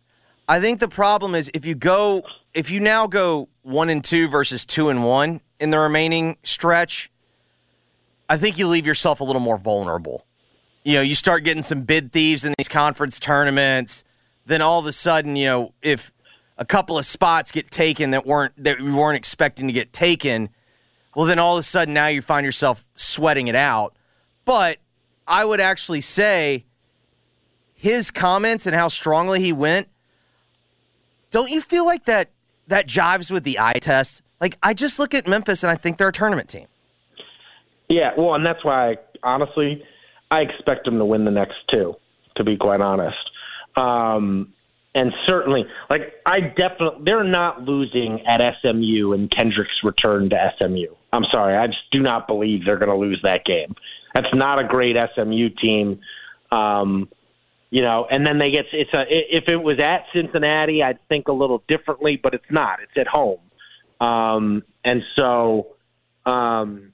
I 0.48 0.60
think 0.60 0.80
the 0.80 0.88
problem 0.88 1.34
is 1.34 1.50
if 1.56 1.66
you 1.66 1.74
go, 1.74 2.22
if 2.54 2.70
you 2.70 2.80
now 2.80 3.08
go 3.08 3.50
one 3.62 3.90
and 3.90 4.04
two 4.04 4.28
versus 4.28 4.66
two 4.66 4.90
and 4.90 5.04
one 5.04 5.42
in 5.60 5.70
the 5.70 5.80
remaining 5.80 6.38
stretch, 6.44 7.12
I 8.28 8.38
think 8.38 8.58
you 8.58 8.68
leave 8.68 8.86
yourself 8.86 9.20
a 9.20 9.24
little 9.24 9.42
more 9.42 9.58
vulnerable. 9.58 10.26
You 10.84 10.96
know, 10.96 11.02
you 11.02 11.16
start 11.16 11.44
getting 11.44 11.64
some 11.64 11.84
bid 11.84 12.12
thieves 12.12 12.44
in 12.44 12.54
these 12.58 12.68
conference 12.68 13.20
tournaments. 13.20 14.04
then 14.46 14.62
all 14.62 14.80
of 14.80 14.86
a 14.86 14.92
sudden, 14.92 15.36
you 15.36 15.46
know, 15.46 15.74
if 15.82 16.12
a 16.58 16.66
couple 16.66 16.98
of 16.98 17.06
spots 17.06 17.52
get 17.52 17.72
taken 17.72 18.12
that 18.12 18.26
weren't 18.26 18.54
that 18.64 18.82
we 18.82 18.92
weren't 18.92 19.18
expecting 19.18 19.68
to 19.68 19.74
get 19.74 19.94
taken, 19.94 20.50
well, 21.16 21.26
then 21.26 21.40
all 21.40 21.56
of 21.56 21.60
a 21.60 21.64
sudden 21.64 21.94
now 21.94 22.08
you 22.08 22.22
find 22.22 22.46
yourself 22.46 22.88
sweating 22.96 23.48
it 23.48 23.56
out. 23.56 23.96
But 24.44 24.80
I 25.28 25.46
would 25.46 25.60
actually 25.60 26.02
say 26.02 26.66
his 27.74 28.12
comments 28.12 28.66
and 28.66 28.76
how 28.76 28.88
strongly 28.88 29.42
he 29.42 29.54
went. 29.54 29.88
Don't 31.30 31.50
you 31.50 31.62
feel 31.62 31.86
like 31.86 32.06
that 32.06 32.32
that 32.72 32.88
jives 32.88 33.30
with 33.32 33.44
the 33.44 33.60
eye 33.60 33.80
test? 33.80 34.22
Like 34.40 34.58
I 34.64 34.74
just 34.74 35.00
look 35.00 35.14
at 35.14 35.28
Memphis 35.28 35.64
and 35.64 35.72
I 35.72 35.76
think 35.76 35.98
they're 35.98 36.10
a 36.10 36.14
tournament 36.14 36.50
team. 36.50 36.68
Yeah, 37.90 38.12
well, 38.18 38.36
and 38.36 38.46
that's 38.46 38.64
why, 38.64 38.92
I, 38.92 38.96
honestly, 39.24 39.84
I 40.32 40.40
expect 40.40 40.86
them 40.86 40.98
to 40.98 41.06
win 41.06 41.26
the 41.26 41.32
next 41.32 41.56
two. 41.70 41.96
To 42.38 42.46
be 42.46 42.56
quite 42.56 42.80
honest, 42.80 43.18
um, 43.76 44.54
and 44.96 45.12
certainly, 45.28 45.66
like 45.90 46.14
I 46.26 46.40
definitely, 46.40 47.04
they're 47.04 47.26
not 47.26 47.64
losing 47.64 48.22
at 48.26 48.40
SMU 48.62 49.12
and 49.12 49.30
Kendric's 49.30 49.84
return 49.84 50.30
to 50.30 50.54
SMU. 50.58 50.96
I'm 51.12 51.26
sorry, 51.30 51.58
I 51.58 51.68
just 51.68 51.92
do 51.92 52.00
not 52.00 52.28
believe 52.28 52.64
they're 52.66 52.80
going 52.80 52.90
to 52.90 52.96
lose 52.96 53.20
that 53.24 53.44
game. 53.44 53.76
That's 54.14 54.34
not 54.34 54.60
a 54.60 54.64
great 54.64 54.96
SMU 55.14 55.50
team. 55.62 56.00
Um, 56.52 57.10
you 57.72 57.82
know, 57.82 58.06
and 58.12 58.28
then 58.28 58.38
they 58.38 58.52
get 58.52 58.66
it's 58.74 58.94
a 58.94 59.06
if 59.08 59.46
it 59.48 59.56
was 59.56 59.80
at 59.80 60.04
Cincinnati, 60.14 60.84
I'd 60.84 61.00
think 61.08 61.30
a 61.30 61.34
little 61.34 61.64
differently, 61.68 62.20
but 62.22 62.34
it's 62.34 62.52
not. 62.52 62.80
It's 62.84 62.92
at 62.98 63.08
home, 63.08 63.40
um, 64.00 64.64
and 64.84 65.02
so 65.16 65.68
um, 66.26 66.92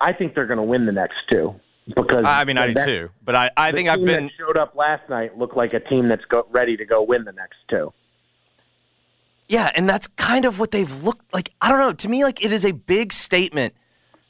I 0.00 0.12
think 0.12 0.34
they're 0.34 0.48
going 0.48 0.58
to 0.58 0.64
win 0.64 0.86
the 0.86 0.92
next 0.92 1.18
two 1.30 1.54
because 1.86 2.24
I 2.26 2.44
mean, 2.44 2.58
I 2.58 2.66
do 2.66 2.74
that- 2.74 2.84
too. 2.84 3.10
But 3.24 3.36
I, 3.36 3.50
I 3.56 3.70
think 3.70 3.88
I've 3.88 4.04
been 4.04 4.24
that 4.24 4.32
showed 4.36 4.56
up 4.56 4.74
last 4.74 5.08
night 5.08 5.38
looked 5.38 5.56
like 5.56 5.72
a 5.72 5.80
team 5.80 6.08
that's 6.08 6.24
go, 6.24 6.46
ready 6.50 6.76
to 6.76 6.84
go 6.84 7.02
win 7.02 7.24
the 7.24 7.32
next 7.32 7.56
two. 7.70 7.92
Yeah, 9.46 9.70
and 9.76 9.88
that's 9.88 10.08
kind 10.08 10.46
of 10.46 10.58
what 10.58 10.72
they've 10.72 11.02
looked 11.04 11.32
like. 11.32 11.50
I 11.60 11.68
don't 11.68 11.78
know. 11.78 11.92
To 11.92 12.08
me, 12.08 12.24
like 12.24 12.44
it 12.44 12.50
is 12.50 12.64
a 12.64 12.72
big 12.72 13.12
statement 13.12 13.74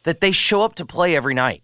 that 0.02 0.20
they 0.20 0.32
show 0.32 0.62
up 0.62 0.74
to 0.74 0.84
play 0.84 1.16
every 1.16 1.32
night. 1.32 1.62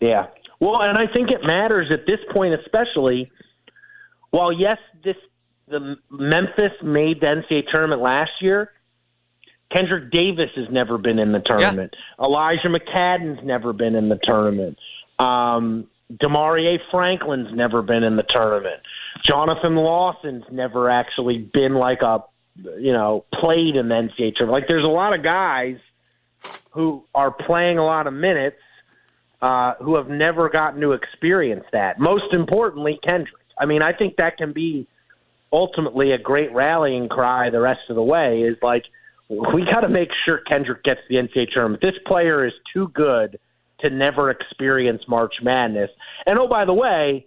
Yeah. 0.00 0.28
Well, 0.62 0.80
and 0.80 0.96
I 0.96 1.12
think 1.12 1.32
it 1.32 1.42
matters 1.42 1.88
at 1.90 2.06
this 2.06 2.20
point, 2.32 2.54
especially. 2.54 3.32
While 4.30 4.52
yes, 4.52 4.78
this 5.02 5.16
the 5.66 5.96
Memphis 6.08 6.70
made 6.84 7.20
the 7.20 7.26
NCAA 7.26 7.64
tournament 7.68 8.00
last 8.00 8.30
year. 8.40 8.70
Kendric 9.72 10.12
Davis 10.12 10.50
has 10.54 10.66
never 10.70 10.98
been 10.98 11.18
in 11.18 11.32
the 11.32 11.40
tournament. 11.40 11.96
Elijah 12.20 12.68
McCadden's 12.68 13.40
never 13.42 13.72
been 13.72 13.96
in 13.96 14.08
the 14.08 14.20
tournament. 14.22 14.78
Um, 15.18 15.88
Damaria 16.20 16.78
Franklin's 16.92 17.48
never 17.54 17.82
been 17.82 18.04
in 18.04 18.16
the 18.16 18.22
tournament. 18.22 18.82
Jonathan 19.24 19.74
Lawson's 19.76 20.44
never 20.52 20.90
actually 20.90 21.38
been 21.38 21.74
like 21.74 22.02
a, 22.02 22.22
you 22.78 22.92
know, 22.92 23.24
played 23.34 23.74
in 23.76 23.88
the 23.88 23.94
NCAA 23.94 24.36
tournament. 24.36 24.62
Like 24.62 24.68
there's 24.68 24.84
a 24.84 24.88
lot 24.88 25.12
of 25.12 25.24
guys 25.24 25.78
who 26.70 27.02
are 27.14 27.30
playing 27.32 27.78
a 27.78 27.84
lot 27.84 28.06
of 28.06 28.12
minutes 28.12 28.58
uh, 29.42 29.74
who 29.80 29.96
have 29.96 30.08
never 30.08 30.48
gotten 30.48 30.80
to 30.80 30.92
experience 30.92 31.64
that. 31.72 31.98
Most 31.98 32.32
importantly, 32.32 32.98
Kendric. 33.04 33.26
I 33.58 33.66
mean, 33.66 33.82
I 33.82 33.92
think 33.92 34.16
that 34.16 34.38
can 34.38 34.52
be 34.52 34.86
ultimately 35.52 36.12
a 36.12 36.18
great 36.18 36.52
rallying 36.54 37.08
cry 37.08 37.50
the 37.50 37.60
rest 37.60 37.80
of 37.90 37.96
the 37.96 38.02
way 38.02 38.40
is 38.40 38.56
like, 38.62 38.84
we 39.28 39.64
got 39.64 39.80
to 39.80 39.88
make 39.88 40.08
sure 40.24 40.40
Kendric 40.50 40.82
gets 40.84 41.00
the 41.08 41.16
NCAA 41.16 41.50
tournament. 41.52 41.82
This 41.82 41.94
player 42.06 42.46
is 42.46 42.52
too 42.72 42.88
good 42.94 43.38
to 43.80 43.90
never 43.90 44.30
experience 44.30 45.02
March 45.08 45.34
Madness. 45.42 45.90
And 46.26 46.38
oh, 46.38 46.48
by 46.48 46.64
the 46.64 46.72
way, 46.74 47.26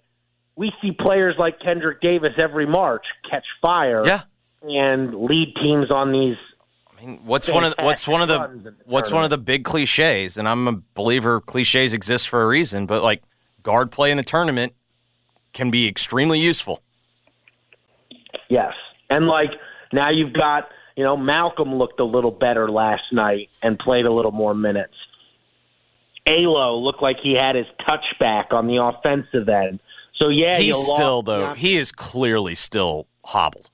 we 0.55 0.71
see 0.81 0.91
players 0.91 1.35
like 1.37 1.59
Kendric 1.59 1.99
Davis 2.01 2.33
every 2.37 2.65
March 2.65 3.03
catch 3.29 3.45
fire 3.61 4.03
Yeah. 4.05 4.21
and 4.63 5.13
lead 5.13 5.53
teams 5.61 5.91
on 5.91 6.11
these 6.11 6.37
what's 7.23 7.47
one 7.47 7.63
of 7.63 7.75
the, 7.75 7.83
what's 7.83 8.07
one 8.07 8.21
of 8.21 8.27
the 8.27 8.35
Fantastic 8.35 8.55
runs 8.55 8.67
in 8.67 8.73
the 8.77 8.91
what's 8.91 9.11
one 9.11 9.23
of 9.23 9.29
the 9.29 9.37
big 9.37 9.63
cliches? 9.63 10.37
And 10.37 10.47
I'm 10.47 10.67
a 10.67 10.73
believer 10.93 11.41
cliches 11.41 11.93
exist 11.93 12.29
for 12.29 12.41
a 12.43 12.47
reason. 12.47 12.85
But 12.85 13.03
like 13.03 13.23
guard 13.63 13.91
play 13.91 14.11
in 14.11 14.19
a 14.19 14.23
tournament 14.23 14.73
can 15.53 15.71
be 15.71 15.87
extremely 15.87 16.39
useful. 16.39 16.81
Yes. 18.49 18.73
And 19.09 19.27
like 19.27 19.51
now 19.93 20.09
you've 20.09 20.33
got, 20.33 20.69
you 20.95 21.03
know, 21.03 21.17
Malcolm 21.17 21.75
looked 21.75 21.99
a 21.99 22.05
little 22.05 22.31
better 22.31 22.69
last 22.69 23.03
night 23.11 23.49
and 23.61 23.77
played 23.77 24.05
a 24.05 24.11
little 24.11 24.31
more 24.31 24.53
minutes. 24.53 24.93
Alo 26.27 26.77
looked 26.77 27.01
like 27.01 27.17
he 27.21 27.33
had 27.33 27.55
his 27.55 27.67
touchback 27.87 28.51
on 28.51 28.67
the 28.67 28.77
offensive 28.77 29.47
end. 29.47 29.79
So 30.15 30.29
yeah, 30.29 30.57
He's 30.57 30.77
still 30.77 31.21
though. 31.21 31.53
He 31.53 31.77
is 31.77 31.91
clearly 31.91 32.55
still 32.55 33.07
hobbled. 33.25 33.69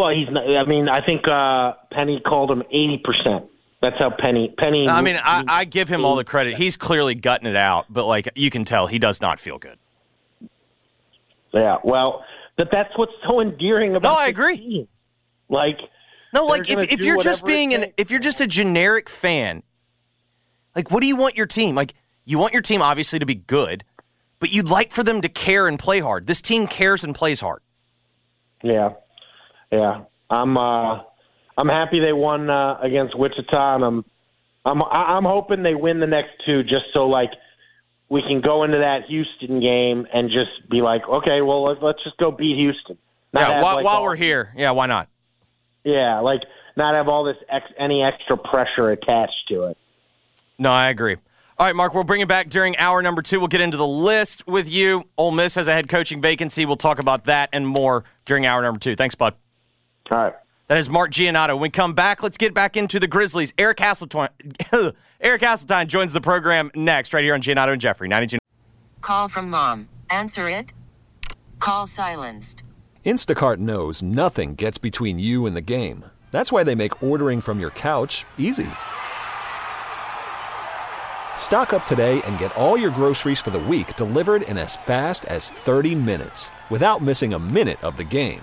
Well, 0.00 0.10
he's. 0.10 0.28
Not, 0.30 0.44
I 0.48 0.64
mean, 0.64 0.88
I 0.88 1.04
think 1.04 1.28
uh, 1.28 1.74
Penny 1.92 2.20
called 2.26 2.50
him 2.50 2.62
eighty 2.70 3.00
percent. 3.04 3.44
That's 3.82 3.96
how 3.98 4.10
Penny. 4.18 4.54
Penny. 4.58 4.88
I 4.88 5.02
mean, 5.02 5.18
I, 5.22 5.44
I 5.46 5.64
give 5.64 5.88
him 5.88 6.04
all 6.04 6.16
the 6.16 6.24
credit. 6.24 6.56
He's 6.56 6.76
clearly 6.76 7.14
gutting 7.14 7.48
it 7.48 7.56
out, 7.56 7.86
but 7.90 8.06
like 8.06 8.28
you 8.34 8.50
can 8.50 8.64
tell, 8.64 8.86
he 8.86 8.98
does 8.98 9.20
not 9.20 9.38
feel 9.38 9.58
good. 9.58 9.78
Yeah. 11.52 11.78
Well, 11.84 12.24
but 12.56 12.68
that's 12.72 12.90
what's 12.96 13.12
so 13.26 13.40
endearing 13.40 13.96
about. 13.96 14.08
No, 14.08 14.18
I 14.18 14.26
agree. 14.26 14.56
team. 14.56 14.88
Like. 15.48 15.78
No, 16.32 16.44
like 16.44 16.70
if, 16.70 16.92
if 16.92 17.00
you're 17.00 17.20
just 17.20 17.44
being 17.44 17.74
an 17.74 17.86
if 17.96 18.10
you're 18.10 18.20
just 18.20 18.40
a 18.40 18.46
generic 18.46 19.08
fan, 19.08 19.64
like 20.76 20.90
what 20.90 21.00
do 21.00 21.08
you 21.08 21.16
want 21.16 21.36
your 21.36 21.46
team? 21.46 21.74
Like 21.74 21.94
you 22.24 22.38
want 22.38 22.52
your 22.52 22.62
team 22.62 22.82
obviously 22.82 23.18
to 23.18 23.26
be 23.26 23.34
good, 23.34 23.84
but 24.38 24.52
you'd 24.52 24.68
like 24.68 24.92
for 24.92 25.02
them 25.02 25.20
to 25.22 25.28
care 25.28 25.66
and 25.66 25.76
play 25.76 25.98
hard. 25.98 26.28
This 26.28 26.40
team 26.40 26.68
cares 26.68 27.02
and 27.02 27.16
plays 27.16 27.40
hard. 27.40 27.62
Yeah, 28.62 28.90
yeah. 29.70 30.04
I'm 30.28 30.56
uh, 30.56 31.02
I'm 31.56 31.68
happy 31.68 32.00
they 32.00 32.12
won 32.12 32.48
uh, 32.48 32.78
against 32.80 33.18
Wichita, 33.18 33.76
and 33.76 33.84
I'm 33.84 34.04
I'm 34.64 34.82
I'm 34.82 35.24
hoping 35.24 35.62
they 35.62 35.74
win 35.74 36.00
the 36.00 36.06
next 36.06 36.30
two, 36.46 36.62
just 36.62 36.86
so 36.92 37.08
like 37.08 37.30
we 38.08 38.22
can 38.22 38.40
go 38.40 38.64
into 38.64 38.78
that 38.78 39.04
Houston 39.08 39.60
game 39.60 40.06
and 40.12 40.30
just 40.30 40.68
be 40.68 40.82
like, 40.82 41.02
okay, 41.08 41.40
well 41.40 41.64
let's, 41.64 41.80
let's 41.82 42.02
just 42.04 42.16
go 42.18 42.30
beat 42.30 42.56
Houston. 42.56 42.98
Not 43.32 43.48
yeah, 43.48 43.62
while, 43.62 43.76
like, 43.76 43.84
while 43.84 43.96
all- 43.98 44.04
we're 44.04 44.16
here, 44.16 44.52
yeah, 44.56 44.72
why 44.72 44.86
not? 44.86 45.08
Yeah, 45.84 46.20
like 46.20 46.40
not 46.76 46.94
have 46.94 47.08
all 47.08 47.24
this 47.24 47.36
ex, 47.48 47.66
any 47.78 48.02
extra 48.02 48.36
pressure 48.36 48.90
attached 48.90 49.48
to 49.48 49.64
it. 49.64 49.78
No, 50.58 50.70
I 50.70 50.90
agree. 50.90 51.16
All 51.58 51.66
right, 51.66 51.76
Mark, 51.76 51.94
we'll 51.94 52.04
bring 52.04 52.22
it 52.22 52.28
back 52.28 52.48
during 52.48 52.76
hour 52.78 53.02
number 53.02 53.20
two. 53.22 53.38
We'll 53.38 53.48
get 53.48 53.60
into 53.60 53.76
the 53.76 53.86
list 53.86 54.46
with 54.46 54.70
you. 54.70 55.04
Ole 55.18 55.30
Miss 55.30 55.54
has 55.56 55.68
a 55.68 55.72
head 55.72 55.88
coaching 55.88 56.22
vacancy. 56.22 56.64
We'll 56.64 56.76
talk 56.76 56.98
about 56.98 57.24
that 57.24 57.50
and 57.52 57.66
more 57.66 58.04
during 58.24 58.46
hour 58.46 58.62
number 58.62 58.78
two. 58.78 58.96
Thanks, 58.96 59.14
bud. 59.14 59.34
All 60.10 60.18
right. 60.18 60.34
That 60.68 60.78
is 60.78 60.88
Mark 60.88 61.10
Giannotto. 61.10 61.54
When 61.54 61.62
we 61.62 61.70
come 61.70 61.94
back, 61.94 62.22
let's 62.22 62.36
get 62.36 62.54
back 62.54 62.76
into 62.76 63.00
the 63.00 63.08
Grizzlies. 63.08 63.52
Eric 63.58 63.78
Hasseltine, 63.78 64.28
Eric 65.20 65.42
Hasseltine 65.42 65.88
joins 65.88 66.12
the 66.12 66.20
program 66.20 66.70
next, 66.76 67.12
right 67.12 67.24
here 67.24 67.34
on 67.34 67.42
Giannotto 67.42 67.72
and 67.72 67.80
Jeffrey, 67.80 68.06
92. 68.06 68.38
Call 69.00 69.28
from 69.28 69.50
mom. 69.50 69.88
Answer 70.08 70.48
it. 70.48 70.72
Call 71.58 71.88
silenced. 71.88 72.62
Instacart 73.04 73.58
knows 73.58 74.00
nothing 74.00 74.54
gets 74.54 74.78
between 74.78 75.18
you 75.18 75.46
and 75.46 75.56
the 75.56 75.60
game. 75.60 76.04
That's 76.30 76.52
why 76.52 76.62
they 76.62 76.76
make 76.76 77.02
ordering 77.02 77.40
from 77.40 77.58
your 77.58 77.70
couch 77.70 78.24
easy. 78.38 78.68
Stock 81.36 81.72
up 81.72 81.84
today 81.86 82.22
and 82.22 82.38
get 82.38 82.56
all 82.56 82.76
your 82.76 82.90
groceries 82.90 83.40
for 83.40 83.50
the 83.50 83.58
week 83.58 83.96
delivered 83.96 84.42
in 84.42 84.56
as 84.56 84.76
fast 84.76 85.24
as 85.24 85.50
30 85.50 85.96
minutes 85.96 86.52
without 86.70 87.02
missing 87.02 87.34
a 87.34 87.38
minute 87.38 87.82
of 87.82 87.96
the 87.96 88.04
game. 88.04 88.42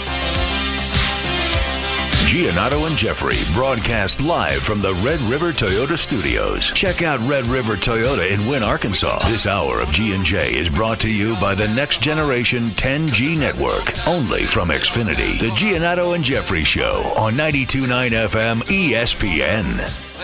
Giannotto 2.25 2.87
and 2.87 2.95
Jeffrey 2.95 3.35
broadcast 3.53 4.21
live 4.21 4.63
from 4.63 4.81
the 4.81 4.93
Red 4.95 5.19
River 5.21 5.51
Toyota 5.51 5.97
Studios. 5.97 6.71
Check 6.71 7.01
out 7.01 7.19
Red 7.27 7.45
River 7.47 7.75
Toyota 7.75 8.31
in 8.31 8.47
Wynne, 8.47 8.63
Arkansas. 8.63 9.27
This 9.27 9.45
hour 9.45 9.81
of 9.81 9.91
G&J 9.91 10.55
is 10.55 10.69
brought 10.69 11.01
to 11.01 11.09
you 11.09 11.35
by 11.41 11.55
the 11.55 11.67
Next 11.69 12.01
Generation 12.01 12.63
10G 12.69 13.37
Network, 13.37 14.07
only 14.07 14.45
from 14.45 14.69
Xfinity. 14.69 15.39
The 15.39 15.49
Giannotto 15.49 16.15
and 16.15 16.23
Jeffrey 16.23 16.63
Show 16.63 17.11
on 17.17 17.33
92.9 17.33 18.11
FM 18.11 18.61
ESPN. 18.61 19.65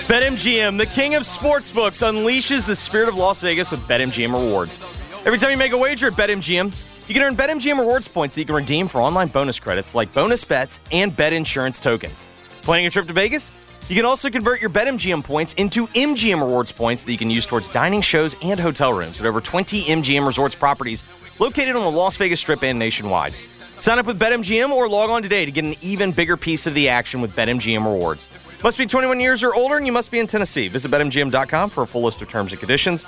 BetMGM, 0.07 0.77
the 0.77 0.85
king 0.85 1.15
of 1.15 1.23
sportsbooks, 1.23 2.01
unleashes 2.07 2.65
the 2.65 2.75
spirit 2.75 3.09
of 3.09 3.15
Las 3.15 3.41
Vegas 3.41 3.69
with 3.69 3.81
BetMGM 3.81 4.33
rewards. 4.33 4.79
Every 5.25 5.37
time 5.37 5.51
you 5.51 5.57
make 5.57 5.73
a 5.73 5.77
wager 5.77 6.07
at 6.07 6.13
BetMGM, 6.13 6.73
you 7.07 7.13
can 7.13 7.23
earn 7.23 7.35
BetMGM 7.35 7.79
rewards 7.79 8.07
points 8.07 8.35
that 8.35 8.41
you 8.41 8.45
can 8.45 8.55
redeem 8.55 8.87
for 8.87 9.01
online 9.01 9.27
bonus 9.27 9.59
credits 9.59 9.95
like 9.95 10.13
bonus 10.13 10.43
bets 10.43 10.79
and 10.91 11.15
bet 11.15 11.31
insurance 11.33 11.79
tokens. 11.79 12.27
Planning 12.63 12.85
a 12.87 12.89
trip 12.89 13.07
to 13.07 13.13
Vegas? 13.13 13.49
You 13.87 13.95
can 13.95 14.03
also 14.03 14.29
convert 14.29 14.59
your 14.59 14.69
BetMGM 14.69 15.23
points 15.23 15.53
into 15.53 15.87
MGM 15.87 16.41
rewards 16.41 16.73
points 16.73 17.05
that 17.05 17.11
you 17.13 17.17
can 17.17 17.29
use 17.29 17.45
towards 17.45 17.69
dining 17.69 18.01
shows 18.01 18.35
and 18.43 18.59
hotel 18.59 18.91
rooms 18.91 19.21
at 19.21 19.25
over 19.25 19.39
20 19.39 19.83
MGM 19.83 20.27
resorts 20.27 20.55
properties 20.55 21.05
located 21.39 21.75
on 21.75 21.83
the 21.83 21.97
Las 21.97 22.17
Vegas 22.17 22.41
Strip 22.41 22.63
and 22.63 22.77
nationwide. 22.77 23.33
Sign 23.79 23.99
up 23.99 24.05
with 24.05 24.19
BetMGM 24.19 24.71
or 24.71 24.89
log 24.89 25.09
on 25.09 25.23
today 25.23 25.45
to 25.45 25.51
get 25.51 25.63
an 25.63 25.75
even 25.81 26.11
bigger 26.11 26.35
piece 26.35 26.67
of 26.67 26.73
the 26.73 26.89
action 26.89 27.21
with 27.21 27.33
BetMGM 27.33 27.85
rewards. 27.85 28.27
Must 28.63 28.77
be 28.77 28.85
21 28.85 29.21
years 29.21 29.43
or 29.43 29.55
older 29.55 29.77
and 29.77 29.85
you 29.85 29.93
must 29.93 30.11
be 30.11 30.19
in 30.19 30.27
Tennessee. 30.27 30.67
Visit 30.67 30.91
BetMGM.com 30.91 31.69
for 31.69 31.83
a 31.83 31.87
full 31.87 32.01
list 32.01 32.21
of 32.21 32.27
terms 32.27 32.51
and 32.51 32.59
conditions. 32.59 33.05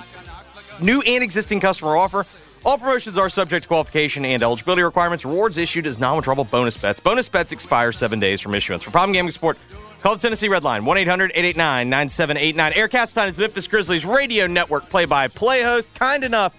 New 0.79 1.01
and 1.01 1.21
existing 1.21 1.59
customer 1.59 1.97
offer. 1.97 2.25
All 2.65 2.77
promotions 2.77 3.17
are 3.17 3.29
subject 3.29 3.63
to 3.63 3.67
qualification 3.67 4.25
and 4.25 4.43
eligibility 4.43 4.81
requirements. 4.83 5.23
Rewards 5.25 5.57
issued 5.57 5.87
as 5.87 5.99
non-withdrawable 5.99 6.49
bonus 6.49 6.77
bets. 6.77 6.99
Bonus 6.99 7.29
bets 7.29 7.51
expire 7.51 7.91
seven 7.91 8.19
days 8.19 8.41
from 8.41 8.53
issuance. 8.53 8.83
For 8.83 8.91
problem 8.91 9.13
gaming 9.13 9.31
support, 9.31 9.57
call 10.01 10.15
the 10.15 10.21
Tennessee 10.21 10.49
Red 10.49 10.63
Line, 10.63 10.83
1-800-889-9789. 10.83 12.75
Eric 12.75 12.91
Hasseltine 12.91 13.27
is 13.29 13.35
the 13.37 13.43
Memphis 13.43 13.67
Grizzlies 13.67 14.05
radio 14.05 14.45
network 14.45 14.89
play-by-play 14.89 15.63
host. 15.63 15.95
Kind 15.95 16.23
enough 16.23 16.53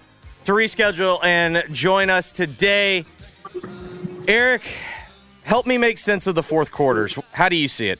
to 0.45 0.53
reschedule 0.53 1.23
and 1.23 1.63
join 1.71 2.09
us 2.09 2.31
today. 2.31 3.05
Eric, 4.27 4.63
help 5.43 5.67
me 5.67 5.77
make 5.77 5.97
sense 5.99 6.25
of 6.25 6.33
the 6.35 6.43
fourth 6.43 6.71
quarters. 6.71 7.17
How 7.31 7.47
do 7.47 7.55
you 7.55 7.67
see 7.67 7.89
it? 7.89 7.99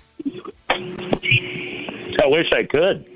I 0.70 2.28
wish 2.28 2.47
I 2.52 2.64
could. 2.64 3.08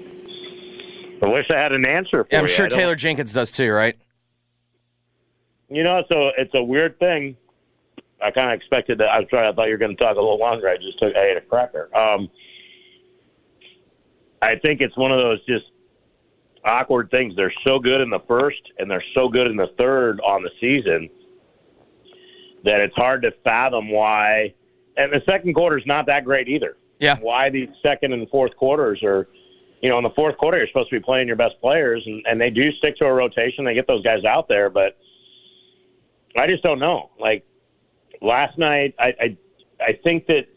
I 1.23 1.27
wish 1.27 1.45
I 1.49 1.57
had 1.57 1.71
an 1.71 1.85
answer 1.85 2.23
for 2.23 2.29
Yeah, 2.31 2.37
I'm 2.39 2.43
you. 2.43 2.49
sure 2.49 2.67
Taylor 2.67 2.95
Jenkins 2.95 3.33
does 3.33 3.51
too, 3.51 3.71
right? 3.71 3.95
You 5.75 5.83
know, 5.83 6.05
so 6.07 6.31
it's 6.37 6.53
a 6.53 6.63
weird 6.63 6.97
thing. 6.99 7.35
I 8.23 8.31
kind 8.31 8.49
of 8.49 8.55
expected 8.55 8.97
that. 8.99 9.09
I 9.09 9.19
was 9.19 9.27
trying. 9.29 9.51
I 9.51 9.53
thought 9.53 9.65
you 9.65 9.73
were 9.73 9.77
going 9.77 9.93
to 9.93 10.01
talk 10.01 10.15
a 10.15 10.21
little 10.21 10.39
longer. 10.39 10.69
I 10.69 10.77
just 10.77 10.97
took. 10.99 11.13
I 11.13 11.31
ate 11.31 11.37
a 11.37 11.41
cracker. 11.41 11.93
Um, 11.93 12.29
I 14.41 14.55
think 14.55 14.79
it's 14.79 14.95
one 14.95 15.11
of 15.11 15.17
those 15.17 15.45
just 15.45 15.65
awkward 16.63 17.11
things. 17.11 17.35
They're 17.35 17.51
so 17.65 17.77
good 17.77 17.99
in 17.99 18.09
the 18.09 18.21
first, 18.25 18.61
and 18.79 18.89
they're 18.89 19.03
so 19.13 19.27
good 19.27 19.47
in 19.47 19.57
the 19.57 19.67
third 19.77 20.21
on 20.21 20.43
the 20.43 20.49
season 20.61 21.09
that 22.63 22.79
it's 22.79 22.95
hard 22.95 23.23
to 23.23 23.31
fathom 23.43 23.91
why. 23.91 24.53
And 24.95 25.11
the 25.11 25.23
second 25.25 25.55
quarter 25.55 25.77
is 25.77 25.85
not 25.85 26.05
that 26.05 26.23
great 26.23 26.47
either. 26.47 26.77
Yeah. 27.01 27.17
Why 27.19 27.49
these 27.49 27.67
second 27.83 28.13
and 28.13 28.29
fourth 28.29 28.55
quarters 28.55 29.03
are, 29.03 29.27
you 29.81 29.89
know, 29.89 29.97
in 29.97 30.05
the 30.05 30.09
fourth 30.11 30.37
quarter 30.37 30.57
you're 30.57 30.67
supposed 30.67 30.89
to 30.91 30.95
be 30.95 31.03
playing 31.03 31.27
your 31.27 31.35
best 31.35 31.59
players, 31.59 32.01
and, 32.05 32.25
and 32.25 32.39
they 32.39 32.49
do 32.49 32.71
stick 32.77 32.95
to 32.99 33.05
a 33.07 33.13
rotation. 33.13 33.65
They 33.65 33.73
get 33.73 33.87
those 33.87 34.03
guys 34.05 34.23
out 34.23 34.47
there, 34.47 34.69
but 34.69 34.97
I 36.37 36.47
just 36.47 36.63
don't 36.63 36.79
know. 36.79 37.11
Like 37.19 37.45
last 38.21 38.57
night, 38.57 38.93
I 38.99 39.07
I, 39.19 39.37
I 39.81 39.99
think 40.03 40.27
that 40.27 40.47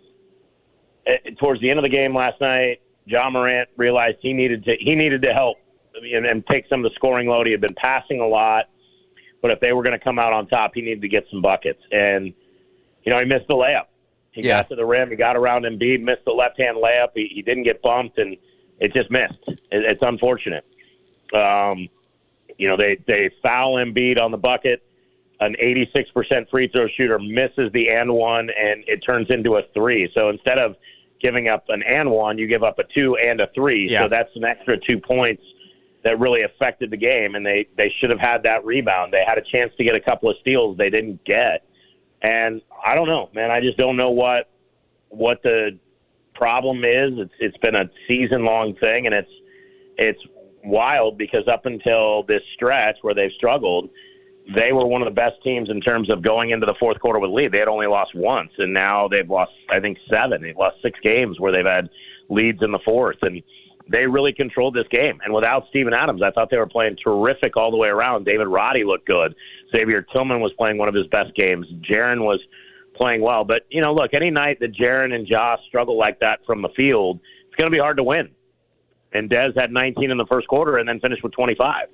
uh, 1.06 1.30
towards 1.38 1.60
the 1.60 1.70
end 1.70 1.78
of 1.78 1.82
the 1.82 1.88
game 1.88 2.14
last 2.14 2.40
night, 2.40 2.80
Ja 3.06 3.28
Morant 3.30 3.68
realized 3.76 4.18
he 4.20 4.32
needed 4.32 4.64
to 4.64 4.76
he 4.80 4.94
needed 4.94 5.22
to 5.22 5.32
help 5.32 5.56
and, 5.94 6.26
and 6.26 6.46
take 6.46 6.64
some 6.68 6.84
of 6.84 6.90
the 6.90 6.94
scoring 6.94 7.28
load. 7.28 7.46
He 7.46 7.52
had 7.52 7.60
been 7.60 7.74
passing 7.76 8.20
a 8.20 8.26
lot, 8.26 8.66
but 9.42 9.50
if 9.50 9.60
they 9.60 9.72
were 9.72 9.82
going 9.82 9.98
to 9.98 10.04
come 10.04 10.18
out 10.18 10.32
on 10.32 10.46
top, 10.48 10.72
he 10.74 10.82
needed 10.82 11.02
to 11.02 11.08
get 11.08 11.24
some 11.30 11.42
buckets. 11.42 11.80
And 11.90 12.32
you 13.04 13.12
know, 13.12 13.18
he 13.20 13.24
missed 13.24 13.48
the 13.48 13.54
layup. 13.54 13.86
He 14.32 14.42
Yeah. 14.42 14.62
got 14.62 14.68
to 14.70 14.76
the 14.76 14.84
rim. 14.84 15.10
He 15.10 15.16
got 15.16 15.36
around 15.36 15.64
Embiid, 15.64 16.02
missed 16.02 16.24
the 16.26 16.32
left 16.32 16.60
hand 16.60 16.76
layup. 16.76 17.08
He, 17.14 17.30
he 17.34 17.42
didn't 17.42 17.62
get 17.64 17.80
bumped, 17.82 18.18
and 18.18 18.36
it 18.80 18.92
just 18.92 19.10
missed. 19.10 19.38
It, 19.48 19.58
it's 19.70 20.02
unfortunate. 20.02 20.64
Um, 21.34 21.88
you 22.58 22.68
know, 22.68 22.76
they 22.76 22.98
they 23.06 23.30
foul 23.42 23.74
Embiid 23.76 24.18
on 24.18 24.30
the 24.30 24.36
bucket. 24.36 24.82
An 25.40 25.54
86% 25.62 26.50
free 26.50 26.68
throw 26.68 26.88
shooter 26.96 27.18
misses 27.18 27.70
the 27.72 27.88
and 27.90 28.12
one, 28.12 28.50
and 28.50 28.82
it 28.88 28.98
turns 29.06 29.28
into 29.30 29.56
a 29.56 29.62
three. 29.72 30.10
So 30.12 30.30
instead 30.30 30.58
of 30.58 30.74
giving 31.20 31.48
up 31.48 31.64
an 31.68 31.82
and 31.82 32.10
one, 32.10 32.38
you 32.38 32.46
give 32.46 32.64
up 32.64 32.78
a 32.78 32.84
two 32.92 33.16
and 33.16 33.40
a 33.40 33.48
three. 33.54 33.88
Yeah. 33.88 34.02
So 34.02 34.08
that's 34.08 34.30
an 34.34 34.44
extra 34.44 34.76
two 34.78 34.98
points 34.98 35.42
that 36.04 36.18
really 36.18 36.42
affected 36.42 36.90
the 36.90 36.96
game, 36.96 37.34
and 37.34 37.44
they 37.44 37.68
they 37.76 37.92
should 38.00 38.10
have 38.10 38.20
had 38.20 38.42
that 38.44 38.64
rebound. 38.64 39.12
They 39.12 39.24
had 39.26 39.38
a 39.38 39.42
chance 39.42 39.72
to 39.78 39.84
get 39.84 39.94
a 39.94 40.00
couple 40.00 40.30
of 40.30 40.36
steals 40.40 40.76
they 40.76 40.90
didn't 40.90 41.24
get, 41.24 41.66
and 42.22 42.62
I 42.84 42.94
don't 42.94 43.08
know, 43.08 43.30
man. 43.34 43.50
I 43.50 43.60
just 43.60 43.76
don't 43.76 43.96
know 43.96 44.10
what 44.10 44.50
what 45.08 45.42
the 45.42 45.78
problem 46.34 46.84
is. 46.84 47.12
It's 47.18 47.34
it's 47.40 47.56
been 47.58 47.74
a 47.74 47.90
season 48.06 48.44
long 48.44 48.74
thing, 48.76 49.06
and 49.06 49.14
it's 49.14 49.30
it's 49.96 50.20
wild 50.64 51.18
because 51.18 51.48
up 51.48 51.66
until 51.66 52.22
this 52.24 52.42
stretch 52.54 52.96
where 53.02 53.14
they've 53.14 53.32
struggled, 53.36 53.90
they 54.54 54.72
were 54.72 54.86
one 54.86 55.02
of 55.02 55.06
the 55.06 55.14
best 55.14 55.36
teams 55.44 55.68
in 55.68 55.80
terms 55.80 56.10
of 56.10 56.22
going 56.22 56.50
into 56.50 56.64
the 56.64 56.74
fourth 56.80 56.98
quarter 57.00 57.18
with 57.18 57.30
lead. 57.30 57.52
They 57.52 57.58
had 57.58 57.68
only 57.68 57.86
lost 57.86 58.12
once, 58.14 58.50
and 58.58 58.72
now 58.72 59.06
they've 59.06 59.28
lost, 59.28 59.52
I 59.70 59.78
think, 59.78 59.98
seven. 60.10 60.42
They've 60.42 60.56
lost 60.56 60.76
six 60.82 60.98
games 61.00 61.38
where 61.38 61.52
they've 61.52 61.66
had 61.66 61.90
leads 62.30 62.62
in 62.62 62.72
the 62.72 62.78
fourth, 62.84 63.18
and 63.22 63.42
they 63.90 64.06
really 64.06 64.32
controlled 64.32 64.74
this 64.74 64.88
game. 64.90 65.18
And 65.24 65.34
without 65.34 65.64
Steven 65.68 65.92
Adams, 65.92 66.22
I 66.22 66.30
thought 66.30 66.48
they 66.50 66.56
were 66.56 66.66
playing 66.66 66.96
terrific 67.02 67.56
all 67.56 67.70
the 67.70 67.76
way 67.76 67.88
around. 67.88 68.24
David 68.24 68.46
Roddy 68.46 68.84
looked 68.84 69.06
good. 69.06 69.34
Xavier 69.70 70.02
Tillman 70.02 70.40
was 70.40 70.52
playing 70.56 70.78
one 70.78 70.88
of 70.88 70.94
his 70.94 71.06
best 71.08 71.34
games. 71.34 71.66
Jaren 71.88 72.20
was 72.20 72.40
playing 72.94 73.20
well. 73.20 73.44
But, 73.44 73.62
you 73.70 73.80
know, 73.80 73.94
look, 73.94 74.12
any 74.12 74.30
night 74.30 74.58
that 74.60 74.74
Jaren 74.74 75.14
and 75.14 75.26
Josh 75.26 75.60
struggle 75.68 75.96
like 75.96 76.20
that 76.20 76.40
from 76.46 76.62
the 76.62 76.68
field, 76.76 77.20
it's 77.46 77.56
going 77.56 77.70
to 77.70 77.74
be 77.74 77.80
hard 77.80 77.96
to 77.98 78.02
win. 78.02 78.28
And 79.12 79.30
Dez 79.30 79.58
had 79.58 79.72
19 79.72 80.10
in 80.10 80.18
the 80.18 80.26
first 80.26 80.48
quarter 80.48 80.78
and 80.78 80.88
then 80.88 81.00
finished 81.00 81.22
with 81.22 81.32
25. 81.32 81.88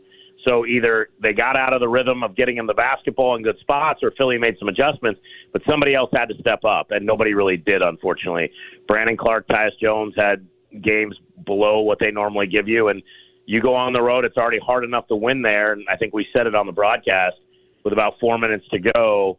So 0.45 0.66
either 0.66 1.09
they 1.22 1.32
got 1.32 1.57
out 1.57 1.72
of 1.72 1.80
the 1.80 1.88
rhythm 1.88 2.22
of 2.22 2.36
getting 2.36 2.57
him 2.57 2.66
the 2.66 2.74
basketball 2.74 3.34
in 3.36 3.42
good 3.42 3.59
spots, 3.61 4.01
or 4.03 4.11
Philly 4.11 4.38
made 4.38 4.57
some 4.59 4.68
adjustments, 4.68 5.20
but 5.53 5.62
somebody 5.68 5.95
else 5.95 6.11
had 6.12 6.28
to 6.28 6.34
step 6.38 6.64
up, 6.64 6.90
and 6.90 7.07
nobody 7.07 7.32
really 7.32 7.57
did, 7.57 7.80
unfortunately. 7.80 8.51
Brandon 8.86 9.16
Clarke, 9.16 9.49
Tyus 9.49 9.70
Jones 9.80 10.14
had 10.16 10.47
games 10.82 11.16
below 11.47 11.80
what 11.80 11.99
they 11.99 12.11
normally 12.11 12.47
give 12.47 12.68
you, 12.68 12.88
and 12.88 13.03
You 13.47 13.61
go 13.61 13.74
on 13.74 13.92
the 13.92 14.03
road; 14.03 14.24
it's 14.24 14.36
already 14.36 14.59
hard 14.59 14.84
enough 14.84 15.07
to 15.09 15.16
win 15.16 15.42
there, 15.42 15.72
and 15.72 15.86
I 15.88 15.97
think 15.97 16.14
we 16.14 16.26
said 16.32 16.47
it 16.47 16.55
on 16.55 16.66
the 16.66 16.72
broadcast. 16.72 17.36
With 17.84 17.92
about 17.92 18.18
four 18.18 18.38
minutes 18.38 18.66
to 18.70 18.78
go, 18.78 19.38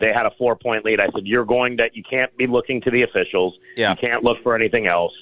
they 0.00 0.12
had 0.12 0.26
a 0.26 0.32
four 0.36 0.56
point 0.56 0.84
lead. 0.84 1.00
I 1.00 1.06
said, 1.14 1.24
You're 1.24 1.44
going 1.44 1.76
to, 1.78 1.88
you 1.92 2.02
can't 2.08 2.36
be 2.36 2.46
looking 2.46 2.80
to 2.82 2.90
the 2.90 3.02
officials. 3.02 3.54
Yeah. 3.76 3.90
You 3.90 3.96
can't 3.96 4.24
look 4.24 4.42
for 4.42 4.54
anything 4.54 4.86
else, 4.86 5.12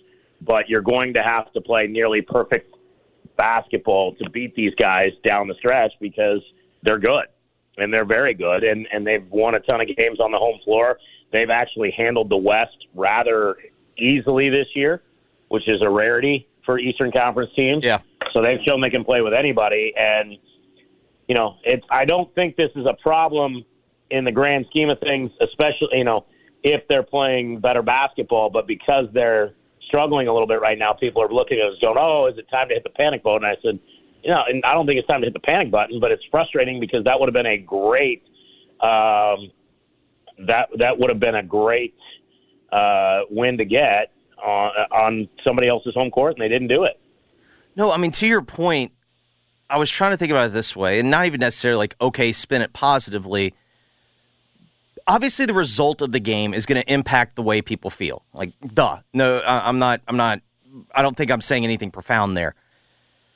but 0.40 0.68
you're 0.68 0.82
going 0.82 1.12
to 1.14 1.22
have 1.22 1.52
to 1.52 1.60
play 1.60 1.86
nearly 1.86 2.22
perfect 2.22 2.73
basketball 3.36 4.14
to 4.16 4.30
beat 4.30 4.54
these 4.54 4.74
guys 4.78 5.10
down 5.24 5.48
the 5.48 5.54
stretch 5.54 5.92
because 6.00 6.40
they're 6.82 6.98
good 6.98 7.26
and 7.78 7.92
they're 7.92 8.04
very 8.04 8.34
good 8.34 8.62
and, 8.62 8.86
and 8.92 9.06
they've 9.06 9.26
won 9.30 9.54
a 9.54 9.60
ton 9.60 9.80
of 9.80 9.88
games 9.96 10.20
on 10.20 10.30
the 10.30 10.38
home 10.38 10.58
floor. 10.64 10.98
They've 11.32 11.50
actually 11.50 11.92
handled 11.96 12.30
the 12.30 12.36
West 12.36 12.76
rather 12.94 13.56
easily 13.98 14.50
this 14.50 14.68
year, 14.74 15.02
which 15.48 15.68
is 15.68 15.82
a 15.82 15.90
rarity 15.90 16.48
for 16.64 16.78
Eastern 16.78 17.10
Conference 17.10 17.50
teams. 17.56 17.84
Yeah. 17.84 17.98
So 18.32 18.42
they've 18.42 18.60
shown 18.64 18.80
they 18.80 18.90
can 18.90 19.04
play 19.04 19.20
with 19.20 19.34
anybody 19.34 19.92
and 19.96 20.38
you 21.28 21.34
know, 21.34 21.56
it's 21.64 21.84
I 21.90 22.04
don't 22.04 22.32
think 22.34 22.56
this 22.56 22.70
is 22.76 22.86
a 22.86 22.94
problem 23.02 23.64
in 24.10 24.24
the 24.24 24.32
grand 24.32 24.66
scheme 24.70 24.90
of 24.90 24.98
things, 25.00 25.30
especially 25.40 25.88
you 25.92 26.04
know 26.04 26.26
if 26.62 26.86
they're 26.88 27.02
playing 27.02 27.60
better 27.60 27.82
basketball. 27.82 28.50
But 28.50 28.66
because 28.66 29.06
they're 29.12 29.54
struggling 29.94 30.26
a 30.26 30.32
little 30.32 30.48
bit 30.48 30.60
right 30.60 30.76
now, 30.76 30.92
people 30.92 31.22
are 31.22 31.32
looking 31.32 31.60
at 31.60 31.70
us 31.70 31.78
going, 31.80 31.96
"Oh, 31.96 32.26
is 32.26 32.36
it 32.36 32.48
time 32.50 32.68
to 32.68 32.74
hit 32.74 32.82
the 32.82 32.90
panic 32.90 33.22
button?" 33.22 33.44
And 33.44 33.56
I 33.56 33.60
said, 33.62 33.78
"You 34.24 34.30
know, 34.30 34.42
and 34.48 34.64
I 34.64 34.74
don't 34.74 34.86
think 34.86 34.98
it's 34.98 35.06
time 35.06 35.20
to 35.20 35.26
hit 35.26 35.34
the 35.34 35.40
panic 35.40 35.70
button, 35.70 36.00
but 36.00 36.10
it's 36.10 36.24
frustrating 36.32 36.80
because 36.80 37.04
that 37.04 37.18
would 37.18 37.28
have 37.28 37.34
been 37.34 37.46
a 37.46 37.58
great 37.58 38.22
um, 38.80 39.52
that 40.46 40.68
that 40.78 40.98
would 40.98 41.10
have 41.10 41.20
been 41.20 41.36
a 41.36 41.44
great 41.44 41.94
uh, 42.72 43.20
win 43.30 43.56
to 43.58 43.64
get 43.64 44.10
on 44.44 44.70
on 44.90 45.28
somebody 45.44 45.68
else's 45.68 45.94
home 45.94 46.10
court, 46.10 46.34
and 46.34 46.42
they 46.42 46.48
didn't 46.48 46.68
do 46.68 46.82
it." 46.82 46.98
No, 47.76 47.92
I 47.92 47.96
mean 47.96 48.10
to 48.12 48.26
your 48.26 48.42
point, 48.42 48.92
I 49.70 49.78
was 49.78 49.90
trying 49.90 50.10
to 50.10 50.16
think 50.16 50.32
about 50.32 50.46
it 50.46 50.52
this 50.52 50.74
way, 50.74 50.98
and 50.98 51.08
not 51.08 51.26
even 51.26 51.38
necessarily 51.38 51.78
like 51.78 51.96
okay, 52.00 52.32
spin 52.32 52.62
it 52.62 52.72
positively. 52.72 53.54
Obviously, 55.06 55.44
the 55.46 55.54
result 55.54 56.00
of 56.00 56.12
the 56.12 56.20
game 56.20 56.54
is 56.54 56.64
going 56.64 56.80
to 56.80 56.92
impact 56.92 57.36
the 57.36 57.42
way 57.42 57.60
people 57.60 57.90
feel. 57.90 58.24
Like, 58.32 58.50
duh. 58.72 58.98
No, 59.12 59.38
I- 59.38 59.68
I'm 59.68 59.78
not. 59.78 60.00
I'm 60.08 60.16
not. 60.16 60.40
I 60.94 61.02
don't 61.02 61.16
think 61.16 61.30
I'm 61.30 61.40
saying 61.42 61.64
anything 61.64 61.90
profound 61.90 62.36
there. 62.36 62.54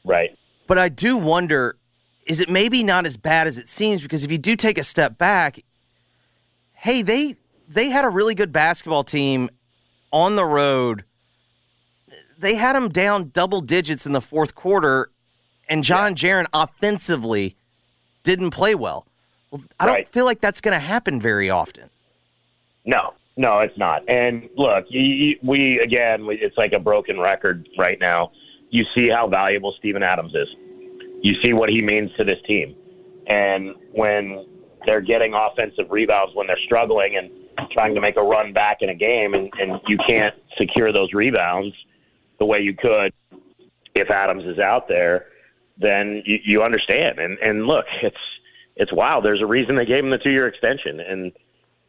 Right. 0.05 0.37
But 0.67 0.79
I 0.79 0.89
do 0.89 1.17
wonder: 1.19 1.77
is 2.27 2.41
it 2.41 2.49
maybe 2.49 2.83
not 2.83 3.05
as 3.07 3.17
bad 3.17 3.47
as 3.47 3.59
it 3.59 3.69
seems? 3.69 4.01
Because 4.03 4.25
if 4.25 4.33
you 4.33 4.39
do 4.39 4.57
take 4.57 4.79
a 4.79 4.83
step 4.83 5.19
back, 5.19 5.61
hey, 6.73 7.03
they 7.03 7.37
they 7.69 7.89
had 7.91 8.05
a 8.05 8.09
really 8.09 8.35
good 8.35 8.51
basketball 8.53 9.05
team 9.05 9.51
on 10.11 10.37
the 10.37 10.45
road. 10.45 11.05
They 12.39 12.55
had 12.55 12.75
them 12.77 12.89
down 12.89 13.31
double 13.31 13.61
digits 13.61 14.07
in 14.07 14.13
the 14.13 14.21
fourth 14.21 14.55
quarter, 14.55 15.11
and 15.69 15.85
John 15.85 16.15
Jaren 16.15 16.47
offensively 16.55 17.57
didn't 18.23 18.51
play 18.51 18.75
well. 18.75 19.07
Well, 19.51 19.63
I 19.81 19.87
don't 19.87 19.95
Right. 19.95 20.09
feel 20.09 20.25
like 20.25 20.41
that's 20.41 20.61
going 20.61 20.75
to 20.75 20.85
happen 20.85 21.21
very 21.21 21.51
often. 21.51 21.91
No, 22.85 23.15
no, 23.37 23.61
it's 23.61 23.77
not. 23.79 24.03
And 24.09 24.49
look, 24.57 24.87
you, 24.89 25.01
you, 25.01 25.37
we 25.43 25.79
again, 25.81 26.27
we, 26.27 26.37
it's 26.37 26.57
like 26.57 26.73
a 26.73 26.79
broken 26.79 27.19
record 27.21 27.69
right 27.79 27.99
now. 28.01 28.33
You 28.71 28.85
see 28.95 29.09
how 29.09 29.29
valuable 29.29 29.75
Steven 29.79 30.03
Adams 30.03 30.35
is. 30.35 30.49
You 31.23 31.35
see 31.43 31.53
what 31.53 31.69
he 31.69 31.83
means 31.83 32.11
to 32.17 32.25
this 32.25 32.39
team, 32.47 32.77
and 33.27 33.75
when 33.93 34.47
they're 34.87 35.01
getting 35.01 35.35
offensive 35.35 35.91
rebounds, 35.91 36.35
when 36.35 36.47
they're 36.47 36.59
struggling 36.65 37.17
and 37.17 37.31
trying 37.73 37.95
to 37.95 38.01
make 38.01 38.17
a 38.17 38.23
run 38.23 38.53
back 38.53 38.79
in 38.83 38.89
a 38.91 38.95
game, 38.95 39.35
and, 39.35 39.51
and 39.61 39.81
you 39.89 39.99
can't 40.07 40.35
secure 40.57 40.93
those 40.93 41.13
rebounds 41.13 41.75
the 42.39 42.45
way 42.47 42.61
you 42.61 42.75
could 42.75 43.13
if 43.95 44.11
Adams 44.11 44.45
is 44.45 44.61
out 44.61 44.87
there, 44.87 45.27
then 45.77 46.23
you, 46.25 46.39
you 46.45 46.63
understand. 46.63 47.19
And 47.19 47.37
and 47.41 47.67
look, 47.67 47.85
it's 48.03 48.17
it's 48.79 48.93
wild. 48.93 49.25
There's 49.25 49.43
a 49.43 49.47
reason 49.47 49.77
they 49.77 49.85
gave 49.85 50.05
him 50.05 50.11
the 50.11 50.19
two 50.19 50.31
year 50.31 50.47
extension, 50.49 51.01
and 51.01 51.33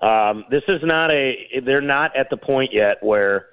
um, 0.01 0.45
this 0.49 0.63
is 0.67 0.81
not 0.83 1.11
a. 1.11 1.35
They're 1.65 1.81
not 1.81 2.15
at 2.17 2.29
the 2.29 2.37
point 2.37 2.71
yet 2.73 2.97
where 3.01 3.47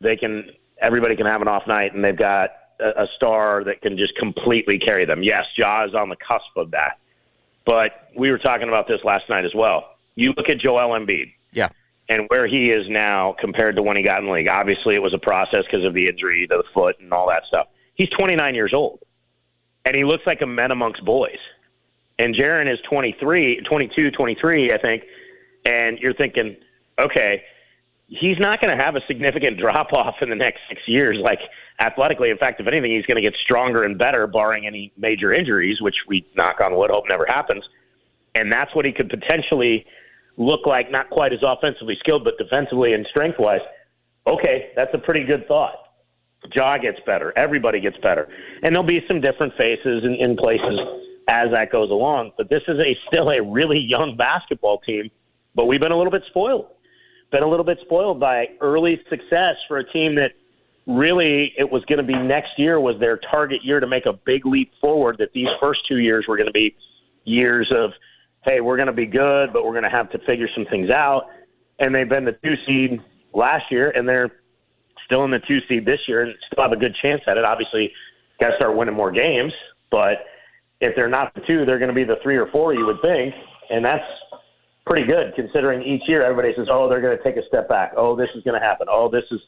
they 0.00 0.16
can. 0.16 0.50
Everybody 0.80 1.16
can 1.16 1.26
have 1.26 1.42
an 1.42 1.48
off 1.48 1.62
night, 1.66 1.94
and 1.94 2.04
they've 2.04 2.16
got 2.16 2.50
a, 2.80 3.02
a 3.02 3.06
star 3.16 3.64
that 3.64 3.80
can 3.82 3.96
just 3.96 4.14
completely 4.16 4.78
carry 4.78 5.04
them. 5.06 5.22
Yes, 5.22 5.44
Ja 5.56 5.84
is 5.86 5.94
on 5.94 6.08
the 6.08 6.16
cusp 6.16 6.56
of 6.56 6.70
that, 6.72 6.98
but 7.64 8.10
we 8.16 8.30
were 8.30 8.38
talking 8.38 8.68
about 8.68 8.86
this 8.88 9.00
last 9.04 9.24
night 9.30 9.44
as 9.44 9.54
well. 9.54 9.96
You 10.14 10.34
look 10.36 10.48
at 10.50 10.58
Joel 10.58 10.90
Embiid 10.98 11.32
Yeah. 11.52 11.68
and 12.10 12.26
where 12.28 12.46
he 12.46 12.66
is 12.70 12.84
now 12.90 13.34
compared 13.40 13.76
to 13.76 13.82
when 13.82 13.96
he 13.96 14.02
got 14.02 14.20
in 14.20 14.26
the 14.26 14.32
league. 14.32 14.48
Obviously, 14.48 14.94
it 14.94 14.98
was 15.02 15.14
a 15.14 15.18
process 15.18 15.64
because 15.64 15.86
of 15.86 15.94
the 15.94 16.06
injury 16.08 16.46
to 16.48 16.56
the 16.58 16.64
foot 16.74 16.96
and 17.00 17.12
all 17.14 17.26
that 17.28 17.44
stuff. 17.48 17.68
He's 17.94 18.10
29 18.10 18.54
years 18.54 18.72
old, 18.74 18.98
and 19.86 19.96
he 19.96 20.04
looks 20.04 20.24
like 20.26 20.42
a 20.42 20.46
man 20.46 20.70
amongst 20.72 21.02
boys. 21.04 21.38
And 22.18 22.34
Jaren 22.34 22.72
is 22.72 22.78
23, 22.88 23.62
22, 23.68 24.10
23, 24.10 24.72
I 24.72 24.78
think. 24.78 25.02
And 25.66 25.98
you're 25.98 26.14
thinking, 26.14 26.56
okay, 26.98 27.42
he's 28.08 28.38
not 28.38 28.60
going 28.60 28.76
to 28.76 28.82
have 28.82 28.96
a 28.96 29.00
significant 29.06 29.58
drop 29.60 29.92
off 29.92 30.16
in 30.20 30.28
the 30.28 30.36
next 30.36 30.60
six 30.68 30.80
years, 30.86 31.18
like 31.22 31.38
athletically. 31.80 32.30
In 32.30 32.38
fact, 32.38 32.60
if 32.60 32.66
anything, 32.66 32.92
he's 32.92 33.06
going 33.06 33.16
to 33.16 33.22
get 33.22 33.34
stronger 33.42 33.84
and 33.84 33.98
better, 33.98 34.26
barring 34.26 34.66
any 34.66 34.92
major 34.96 35.32
injuries, 35.32 35.80
which 35.80 35.96
we 36.08 36.26
knock 36.36 36.60
on 36.60 36.76
wood 36.76 36.90
hope 36.90 37.04
never 37.08 37.26
happens. 37.26 37.64
And 38.34 38.50
that's 38.50 38.74
what 38.74 38.84
he 38.84 38.92
could 38.92 39.10
potentially 39.10 39.84
look 40.36 40.66
like, 40.66 40.90
not 40.90 41.10
quite 41.10 41.32
as 41.32 41.40
offensively 41.42 41.96
skilled, 42.00 42.24
but 42.24 42.38
defensively 42.38 42.94
and 42.94 43.06
strength 43.10 43.38
wise. 43.38 43.60
Okay, 44.26 44.70
that's 44.76 44.92
a 44.94 44.98
pretty 44.98 45.24
good 45.24 45.46
thought. 45.46 45.74
Ja 46.54 46.78
gets 46.78 46.98
better. 47.06 47.32
Everybody 47.36 47.80
gets 47.80 47.96
better. 48.02 48.28
And 48.62 48.74
there'll 48.74 48.86
be 48.86 49.00
some 49.06 49.20
different 49.20 49.52
faces 49.56 50.04
in, 50.04 50.14
in 50.14 50.36
places 50.36 50.78
as 51.28 51.50
that 51.52 51.70
goes 51.70 51.90
along. 51.90 52.32
But 52.36 52.48
this 52.50 52.62
is 52.68 52.78
a 52.78 52.96
still 53.08 53.30
a 53.30 53.42
really 53.42 53.78
young 53.78 54.16
basketball 54.16 54.78
team. 54.78 55.10
But 55.54 55.66
we've 55.66 55.80
been 55.80 55.92
a 55.92 55.96
little 55.96 56.10
bit 56.10 56.22
spoiled. 56.28 56.66
Been 57.30 57.42
a 57.42 57.48
little 57.48 57.64
bit 57.64 57.78
spoiled 57.82 58.20
by 58.20 58.46
early 58.60 59.00
success 59.08 59.56
for 59.68 59.78
a 59.78 59.92
team 59.92 60.14
that 60.16 60.32
really 60.86 61.52
it 61.56 61.70
was 61.70 61.84
going 61.84 61.98
to 61.98 62.04
be 62.04 62.14
next 62.14 62.58
year 62.58 62.80
was 62.80 62.98
their 62.98 63.18
target 63.30 63.64
year 63.64 63.80
to 63.80 63.86
make 63.86 64.06
a 64.06 64.12
big 64.12 64.44
leap 64.46 64.72
forward. 64.80 65.16
That 65.18 65.32
these 65.32 65.48
first 65.60 65.80
two 65.88 65.98
years 65.98 66.26
were 66.28 66.36
going 66.36 66.48
to 66.48 66.52
be 66.52 66.74
years 67.24 67.70
of, 67.74 67.92
hey, 68.44 68.60
we're 68.60 68.76
going 68.76 68.86
to 68.86 68.92
be 68.92 69.06
good, 69.06 69.52
but 69.52 69.64
we're 69.64 69.72
going 69.72 69.84
to 69.84 69.90
have 69.90 70.10
to 70.10 70.18
figure 70.26 70.48
some 70.54 70.66
things 70.66 70.90
out. 70.90 71.26
And 71.78 71.94
they've 71.94 72.08
been 72.08 72.24
the 72.24 72.36
two 72.44 72.54
seed 72.66 73.00
last 73.32 73.64
year, 73.70 73.90
and 73.90 74.08
they're 74.08 74.30
still 75.06 75.24
in 75.24 75.30
the 75.30 75.40
two 75.40 75.58
seed 75.68 75.84
this 75.84 76.00
year 76.08 76.22
and 76.22 76.34
still 76.50 76.62
have 76.62 76.72
a 76.72 76.76
good 76.76 76.94
chance 77.00 77.22
at 77.26 77.36
it. 77.36 77.44
Obviously, 77.44 77.92
got 78.40 78.50
to 78.50 78.56
start 78.56 78.76
winning 78.76 78.94
more 78.94 79.10
games, 79.10 79.52
but 79.90 80.24
if 80.82 80.96
they're 80.96 81.08
not 81.08 81.32
the 81.34 81.40
two, 81.46 81.64
they're 81.64 81.78
going 81.78 81.88
to 81.88 81.94
be 81.94 82.04
the 82.04 82.16
three 82.22 82.36
or 82.36 82.48
four, 82.50 82.74
you 82.74 82.84
would 82.84 83.00
think, 83.00 83.32
and 83.70 83.84
that's 83.84 84.04
pretty 84.84 85.06
good 85.06 85.32
considering 85.36 85.80
each 85.82 86.02
year 86.08 86.24
everybody 86.24 86.52
says, 86.56 86.66
"Oh, 86.70 86.88
they're 86.88 87.00
going 87.00 87.16
to 87.16 87.22
take 87.22 87.36
a 87.36 87.46
step 87.46 87.68
back. 87.68 87.92
Oh, 87.96 88.16
this 88.16 88.28
is 88.34 88.42
going 88.42 88.60
to 88.60 88.66
happen. 88.66 88.88
Oh, 88.90 89.08
this 89.10 89.22
is 89.30 89.40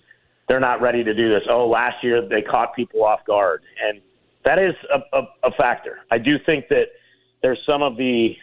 they're 0.47 0.61
not 0.61 0.81
ready 0.81 1.03
to 1.03 1.13
do 1.13 1.29
this. 1.29 1.43
Oh, 1.51 1.67
last 1.69 1.97
year 2.03 2.27
they 2.27 2.41
caught 2.41 2.75
people 2.75 3.05
off 3.05 3.21
guard." 3.27 3.63
And 3.85 4.01
that 4.45 4.59
is 4.59 4.75
a, 4.95 5.19
a, 5.19 5.23
a 5.49 5.51
factor. 5.59 5.99
I 6.13 6.19
do 6.19 6.37
think 6.47 6.69
that 6.69 6.85
there's 7.43 7.59
some 7.67 7.83
of 7.83 7.97
the 7.97 8.37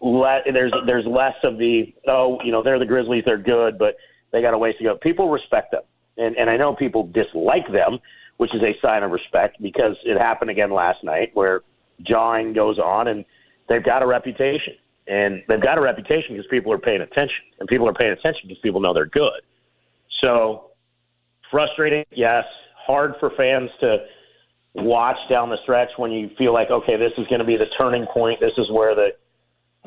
le- 0.00 0.40
there's 0.50 0.72
there's 0.86 1.06
less 1.06 1.36
of 1.44 1.58
the 1.58 1.92
oh, 2.08 2.38
you 2.42 2.50
know, 2.50 2.62
they're 2.62 2.78
the 2.78 2.86
Grizzlies, 2.86 3.24
they're 3.26 3.36
good, 3.36 3.78
but 3.78 3.96
they 4.32 4.40
got 4.40 4.54
a 4.54 4.58
ways 4.58 4.74
to 4.78 4.84
go. 4.84 4.96
People 4.96 5.28
respect 5.28 5.70
them. 5.72 5.82
And 6.16 6.34
and 6.36 6.48
I 6.48 6.56
know 6.56 6.74
people 6.74 7.06
dislike 7.12 7.70
them, 7.70 7.98
which 8.38 8.54
is 8.54 8.62
a 8.62 8.72
sign 8.80 9.02
of 9.02 9.10
respect 9.10 9.60
because 9.60 9.96
it 10.04 10.18
happened 10.18 10.50
again 10.50 10.72
last 10.72 11.04
night 11.04 11.30
where 11.34 11.60
jawing 12.06 12.52
goes 12.52 12.78
on 12.78 13.08
and 13.08 13.24
they've 13.68 13.84
got 13.84 14.02
a 14.02 14.06
reputation. 14.06 14.74
And 15.06 15.42
they've 15.48 15.62
got 15.62 15.76
a 15.76 15.80
reputation 15.80 16.36
because 16.36 16.46
people 16.50 16.72
are 16.72 16.78
paying 16.78 17.00
attention. 17.00 17.42
And 17.58 17.68
people 17.68 17.88
are 17.88 17.94
paying 17.94 18.12
attention 18.12 18.42
because 18.44 18.60
people 18.62 18.80
know 18.80 18.94
they're 18.94 19.06
good. 19.06 19.40
So 20.22 20.70
frustrating, 21.50 22.04
yes. 22.12 22.44
Hard 22.86 23.14
for 23.18 23.30
fans 23.36 23.70
to 23.80 23.98
watch 24.74 25.16
down 25.28 25.50
the 25.50 25.56
stretch 25.62 25.88
when 25.96 26.12
you 26.12 26.30
feel 26.38 26.52
like, 26.52 26.70
okay, 26.70 26.96
this 26.96 27.12
is 27.18 27.26
going 27.26 27.40
to 27.40 27.44
be 27.44 27.56
the 27.56 27.66
turning 27.76 28.06
point. 28.12 28.40
This 28.40 28.52
is 28.56 28.70
where 28.70 28.94
the 28.94 29.08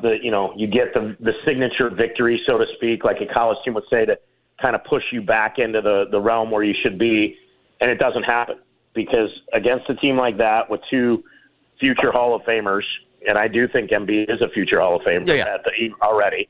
the 0.02 0.16
you 0.22 0.30
know 0.30 0.52
you 0.56 0.66
get 0.66 0.92
the 0.92 1.16
the 1.20 1.32
signature 1.46 1.88
victory, 1.90 2.40
so 2.46 2.58
to 2.58 2.64
speak, 2.76 3.04
like 3.04 3.16
a 3.20 3.32
college 3.32 3.58
team 3.64 3.74
would 3.74 3.84
say, 3.90 4.04
to 4.04 4.18
kind 4.60 4.74
of 4.74 4.82
push 4.84 5.02
you 5.12 5.22
back 5.22 5.58
into 5.58 5.80
the 5.80 6.04
the 6.10 6.20
realm 6.20 6.50
where 6.50 6.64
you 6.64 6.74
should 6.82 6.98
be, 6.98 7.36
and 7.80 7.90
it 7.90 7.98
doesn't 7.98 8.24
happen 8.24 8.56
because 8.94 9.28
against 9.52 9.88
a 9.88 9.94
team 9.96 10.16
like 10.16 10.36
that 10.38 10.68
with 10.68 10.80
two 10.90 11.22
future 11.80 12.12
Hall 12.12 12.34
of 12.34 12.42
Famers, 12.42 12.82
and 13.28 13.38
I 13.38 13.48
do 13.48 13.66
think 13.68 13.90
Embiid 13.90 14.32
is 14.32 14.40
a 14.42 14.48
future 14.48 14.80
Hall 14.80 14.96
of 14.96 15.02
Famer 15.02 15.26
Yeah, 15.26 15.34
yeah. 15.34 15.54
at 15.54 15.64
the, 15.64 15.90
already. 16.02 16.48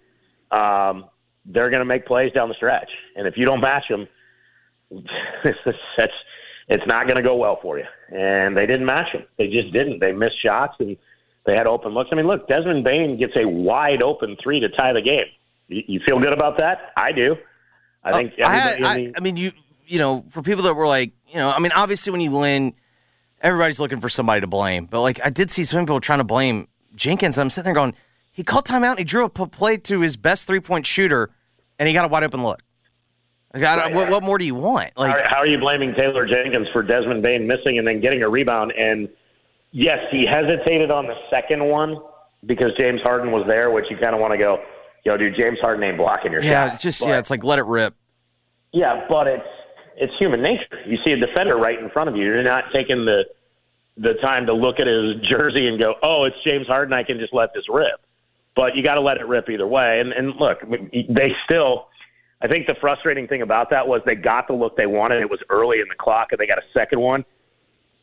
Um, 0.50 1.06
they're 1.46 1.70
going 1.70 1.80
to 1.80 1.84
make 1.86 2.06
plays 2.06 2.32
down 2.32 2.48
the 2.48 2.54
stretch, 2.54 2.90
and 3.16 3.26
if 3.26 3.36
you 3.36 3.44
don't 3.44 3.60
match 3.60 3.84
them, 3.88 4.06
that's 5.44 6.12
it's 6.68 6.86
not 6.86 7.04
going 7.04 7.16
to 7.16 7.22
go 7.22 7.36
well 7.36 7.58
for 7.60 7.78
you. 7.78 7.84
And 8.10 8.56
they 8.56 8.66
didn't 8.66 8.86
match 8.86 9.12
them. 9.12 9.24
They 9.36 9.48
just 9.48 9.72
didn't. 9.72 10.00
They 10.00 10.12
missed 10.12 10.40
shots 10.42 10.74
and 10.78 10.96
they 11.46 11.54
had 11.54 11.66
open 11.66 11.92
looks. 11.92 12.08
I 12.10 12.14
mean, 12.16 12.26
look, 12.26 12.48
Desmond 12.48 12.84
Bane 12.84 13.18
gets 13.18 13.34
a 13.36 13.46
wide 13.46 14.00
open 14.02 14.36
three 14.42 14.60
to 14.60 14.68
tie 14.70 14.92
the 14.94 15.02
game. 15.02 15.26
You, 15.68 15.82
you 15.86 16.00
feel 16.06 16.18
good 16.18 16.32
about 16.32 16.56
that? 16.58 16.92
I 16.96 17.12
do. 17.12 17.36
I 18.02 18.12
think 18.12 18.32
Uh, 18.42 18.46
I, 18.46 18.54
had, 18.56 18.82
I, 18.82 18.96
the, 18.96 19.14
I 19.16 19.20
mean, 19.20 19.36
you 19.36 19.52
you 19.86 19.98
know, 19.98 20.24
for 20.30 20.40
people 20.42 20.62
that 20.64 20.74
were 20.74 20.86
like, 20.86 21.12
you 21.28 21.34
know, 21.36 21.50
I 21.50 21.58
mean, 21.58 21.72
obviously 21.76 22.10
when 22.10 22.22
you 22.22 22.30
win, 22.30 22.72
everybody's 23.44 23.78
looking 23.78 24.00
for 24.00 24.08
somebody 24.08 24.40
to 24.40 24.46
blame. 24.48 24.86
But 24.86 25.02
like 25.02 25.20
I 25.24 25.30
did 25.30 25.52
see 25.52 25.62
some 25.62 25.80
people 25.84 26.00
trying 26.00 26.18
to 26.18 26.24
blame 26.24 26.66
Jenkins. 26.96 27.38
I'm 27.38 27.50
sitting 27.50 27.66
there 27.66 27.74
going, 27.74 27.94
he 28.32 28.42
called 28.42 28.64
timeout 28.66 28.90
and 28.90 28.98
he 28.98 29.04
drew 29.04 29.24
a 29.24 29.28
play 29.28 29.76
to 29.76 30.00
his 30.00 30.16
best 30.16 30.48
three 30.48 30.60
point 30.60 30.86
shooter, 30.86 31.30
and 31.78 31.86
he 31.86 31.94
got 31.94 32.04
a 32.04 32.08
wide 32.08 32.24
open 32.24 32.42
look. 32.42 32.62
Like, 33.52 33.62
I 33.62 33.76
don't- 33.76 33.94
what, 33.94 34.10
what 34.10 34.22
more 34.24 34.38
do 34.38 34.44
you 34.44 34.56
want? 34.56 34.90
Like 34.96 35.20
how, 35.28 35.36
are 35.36 35.46
you 35.46 35.58
blaming 35.58 35.94
Taylor 35.94 36.26
Jenkins 36.26 36.66
for 36.72 36.82
Desmond 36.82 37.22
Bane 37.22 37.46
missing 37.46 37.78
and 37.78 37.86
then 37.86 38.00
getting 38.00 38.22
a 38.24 38.28
rebound? 38.28 38.72
And 38.72 39.08
yes, 39.70 39.98
he 40.10 40.26
hesitated 40.26 40.90
on 40.90 41.06
the 41.06 41.14
second 41.30 41.64
one 41.64 41.96
because 42.44 42.72
James 42.76 43.00
Harden 43.02 43.30
was 43.30 43.46
there, 43.46 43.70
which 43.70 43.84
you 43.90 43.96
kind 43.96 44.12
of 44.14 44.20
want 44.20 44.32
to 44.32 44.38
go, 44.38 44.60
yo, 45.04 45.16
dude, 45.16 45.36
James 45.36 45.58
Harden 45.60 45.84
ain't 45.84 45.96
blocking 45.98 46.32
your 46.32 46.42
yeah, 46.42 46.70
shot. 46.70 46.80
just 46.80 47.00
But- 47.02 47.08
yeah, 47.10 47.18
it's 47.18 47.30
like 47.30 47.44
let 47.44 47.58
it 47.60 47.66
rip. 47.66 47.94
Yeah, 48.72 49.04
but 49.08 49.28
it's 49.28 49.46
it's 49.96 50.12
human 50.18 50.42
nature. 50.42 50.80
You 50.86 50.98
see 51.04 51.12
a 51.12 51.16
defender 51.16 51.56
right 51.56 51.78
in 51.78 51.90
front 51.90 52.08
of 52.08 52.16
you. 52.16 52.24
You're 52.24 52.42
not 52.42 52.64
taking 52.72 53.04
the 53.04 53.24
the 53.96 54.14
time 54.20 54.44
to 54.46 54.52
look 54.52 54.80
at 54.80 54.88
his 54.88 55.14
jersey 55.30 55.68
and 55.68 55.78
go, 55.78 55.94
"Oh, 56.02 56.24
it's 56.24 56.36
James 56.44 56.66
Harden. 56.66 56.92
I 56.92 57.04
can 57.04 57.18
just 57.18 57.32
let 57.32 57.54
this 57.54 57.64
rip." 57.68 58.00
But 58.56 58.76
you 58.76 58.82
got 58.82 58.94
to 58.94 59.00
let 59.00 59.18
it 59.18 59.26
rip 59.26 59.48
either 59.48 59.66
way. 59.66 60.00
And 60.00 60.12
and 60.12 60.34
look, 60.36 60.58
they 60.92 61.32
still. 61.44 61.88
I 62.42 62.48
think 62.48 62.66
the 62.66 62.74
frustrating 62.80 63.26
thing 63.26 63.42
about 63.42 63.70
that 63.70 63.86
was 63.86 64.02
they 64.04 64.16
got 64.16 64.48
the 64.48 64.52
look 64.52 64.76
they 64.76 64.86
wanted. 64.86 65.20
It 65.22 65.30
was 65.30 65.40
early 65.48 65.80
in 65.80 65.86
the 65.88 65.94
clock, 65.94 66.28
and 66.32 66.38
they 66.38 66.46
got 66.46 66.58
a 66.58 66.66
second 66.74 67.00
one. 67.00 67.24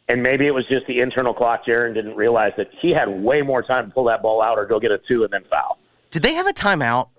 And 0.09 0.23
maybe 0.23 0.47
it 0.47 0.51
was 0.51 0.65
just 0.67 0.87
the 0.87 0.99
internal 0.99 1.33
clock. 1.33 1.63
Jaren 1.65 1.93
didn't 1.93 2.15
realize 2.15 2.51
that 2.57 2.67
he 2.81 2.91
had 2.91 3.07
way 3.07 3.41
more 3.41 3.61
time 3.61 3.87
to 3.87 3.93
pull 3.93 4.05
that 4.05 4.21
ball 4.21 4.41
out 4.41 4.57
or 4.57 4.65
go 4.65 4.79
get 4.79 4.91
a 4.91 4.97
two 5.07 5.23
and 5.23 5.31
then 5.31 5.43
foul. 5.49 5.77
Did 6.09 6.23
they 6.23 6.33
have 6.33 6.47
a 6.47 6.53
timeout? 6.53 7.09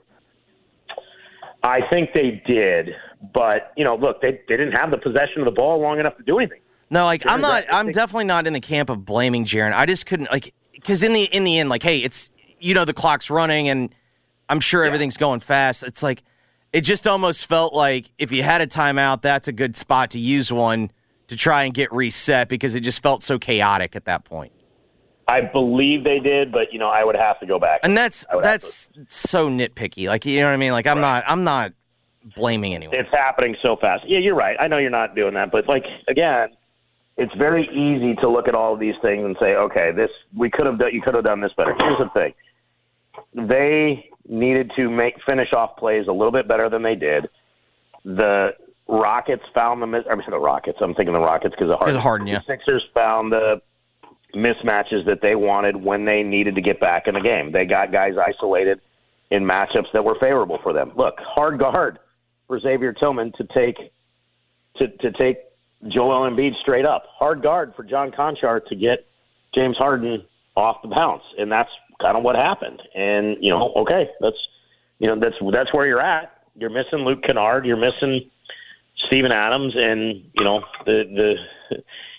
I 1.62 1.80
think 1.88 2.10
they 2.12 2.42
did, 2.44 2.90
but 3.34 3.72
you 3.76 3.84
know, 3.84 3.96
look, 3.96 4.20
they 4.20 4.40
they 4.48 4.56
didn't 4.56 4.72
have 4.72 4.90
the 4.90 4.98
possession 4.98 5.40
of 5.40 5.44
the 5.44 5.50
ball 5.50 5.80
long 5.80 6.00
enough 6.00 6.16
to 6.16 6.22
do 6.22 6.38
anything. 6.38 6.60
No, 6.90 7.04
like 7.04 7.22
I'm 7.26 7.40
not. 7.40 7.64
I'm 7.72 7.90
definitely 7.90 8.24
not 8.24 8.46
in 8.46 8.52
the 8.52 8.60
camp 8.60 8.90
of 8.90 9.04
blaming 9.04 9.44
Jaren. 9.44 9.72
I 9.72 9.86
just 9.86 10.06
couldn't 10.06 10.30
like 10.30 10.54
because 10.72 11.02
in 11.02 11.12
the 11.12 11.24
in 11.24 11.44
the 11.44 11.58
end, 11.58 11.68
like, 11.68 11.82
hey, 11.82 11.98
it's 11.98 12.30
you 12.58 12.74
know 12.74 12.84
the 12.84 12.94
clock's 12.94 13.30
running 13.30 13.68
and 13.68 13.94
I'm 14.48 14.60
sure 14.60 14.84
everything's 14.84 15.16
going 15.16 15.40
fast. 15.40 15.82
It's 15.82 16.02
like 16.02 16.22
it 16.72 16.82
just 16.82 17.06
almost 17.06 17.46
felt 17.46 17.72
like 17.72 18.10
if 18.18 18.32
you 18.32 18.42
had 18.42 18.60
a 18.60 18.66
timeout, 18.66 19.22
that's 19.22 19.48
a 19.48 19.52
good 19.52 19.76
spot 19.76 20.10
to 20.10 20.18
use 20.18 20.52
one 20.52 20.90
to 21.28 21.36
try 21.36 21.64
and 21.64 21.72
get 21.72 21.90
reset 21.92 22.48
because 22.48 22.74
it 22.74 22.80
just 22.80 23.02
felt 23.02 23.22
so 23.22 23.38
chaotic 23.38 23.96
at 23.96 24.04
that 24.04 24.24
point. 24.24 24.52
I 25.28 25.40
believe 25.40 26.04
they 26.04 26.18
did, 26.18 26.52
but 26.52 26.72
you 26.72 26.78
know, 26.78 26.88
I 26.88 27.04
would 27.04 27.16
have 27.16 27.40
to 27.40 27.46
go 27.46 27.58
back. 27.58 27.80
And 27.82 27.96
that's 27.96 28.26
that's 28.42 28.90
so 29.08 29.48
nitpicky. 29.48 30.08
Like 30.08 30.26
you 30.26 30.40
know 30.40 30.48
what 30.48 30.52
I 30.52 30.58
mean? 30.58 30.72
Like 30.72 30.86
I'm 30.86 31.00
not 31.00 31.24
I'm 31.26 31.44
not 31.44 31.72
blaming 32.36 32.74
anyone. 32.74 32.96
It's 32.96 33.10
happening 33.10 33.56
so 33.62 33.76
fast. 33.80 34.04
Yeah, 34.06 34.18
you're 34.18 34.34
right. 34.34 34.56
I 34.60 34.68
know 34.68 34.78
you're 34.78 34.90
not 34.90 35.14
doing 35.14 35.34
that, 35.34 35.50
but 35.50 35.68
like 35.68 35.84
again, 36.08 36.50
it's 37.16 37.34
very 37.34 37.68
easy 37.68 38.14
to 38.16 38.28
look 38.28 38.48
at 38.48 38.54
all 38.54 38.74
of 38.74 38.80
these 38.80 38.94
things 39.02 39.24
and 39.24 39.36
say, 39.40 39.54
okay, 39.54 39.90
this 39.94 40.10
we 40.36 40.50
could 40.50 40.66
have 40.66 40.78
done. 40.78 40.90
You 40.92 41.02
could 41.02 41.14
have 41.14 41.24
done 41.24 41.40
this 41.40 41.52
better. 41.56 41.74
Here's 41.78 41.98
the 41.98 42.10
thing: 42.14 42.34
they 43.48 44.08
needed 44.28 44.72
to 44.76 44.88
make 44.88 45.14
finish 45.26 45.52
off 45.52 45.76
plays 45.76 46.06
a 46.08 46.12
little 46.12 46.32
bit 46.32 46.48
better 46.48 46.68
than 46.68 46.82
they 46.82 46.94
did. 46.94 47.28
The 48.04 48.50
Rockets 48.88 49.42
found 49.54 49.82
the 49.82 49.86
mis- 49.86 50.04
I'm 50.10 50.20
sorry, 50.20 50.30
the 50.32 50.38
Rockets. 50.38 50.78
I'm 50.80 50.94
thinking 50.94 51.12
the 51.12 51.20
Rockets 51.20 51.54
because 51.56 51.70
of 51.70 51.78
Harden. 51.78 51.96
of 51.96 52.02
Harden, 52.02 52.26
yeah. 52.26 52.38
The 52.38 52.54
Sixers 52.54 52.84
found 52.94 53.32
the 53.32 53.60
mismatches 54.34 55.04
that 55.06 55.20
they 55.20 55.34
wanted 55.34 55.76
when 55.76 56.04
they 56.04 56.22
needed 56.22 56.54
to 56.54 56.60
get 56.60 56.80
back 56.80 57.06
in 57.06 57.14
the 57.14 57.20
game. 57.20 57.52
They 57.52 57.64
got 57.64 57.92
guys 57.92 58.14
isolated 58.16 58.80
in 59.30 59.44
matchups 59.44 59.92
that 59.92 60.04
were 60.04 60.16
favorable 60.20 60.58
for 60.62 60.72
them. 60.72 60.92
Look, 60.96 61.14
hard 61.18 61.58
guard 61.58 61.98
for 62.46 62.58
Xavier 62.60 62.92
Tillman 62.92 63.32
to 63.38 63.44
take 63.54 63.76
to 64.76 64.88
to 64.88 65.12
take 65.12 65.38
Joel 65.88 66.30
Embiid 66.30 66.52
straight 66.60 66.84
up. 66.84 67.04
Hard 67.08 67.42
guard 67.42 67.72
for 67.76 67.82
John 67.82 68.10
Konchar 68.10 68.64
to 68.66 68.76
get 68.76 69.06
James 69.54 69.76
Harden 69.76 70.24
off 70.56 70.76
the 70.82 70.88
bounce, 70.88 71.22
and 71.38 71.50
that's 71.50 71.70
kind 72.00 72.16
of 72.16 72.22
what 72.22 72.36
happened. 72.36 72.80
And 72.94 73.36
you 73.40 73.50
know, 73.50 73.72
okay, 73.76 74.08
that's 74.20 74.36
you 74.98 75.06
know 75.08 75.18
that's 75.18 75.36
that's 75.52 75.72
where 75.74 75.86
you're 75.86 76.00
at. 76.00 76.32
You're 76.54 76.70
missing 76.70 77.00
Luke 77.00 77.22
Kennard. 77.22 77.64
You're 77.64 77.76
missing 77.76 78.30
Steven 79.06 79.32
Adams, 79.32 79.74
and 79.76 80.22
you 80.34 80.44
know 80.44 80.62
the 80.84 81.36
the 81.70 81.76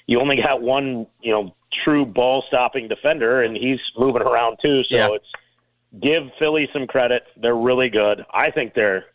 you 0.07 0.19
only 0.19 0.37
got 0.37 0.61
one 0.61 1.07
you 1.21 1.31
know 1.31 1.55
true 1.83 2.05
ball 2.05 2.43
stopping 2.47 2.87
defender, 2.87 3.41
and 3.43 3.55
he's 3.55 3.79
moving 3.97 4.21
around 4.21 4.57
too. 4.61 4.83
So 4.89 4.95
Yeah. 4.95 5.09
it's 5.13 5.25
give 6.01 6.23
Philly 6.39 6.67
some 6.73 6.87
credit. 6.87 7.23
They're 7.37 7.55
really 7.55 7.89
good. 7.89 8.25
I 8.33 8.51
think 8.51 8.73
they're 8.73 9.05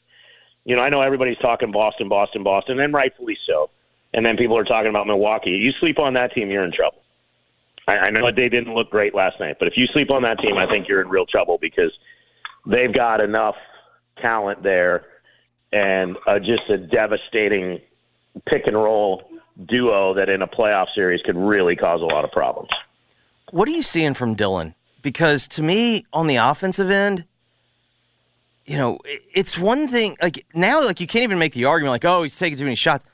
you 0.65 0.77
know 0.77 0.83
I 0.83 0.89
know 0.89 1.01
everybody's 1.03 1.39
talking 1.39 1.73
Boston, 1.73 2.09
Boston, 2.09 2.43
Boston, 2.43 2.81
and 2.81 2.93
rightfully 2.93 3.37
so. 3.47 3.71
And 4.15 4.25
then 4.25 4.37
people 4.37 4.57
are 4.57 4.65
talking 4.65 4.89
about 4.89 5.07
Milwaukee. 5.07 5.51
You 5.51 5.73
sleep 5.81 5.99
on 5.99 6.15
that 6.15 6.33
team, 6.33 6.51
you're 6.51 6.65
in 6.65 6.73
trouble. 6.73 7.03
I, 7.87 7.93
I 7.93 8.11
know 8.11 8.31
they 8.35 8.49
didn't 8.49 8.75
look 8.75 8.91
great 8.91 9.15
last 9.15 9.39
night, 9.41 9.57
but 9.59 9.69
if 9.69 9.75
you 9.77 9.87
sleep 9.93 10.11
on 10.11 10.23
that 10.23 10.39
team, 10.39 10.57
I 10.57 10.67
think 10.67 10.89
you're 10.89 11.01
in 11.01 11.09
real 11.09 11.27
trouble 11.27 11.59
because 11.61 11.93
they've 12.67 12.93
got 12.93 13.21
enough 13.21 13.57
talent 14.21 14.63
there 14.63 15.07
and 15.73 16.17
uh, 16.27 16.39
just 16.39 16.69
a 16.71 16.79
devastating 16.79 17.81
pick 18.47 18.67
and 18.67 18.77
roll 18.77 19.23
duo 19.67 20.15
that 20.15 20.29
in 20.29 20.43
a 20.43 20.47
playoff 20.47 20.87
series 20.95 21.21
could 21.23 21.37
really 21.37 21.77
cause 21.77 22.01
a 22.01 22.05
lot 22.05 22.25
of 22.25 22.31
problems. 22.31 22.69
What 23.51 23.69
are 23.69 23.73
you 23.73 23.83
seeing 23.83 24.15
from 24.15 24.35
Dillon? 24.35 24.75
Because 25.03 25.49
to 25.49 25.63
me, 25.63 26.05
on 26.13 26.27
the 26.27 26.37
offensive 26.37 26.91
end, 26.91 27.25
you 28.69 28.77
know, 28.77 28.99
it's 29.05 29.59
one 29.59 29.89
thing. 29.89 30.15
Like 30.21 30.47
now, 30.55 30.85
like 30.85 31.01
you 31.01 31.07
can't 31.07 31.23
even 31.23 31.39
make 31.39 31.55
the 31.55 31.65
argument 31.65 31.93
like, 31.93 32.05
oh, 32.05 32.23
he's 32.23 32.39
taking 32.39 32.59
too 32.59 32.65
many 32.65 32.77
shots. 32.77 33.05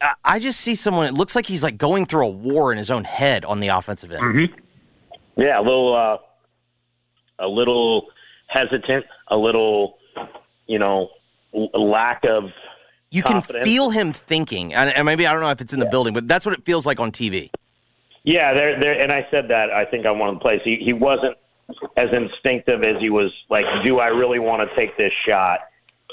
I, 0.00 0.14
I 0.24 0.38
just 0.38 0.60
see 0.60 0.76
someone. 0.76 1.06
It 1.06 1.14
looks 1.14 1.34
like 1.34 1.46
he's 1.46 1.64
like 1.64 1.76
going 1.76 2.06
through 2.06 2.26
a 2.26 2.30
war 2.30 2.70
in 2.70 2.78
his 2.78 2.88
own 2.88 3.02
head 3.02 3.44
on 3.44 3.58
the 3.58 3.68
offensive 3.68 4.12
end. 4.12 4.22
Yeah, 5.36 5.58
a 5.58 5.62
little, 5.62 5.94
uh, 5.96 7.44
a 7.44 7.48
little 7.48 8.06
hesitant, 8.46 9.04
a 9.28 9.36
little, 9.36 9.98
you 10.68 10.78
know, 10.78 11.08
l- 11.52 11.70
lack 11.74 12.22
of. 12.24 12.44
You 13.10 13.22
can 13.22 13.42
feel 13.42 13.90
him 13.90 14.12
thinking, 14.12 14.74
and, 14.74 14.90
and 14.90 15.06
maybe 15.06 15.26
I 15.26 15.32
don't 15.32 15.40
know 15.40 15.50
if 15.50 15.60
it's 15.60 15.72
in 15.72 15.80
the 15.80 15.86
building, 15.86 16.12
but 16.12 16.28
that's 16.28 16.44
what 16.46 16.56
it 16.56 16.64
feels 16.64 16.86
like 16.86 17.00
on 17.00 17.10
TV. 17.10 17.50
Yeah, 18.22 18.52
there, 18.52 18.78
there, 18.78 19.00
and 19.00 19.10
I 19.10 19.26
said 19.30 19.48
that 19.48 19.70
I 19.70 19.86
think 19.86 20.04
on 20.06 20.18
one 20.18 20.28
of 20.28 20.34
the 20.36 20.40
plays. 20.40 20.60
He 20.62 20.76
he 20.84 20.92
wasn't 20.92 21.36
as 21.96 22.08
instinctive 22.12 22.82
as 22.82 23.00
he 23.00 23.10
was 23.10 23.30
like, 23.50 23.64
do 23.84 23.98
I 23.98 24.06
really 24.08 24.38
want 24.38 24.68
to 24.68 24.76
take 24.76 24.96
this 24.96 25.12
shot? 25.26 25.60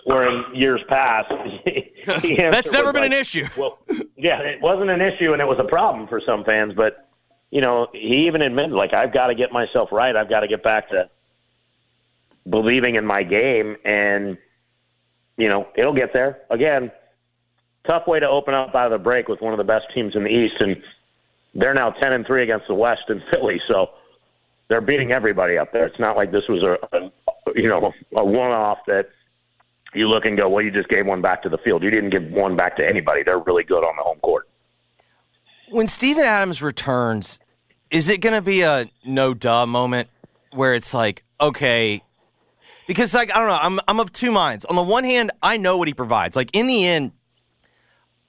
Where 0.05 0.27
in 0.27 0.55
years 0.55 0.81
past, 0.87 1.31
That's 2.05 2.71
never 2.71 2.93
been 2.93 3.03
like, 3.03 3.11
an 3.11 3.13
issue. 3.13 3.47
Well, 3.57 3.79
yeah, 4.15 4.39
it 4.41 4.61
wasn't 4.61 4.91
an 4.91 5.01
issue, 5.01 5.33
and 5.33 5.41
it 5.41 5.45
was 5.45 5.57
a 5.59 5.67
problem 5.67 6.07
for 6.07 6.21
some 6.23 6.43
fans. 6.43 6.73
But 6.75 7.09
you 7.49 7.61
know, 7.61 7.87
he 7.91 8.25
even 8.27 8.41
admitted, 8.41 8.73
like, 8.73 8.93
I've 8.93 9.13
got 9.13 9.27
to 9.27 9.35
get 9.35 9.51
myself 9.51 9.89
right. 9.91 10.15
I've 10.15 10.29
got 10.29 10.41
to 10.41 10.47
get 10.47 10.61
back 10.61 10.89
to 10.89 11.09
believing 12.47 12.95
in 12.95 13.05
my 13.05 13.23
game, 13.23 13.77
and 13.83 14.37
you 15.37 15.49
know, 15.49 15.67
it'll 15.75 15.95
get 15.95 16.13
there. 16.13 16.39
Again, 16.51 16.91
tough 17.87 18.07
way 18.07 18.19
to 18.19 18.27
open 18.27 18.53
up 18.53 18.75
out 18.75 18.91
of 18.91 18.99
the 18.99 19.03
break 19.03 19.27
with 19.27 19.41
one 19.41 19.53
of 19.53 19.57
the 19.57 19.63
best 19.63 19.85
teams 19.95 20.15
in 20.15 20.23
the 20.23 20.29
East, 20.29 20.55
and 20.59 20.77
they're 21.55 21.73
now 21.73 21.91
ten 21.91 22.13
and 22.13 22.27
three 22.27 22.43
against 22.43 22.67
the 22.67 22.75
West 22.75 23.03
in 23.09 23.21
Philly, 23.31 23.59
so 23.67 23.87
they're 24.69 24.81
beating 24.81 25.11
everybody 25.11 25.57
up 25.57 25.71
there. 25.71 25.85
It's 25.85 25.99
not 25.99 26.15
like 26.15 26.31
this 26.31 26.43
was 26.49 26.63
a, 26.63 26.97
a 26.97 27.09
you 27.55 27.69
know 27.69 27.91
a 28.15 28.25
one 28.25 28.51
off 28.51 28.79
that 28.87 29.09
you 29.93 30.09
look 30.09 30.25
and 30.25 30.37
go, 30.37 30.49
well, 30.49 30.63
you 30.63 30.71
just 30.71 30.89
gave 30.89 31.05
one 31.05 31.21
back 31.21 31.41
to 31.43 31.49
the 31.49 31.57
field. 31.59 31.81
You 31.81 31.89
didn't 31.89 32.09
give 32.09 32.23
one 32.31 32.55
back 32.55 32.75
to 32.77 32.87
anybody. 32.87 33.23
They're 33.23 33.39
really 33.39 33.63
good 33.63 33.83
on 33.83 33.95
the 33.95 34.03
home 34.03 34.19
court. 34.19 34.47
When 35.69 35.87
Steven 35.87 36.25
Adams 36.25 36.61
returns, 36.61 37.39
is 37.89 38.09
it 38.09 38.19
going 38.19 38.33
to 38.35 38.41
be 38.41 38.61
a 38.61 38.87
no 39.05 39.33
duh 39.33 39.65
moment 39.65 40.09
where 40.51 40.73
it's 40.73 40.93
like, 40.93 41.23
okay, 41.39 42.03
because 42.87 43.13
like 43.13 43.33
I 43.33 43.39
don't 43.39 43.47
know, 43.47 43.59
I'm 43.59 43.79
I'm 43.87 43.99
of 43.99 44.11
two 44.11 44.31
minds. 44.31 44.65
On 44.65 44.75
the 44.75 44.83
one 44.83 45.03
hand, 45.03 45.31
I 45.41 45.57
know 45.57 45.77
what 45.77 45.87
he 45.87 45.93
provides. 45.93 46.35
Like 46.35 46.49
in 46.53 46.67
the 46.67 46.85
end, 46.85 47.11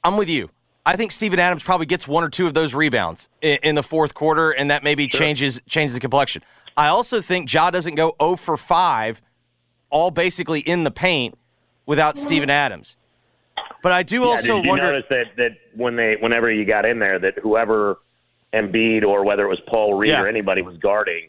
I'm 0.05 0.16
with 0.16 0.28
you. 0.28 0.51
I 0.89 0.95
think 0.95 1.11
Steven 1.11 1.41
Adams 1.41 1.64
probably 1.64 1.87
gets 1.87 2.07
one 2.07 2.22
or 2.22 2.28
two 2.30 2.47
of 2.47 2.55
those 2.55 2.72
rebounds 2.72 3.28
in, 3.43 3.59
in 3.64 3.74
the 3.74 3.82
fourth 3.82 4.14
quarter, 4.14 4.53
and 4.53 4.70
that 4.70 4.84
maybe 4.84 5.09
changes 5.09 5.61
changes 5.68 5.95
the 5.95 6.01
complexion. 6.01 6.43
I 6.76 6.87
also 6.89 7.20
think 7.20 7.53
Ja 7.53 7.70
doesn't 7.70 7.97
go 7.97 8.14
0 8.22 8.37
for 8.37 8.57
5, 8.57 9.20
all 9.91 10.11
basically 10.12 10.61
in 10.61 10.84
the 10.84 10.91
paint 10.93 11.37
without 11.87 12.16
Steven 12.16 12.49
Adams. 12.51 12.97
But 13.82 13.91
I 13.93 14.05
do 14.05 14.20
Yeah, 14.20 14.26
also 14.26 14.57
did 14.57 14.64
you 14.64 14.70
wonder. 14.70 14.93
notice 14.93 15.05
that 15.11 15.24
that 15.37 15.51
when 15.74 15.97
they 15.97 16.16
whenever 16.20 16.51
you 16.53 16.64
got 16.64 16.84
in 16.84 17.01
there 17.01 17.18
that 17.18 17.34
whoever 17.43 17.99
Embiid 18.55 19.03
or 19.05 19.24
whether 19.24 19.45
it 19.45 19.49
was 19.49 19.61
Paul 19.66 19.95
Reed 19.95 20.11
Yeah. 20.11 20.22
or 20.22 20.28
anybody 20.28 20.62
was 20.62 20.76
guarding, 20.78 21.28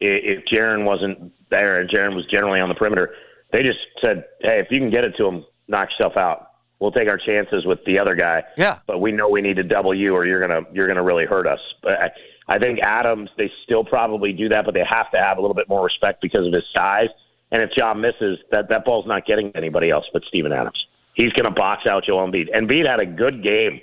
if 0.00 0.44
Jaren 0.44 0.84
wasn't 0.84 1.32
there 1.48 1.80
and 1.80 1.88
Jaren 1.88 2.14
was 2.14 2.26
generally 2.26 2.60
on 2.60 2.68
the 2.68 2.74
perimeter, 2.74 3.14
they 3.52 3.62
just 3.62 3.78
said, 4.02 4.24
"Hey, 4.42 4.60
if 4.60 4.70
you 4.70 4.78
can 4.78 4.90
get 4.90 5.04
it 5.04 5.16
to 5.16 5.26
him, 5.26 5.44
knock 5.68 5.88
yourself 5.90 6.16
out. 6.18 6.49
We'll 6.80 6.92
take 6.92 7.08
our 7.08 7.18
chances 7.18 7.64
with 7.64 7.84
the 7.84 7.98
other 7.98 8.14
guy." 8.14 8.42
Yeah. 8.56 8.78
but 8.86 8.98
we 8.98 9.12
know 9.12 9.28
we 9.28 9.42
need 9.42 9.56
to 9.56 9.62
double 9.62 9.94
you 9.94 10.14
or 10.14 10.26
you're 10.26 10.40
gonna 10.40 10.62
you're 10.72 10.88
gonna 10.88 11.02
really 11.02 11.26
hurt 11.26 11.46
us. 11.46 11.60
But 11.82 11.92
I, 11.92 12.10
I 12.48 12.58
think 12.58 12.80
Adams 12.80 13.30
they 13.36 13.50
still 13.64 13.84
probably 13.84 14.32
do 14.32 14.48
that, 14.48 14.64
but 14.64 14.74
they 14.74 14.84
have 14.88 15.10
to 15.12 15.18
have 15.18 15.38
a 15.38 15.40
little 15.40 15.54
bit 15.54 15.68
more 15.68 15.84
respect 15.84 16.20
because 16.20 16.46
of 16.46 16.52
his 16.52 16.64
size. 16.74 17.08
And 17.52 17.62
if 17.62 17.70
John 17.76 18.00
misses, 18.00 18.38
that 18.50 18.68
that 18.68 18.84
ball's 18.84 19.06
not 19.06 19.26
getting 19.26 19.52
anybody 19.54 19.90
else 19.90 20.06
but 20.12 20.22
Steven 20.24 20.52
Adams. 20.52 20.84
He's 21.14 21.32
gonna 21.32 21.50
box 21.50 21.86
out 21.86 22.04
Joel 22.04 22.26
Embiid. 22.26 22.54
Embiid 22.54 22.88
had 22.88 23.00
a 23.00 23.06
good 23.06 23.42
game 23.42 23.80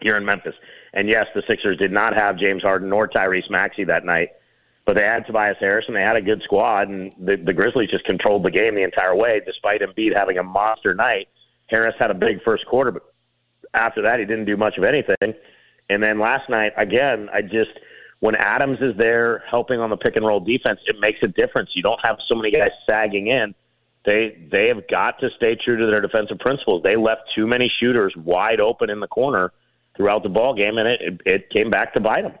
here 0.00 0.16
in 0.16 0.24
Memphis. 0.24 0.54
And 0.92 1.08
yes, 1.08 1.26
the 1.34 1.42
Sixers 1.46 1.76
did 1.78 1.92
not 1.92 2.14
have 2.14 2.38
James 2.38 2.62
Harden 2.62 2.88
nor 2.88 3.08
Tyrese 3.08 3.50
Maxey 3.50 3.84
that 3.84 4.04
night, 4.04 4.30
but 4.86 4.94
they 4.94 5.02
had 5.02 5.26
Tobias 5.26 5.56
Harris 5.60 5.84
and 5.86 5.96
they 5.96 6.02
had 6.02 6.16
a 6.16 6.22
good 6.22 6.42
squad, 6.42 6.88
and 6.88 7.12
the, 7.18 7.36
the 7.36 7.52
Grizzlies 7.52 7.90
just 7.90 8.04
controlled 8.04 8.44
the 8.44 8.50
game 8.50 8.74
the 8.74 8.82
entire 8.82 9.14
way, 9.14 9.40
despite 9.44 9.82
Embiid 9.82 10.14
having 10.16 10.38
a 10.38 10.42
monster 10.42 10.94
night. 10.94 11.28
Harris 11.70 11.94
had 11.98 12.10
a 12.10 12.14
big 12.14 12.42
first 12.44 12.66
quarter, 12.66 12.90
but 12.90 13.02
after 13.74 14.02
that, 14.02 14.18
he 14.18 14.24
didn't 14.24 14.46
do 14.46 14.56
much 14.56 14.76
of 14.76 14.84
anything. 14.84 15.34
And 15.88 16.02
then 16.02 16.18
last 16.20 16.48
night, 16.48 16.72
again, 16.76 17.28
I 17.32 17.42
just 17.42 17.70
when 18.20 18.34
Adams 18.34 18.78
is 18.80 18.96
there 18.98 19.42
helping 19.50 19.80
on 19.80 19.90
the 19.90 19.96
pick 19.96 20.16
and 20.16 20.26
roll 20.26 20.40
defense, 20.40 20.78
it 20.86 20.96
makes 21.00 21.18
a 21.22 21.28
difference. 21.28 21.70
You 21.74 21.82
don't 21.82 22.00
have 22.04 22.18
so 22.28 22.34
many 22.34 22.50
guys 22.50 22.70
sagging 22.86 23.28
in. 23.28 23.54
They 24.04 24.46
they 24.50 24.68
have 24.68 24.86
got 24.88 25.18
to 25.20 25.28
stay 25.36 25.56
true 25.56 25.76
to 25.76 25.86
their 25.86 26.00
defensive 26.00 26.38
principles. 26.38 26.82
They 26.82 26.96
left 26.96 27.22
too 27.34 27.46
many 27.46 27.70
shooters 27.80 28.14
wide 28.16 28.60
open 28.60 28.88
in 28.90 29.00
the 29.00 29.08
corner 29.08 29.52
throughout 29.96 30.22
the 30.22 30.28
ball 30.28 30.54
game, 30.54 30.78
and 30.78 30.88
it 30.88 31.00
it, 31.00 31.20
it 31.26 31.50
came 31.50 31.70
back 31.70 31.92
to 31.94 32.00
bite 32.00 32.22
them. 32.22 32.34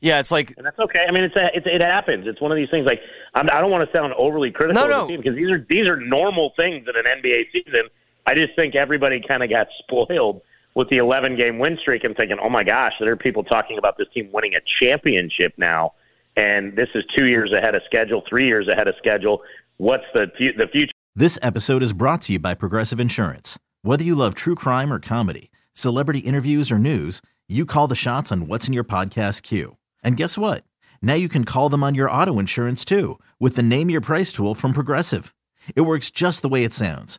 Yeah, 0.00 0.20
it's 0.20 0.30
like 0.30 0.54
And 0.56 0.64
that's 0.64 0.78
okay. 0.78 1.04
I 1.08 1.12
mean, 1.12 1.24
it's, 1.24 1.34
a, 1.34 1.48
it's 1.54 1.66
it 1.66 1.80
happens. 1.80 2.26
It's 2.26 2.40
one 2.40 2.52
of 2.52 2.56
these 2.56 2.70
things. 2.70 2.86
Like 2.86 3.00
I'm, 3.34 3.48
I 3.50 3.60
don't 3.60 3.70
want 3.70 3.88
to 3.88 3.96
sound 3.96 4.12
overly 4.14 4.50
critical 4.50 4.82
No, 4.82 4.88
no. 4.88 5.00
of 5.02 5.08
the 5.08 5.14
team 5.14 5.20
because 5.22 5.36
these 5.36 5.50
are 5.50 5.66
these 5.68 5.86
are 5.86 5.96
normal 5.96 6.52
things 6.56 6.86
in 6.88 6.94
an 6.94 7.04
NBA 7.22 7.44
season. 7.52 7.88
I 8.28 8.34
just 8.34 8.54
think 8.54 8.74
everybody 8.74 9.22
kind 9.26 9.42
of 9.42 9.48
got 9.48 9.68
spoiled 9.78 10.42
with 10.74 10.90
the 10.90 10.98
11 10.98 11.36
game 11.38 11.58
win 11.58 11.78
streak 11.80 12.04
and 12.04 12.14
thinking, 12.14 12.36
oh 12.38 12.50
my 12.50 12.62
gosh, 12.62 12.92
there 13.00 13.10
are 13.10 13.16
people 13.16 13.42
talking 13.42 13.78
about 13.78 13.96
this 13.96 14.06
team 14.12 14.28
winning 14.30 14.52
a 14.54 14.60
championship 14.78 15.54
now, 15.56 15.94
and 16.36 16.76
this 16.76 16.90
is 16.94 17.04
two 17.16 17.24
years 17.24 17.54
ahead 17.54 17.74
of 17.74 17.80
schedule, 17.86 18.22
three 18.28 18.46
years 18.46 18.68
ahead 18.68 18.86
of 18.86 18.96
schedule. 18.98 19.40
What's 19.78 20.04
the 20.12 20.26
fu- 20.36 20.52
the 20.52 20.66
future? 20.70 20.92
This 21.16 21.38
episode 21.40 21.82
is 21.82 21.94
brought 21.94 22.20
to 22.22 22.34
you 22.34 22.38
by 22.38 22.52
Progressive 22.52 23.00
Insurance. 23.00 23.58
Whether 23.80 24.04
you 24.04 24.14
love 24.14 24.34
true 24.34 24.54
crime 24.54 24.92
or 24.92 25.00
comedy, 25.00 25.50
celebrity 25.72 26.18
interviews 26.18 26.70
or 26.70 26.78
news, 26.78 27.22
you 27.48 27.64
call 27.64 27.86
the 27.86 27.96
shots 27.96 28.30
on 28.30 28.46
what's 28.46 28.66
in 28.66 28.74
your 28.74 28.84
podcast 28.84 29.42
queue. 29.42 29.78
And 30.04 30.18
guess 30.18 30.36
what? 30.36 30.64
Now 31.00 31.14
you 31.14 31.30
can 31.30 31.46
call 31.46 31.70
them 31.70 31.82
on 31.82 31.94
your 31.94 32.10
auto 32.10 32.38
insurance 32.38 32.84
too 32.84 33.18
with 33.40 33.56
the 33.56 33.62
Name 33.62 33.88
Your 33.88 34.02
Price 34.02 34.32
tool 34.32 34.54
from 34.54 34.74
Progressive. 34.74 35.34
It 35.74 35.82
works 35.82 36.10
just 36.10 36.42
the 36.42 36.48
way 36.50 36.62
it 36.62 36.74
sounds. 36.74 37.18